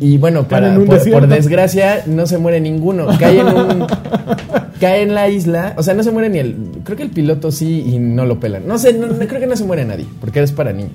Y 0.00 0.18
bueno, 0.18 0.48
para, 0.48 0.74
por, 0.76 1.10
por 1.10 1.28
desgracia, 1.28 2.02
no 2.06 2.26
se 2.26 2.38
muere 2.38 2.60
ninguno. 2.60 3.06
Cae 3.18 3.38
en 3.40 3.46
un. 3.46 3.86
cae 4.80 5.02
en 5.02 5.14
la 5.14 5.28
isla. 5.28 5.74
O 5.76 5.82
sea, 5.82 5.94
no 5.94 6.02
se 6.02 6.10
muere 6.10 6.28
ni 6.28 6.38
el. 6.38 6.56
Creo 6.84 6.96
que 6.96 7.02
el 7.04 7.10
piloto 7.10 7.52
sí 7.52 7.84
y 7.86 7.98
no 7.98 8.24
lo 8.24 8.40
pelan. 8.40 8.66
No 8.66 8.78
sé, 8.78 8.94
no, 8.94 9.06
no- 9.06 9.14
creo 9.26 9.40
que 9.40 9.46
no 9.46 9.54
se 9.56 9.64
muere 9.64 9.84
nadie, 9.84 10.06
porque 10.20 10.40
es 10.42 10.50
para 10.52 10.72
niños. 10.72 10.92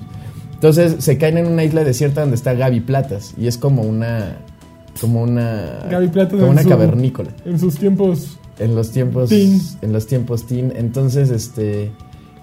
Entonces 0.58 1.04
se 1.04 1.18
caen 1.18 1.38
en 1.38 1.46
una 1.46 1.62
isla 1.64 1.84
desierta 1.84 2.22
donde 2.22 2.36
está 2.36 2.52
Gaby 2.54 2.80
Platas. 2.80 3.32
Y 3.38 3.46
es 3.46 3.56
como 3.58 3.82
una. 3.82 4.36
Como 5.00 5.22
una. 5.22 5.86
Gaby 5.88 6.08
Platas 6.08 6.32
Como 6.34 6.46
en 6.46 6.50
una 6.52 6.62
su- 6.62 6.68
cavernícola. 6.68 7.30
En 7.44 7.58
sus 7.60 7.76
tiempos. 7.76 8.38
En 8.58 8.74
los 8.74 8.90
tiempos. 8.90 9.28
Teen. 9.28 9.60
En 9.82 9.92
los 9.92 10.06
tiempos 10.08 10.46
teen. 10.46 10.72
Entonces, 10.74 11.30
este. 11.30 11.92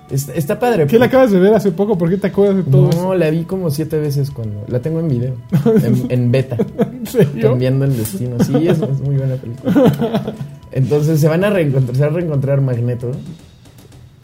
es- 0.09 0.29
Está 0.29 0.57
padre. 0.59 0.87
¿Qué 0.87 0.97
la 0.97 1.07
acabas 1.07 1.31
de 1.31 1.39
ver 1.39 1.53
hace 1.53 1.71
poco? 1.73 1.97
¿Por 1.97 2.09
qué 2.09 2.15
te 2.15 2.27
acuerdas 2.27 2.55
de 2.55 2.63
todo 2.71 2.89
eso? 2.89 3.03
No, 3.03 3.15
la 3.15 3.29
vi 3.29 3.43
como 3.43 3.69
siete 3.69 3.97
veces 3.99 4.31
cuando. 4.31 4.63
La 4.69 4.79
tengo 4.81 5.01
en 5.01 5.09
video. 5.09 5.33
En, 5.83 6.05
en 6.09 6.31
beta. 6.31 6.55
¿En 6.79 7.05
serio? 7.05 7.49
Cambiando 7.49 7.83
el 7.83 7.97
destino. 7.97 8.37
Sí, 8.45 8.65
es, 8.65 8.79
es 8.79 9.01
muy 9.01 9.17
buena 9.17 9.35
película. 9.35 10.33
Entonces 10.71 11.19
se 11.19 11.27
van 11.27 11.43
a 11.43 11.49
reencontrar, 11.49 11.95
se 11.97 12.01
va 12.01 12.07
a 12.07 12.11
reencontrar 12.11 12.61
Magneto 12.61 13.11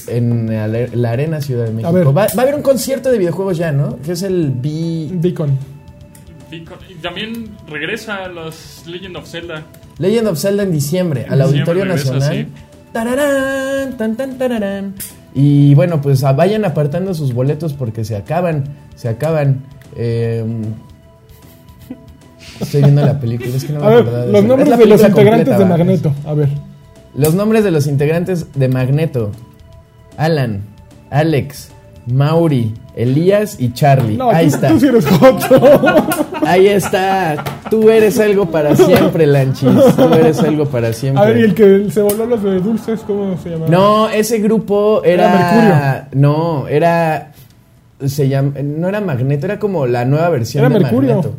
en 0.07 0.47
la, 1.01 1.09
Arena 1.11 1.41
Ciudad 1.41 1.65
de 1.65 1.71
México. 1.71 1.91
ver. 1.93 2.07
Va, 2.07 2.11
va 2.27 2.27
a 2.37 2.41
haber 2.41 2.55
un 2.55 2.61
concierto 2.61 3.11
de 3.11 3.17
videojuegos 3.17 3.57
ya, 3.57 3.71
¿no? 3.71 3.97
Que 4.01 4.13
es 4.13 4.23
el 4.23 4.51
B. 4.51 5.09
Deacon. 5.13 5.57
Y 6.51 6.95
también 6.95 7.49
regresa 7.69 8.25
a 8.25 8.27
los 8.27 8.83
Legend 8.85 9.15
of 9.17 9.27
Zelda. 9.27 9.63
Legend 9.99 10.27
of 10.27 10.39
Zelda 10.39 10.63
en 10.63 10.71
diciembre, 10.71 11.25
al 11.29 11.39
En 11.41 11.47
diciembre 11.47 11.59
Auditorio 11.71 11.83
regresa, 11.85 12.13
Nacional. 12.13 12.45
sí. 12.45 12.51
Tararán, 12.91 13.97
tan, 13.97 14.17
tan, 14.17 14.37
tararán. 14.37 14.93
Y 15.33 15.73
bueno, 15.75 16.01
pues 16.01 16.21
vayan 16.21 16.65
apartando 16.65 17.13
sus 17.13 17.33
boletos 17.33 17.73
porque 17.73 18.03
se 18.03 18.17
acaban. 18.17 18.65
Se 18.95 19.07
acaban. 19.07 19.63
Eh, 19.95 20.43
estoy 22.59 22.81
viendo 22.81 23.01
la 23.05 23.17
película, 23.19 23.55
es 23.55 23.63
que 23.63 23.73
no 23.73 23.79
me 23.79 23.85
A 23.85 23.89
ver, 23.89 23.99
acordaba 23.99 24.25
de 24.25 24.31
los 24.31 24.39
eso. 24.39 24.47
nombres 24.47 24.77
de 24.77 24.85
los 24.85 25.01
integrantes 25.01 25.47
completa, 25.47 25.57
de. 25.57 25.65
Magneto. 25.65 26.13
A 26.25 26.33
ver. 26.33 26.49
Los 27.15 27.33
nombres 27.33 27.63
de 27.63 27.71
los 27.71 27.87
integrantes 27.87 28.47
de 28.53 28.67
Magneto: 28.67 29.31
Alan, 30.17 30.61
Alex, 31.09 31.69
Mauri, 32.07 32.73
Elías 32.95 33.57
y 33.59 33.71
Charlie. 33.73 34.17
No, 34.17 34.29
Ahí 34.31 34.49
tú, 34.49 34.55
está. 34.55 34.67
tú 34.69 34.79
sí 34.79 34.87
eres. 34.87 35.05
Ahí 36.45 36.67
está. 36.67 37.43
Tú 37.69 37.89
eres 37.89 38.19
algo 38.19 38.49
para 38.49 38.75
siempre, 38.75 39.25
Lanchis. 39.27 39.69
Tú 39.95 40.13
eres 40.13 40.39
algo 40.39 40.65
para 40.65 40.91
siempre. 40.91 41.23
A 41.23 41.27
ver, 41.27 41.37
y 41.37 41.41
el 41.43 41.53
que 41.55 41.89
se 41.91 42.01
voló 42.01 42.25
los 42.25 42.43
de 42.43 42.59
dulces, 42.59 43.01
¿cómo 43.05 43.37
se 43.37 43.51
llama? 43.51 43.67
No, 43.67 44.09
ese 44.09 44.39
grupo 44.39 45.01
Era 45.03 45.27
era. 45.65 46.09
No, 46.13 46.67
era. 46.67 47.31
Se 48.05 48.27
llama, 48.27 48.53
no 48.63 48.89
era 48.89 48.99
Magneto, 48.99 49.45
era 49.45 49.59
como 49.59 49.85
la 49.85 50.05
nueva 50.05 50.29
versión 50.29 50.65
Era 50.65 50.73
de 50.73 50.79
Mercurio. 50.79 51.15
Magneto. 51.17 51.35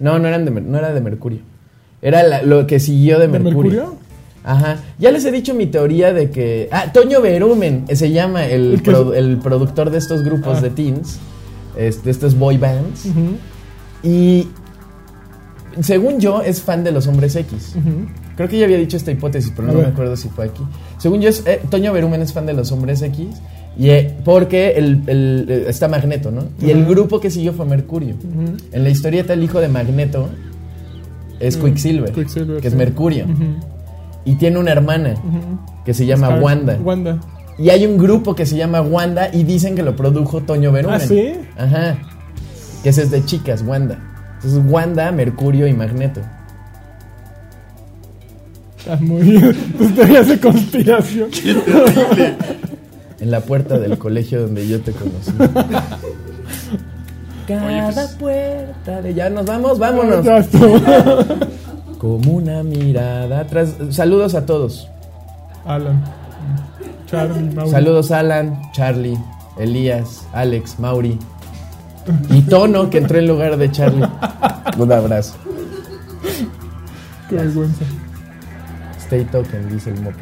No, 0.00 0.18
no, 0.18 0.26
eran 0.26 0.44
de, 0.44 0.50
no 0.60 0.76
era 0.78 0.92
de 0.92 1.00
Mercurio. 1.00 1.38
Era 2.02 2.22
la- 2.24 2.42
lo 2.42 2.66
que 2.66 2.80
siguió 2.80 3.18
de 3.20 3.28
¿De 3.28 3.38
Mercurio. 3.38 3.94
Ajá. 4.44 4.78
Ya 4.98 5.10
les 5.10 5.24
he 5.24 5.30
dicho 5.30 5.54
mi 5.54 5.66
teoría 5.66 6.12
de 6.12 6.30
que. 6.30 6.68
Ah, 6.72 6.92
Toño 6.92 7.20
Berumen 7.20 7.84
eh, 7.88 7.96
se 7.96 8.10
llama 8.10 8.46
el, 8.46 8.80
El 9.14 9.38
productor 9.38 9.90
de 9.90 9.98
estos 9.98 10.22
grupos 10.24 10.58
Ah. 10.58 10.60
de 10.62 10.70
teens, 10.70 11.18
este, 11.76 12.04
de 12.04 12.10
estos 12.10 12.38
boy 12.38 12.56
bands. 12.58 13.06
Ujú, 13.06 13.36
Y. 14.02 14.48
Según 15.82 16.18
yo, 16.20 16.42
es 16.42 16.60
fan 16.62 16.82
de 16.82 16.90
los 16.90 17.06
hombres 17.06 17.36
X. 17.36 17.74
Creo 18.36 18.48
que 18.48 18.58
ya 18.58 18.64
había 18.64 18.76
dicho 18.78 18.96
esta 18.96 19.12
hipótesis, 19.12 19.52
pero 19.54 19.68
no 19.68 19.74
me 19.74 19.86
acuerdo 19.86 20.16
si 20.16 20.28
fue 20.28 20.46
aquí. 20.46 20.62
Según 20.98 21.20
yo, 21.20 21.28
es, 21.28 21.46
eh, 21.46 21.60
Toño 21.70 21.92
Berumen 21.92 22.22
es 22.22 22.32
fan 22.32 22.44
de 22.46 22.54
los 22.54 22.72
hombres 22.72 23.02
X. 23.02 23.26
Y, 23.78 23.88
eh, 23.90 24.14
porque 24.24 24.72
el, 24.72 25.02
el- 25.06 25.64
está 25.68 25.86
Magneto, 25.86 26.32
¿no? 26.32 26.44
Y 26.60 26.70
el 26.70 26.84
grupo 26.86 27.20
que 27.20 27.30
siguió 27.30 27.52
fue 27.52 27.66
Mercurio. 27.66 28.16
En 28.72 28.82
la 28.82 28.90
historieta, 28.90 29.32
el 29.34 29.44
hijo 29.44 29.60
de 29.60 29.68
Magneto 29.68 30.28
es 31.38 31.56
Mm, 31.56 31.64
Quicksilver, 31.66 32.12
Quicksilver, 32.12 32.60
que 32.60 32.68
es. 32.68 32.74
Mercurio. 32.74 33.26
Y 34.24 34.34
tiene 34.34 34.58
una 34.58 34.72
hermana 34.72 35.14
que 35.84 35.94
se 35.94 36.04
llama 36.06 36.28
Scar- 36.28 36.42
Wanda. 36.42 36.78
Wanda. 36.82 37.18
Y 37.58 37.70
hay 37.70 37.86
un 37.86 37.98
grupo 37.98 38.34
que 38.34 38.46
se 38.46 38.56
llama 38.56 38.80
Wanda 38.80 39.28
y 39.32 39.42
dicen 39.44 39.74
que 39.74 39.82
lo 39.82 39.94
produjo 39.96 40.40
Toño 40.42 40.72
Berumen. 40.72 40.96
¿Ah, 41.00 41.04
sí? 41.04 41.32
Ajá. 41.58 41.96
Que 42.82 42.88
ese 42.90 43.02
es 43.02 43.10
de 43.10 43.24
chicas, 43.24 43.62
Wanda. 43.66 43.98
Entonces, 44.36 44.62
Wanda, 44.66 45.10
Mercurio 45.12 45.66
y 45.66 45.72
Magneto. 45.74 46.20
Estás 48.78 49.00
muy 49.02 49.20
bien. 49.22 49.54
Tus 49.76 49.94
teorías 49.94 50.28
de 50.28 50.40
conspiración. 50.40 51.28
En 53.20 53.30
la 53.30 53.40
puerta 53.40 53.78
del 53.78 53.98
colegio 53.98 54.40
donde 54.40 54.66
yo 54.66 54.80
te 54.80 54.92
conocí. 54.92 55.30
Cada 57.46 57.66
Oye, 57.66 57.82
pues- 57.92 58.16
puerta 58.18 59.02
de... 59.02 59.12
Ya 59.12 59.28
nos 59.28 59.44
vamos, 59.44 59.78
vámonos. 59.78 60.24
Como 62.00 62.32
una 62.32 62.62
mirada 62.62 63.40
atrás. 63.40 63.74
Saludos 63.90 64.34
a 64.34 64.46
todos. 64.46 64.88
Alan. 65.66 66.02
Charlie, 67.06 67.54
Mauri. 67.54 67.70
Saludos 67.70 68.10
Alan, 68.10 68.62
Charlie, 68.72 69.18
Elías, 69.58 70.26
Alex, 70.32 70.78
Mauri. 70.78 71.18
Y 72.30 72.40
Tono, 72.42 72.88
que 72.88 72.98
entró 72.98 73.18
en 73.18 73.26
lugar 73.28 73.58
de 73.58 73.70
Charlie. 73.70 74.08
Un 74.78 74.92
abrazo. 74.92 75.34
Qué 77.28 77.34
vergüenza. 77.34 77.84
Stay 78.98 79.24
token, 79.24 79.68
dice 79.68 79.90
el 79.90 80.00
moco. 80.00 80.18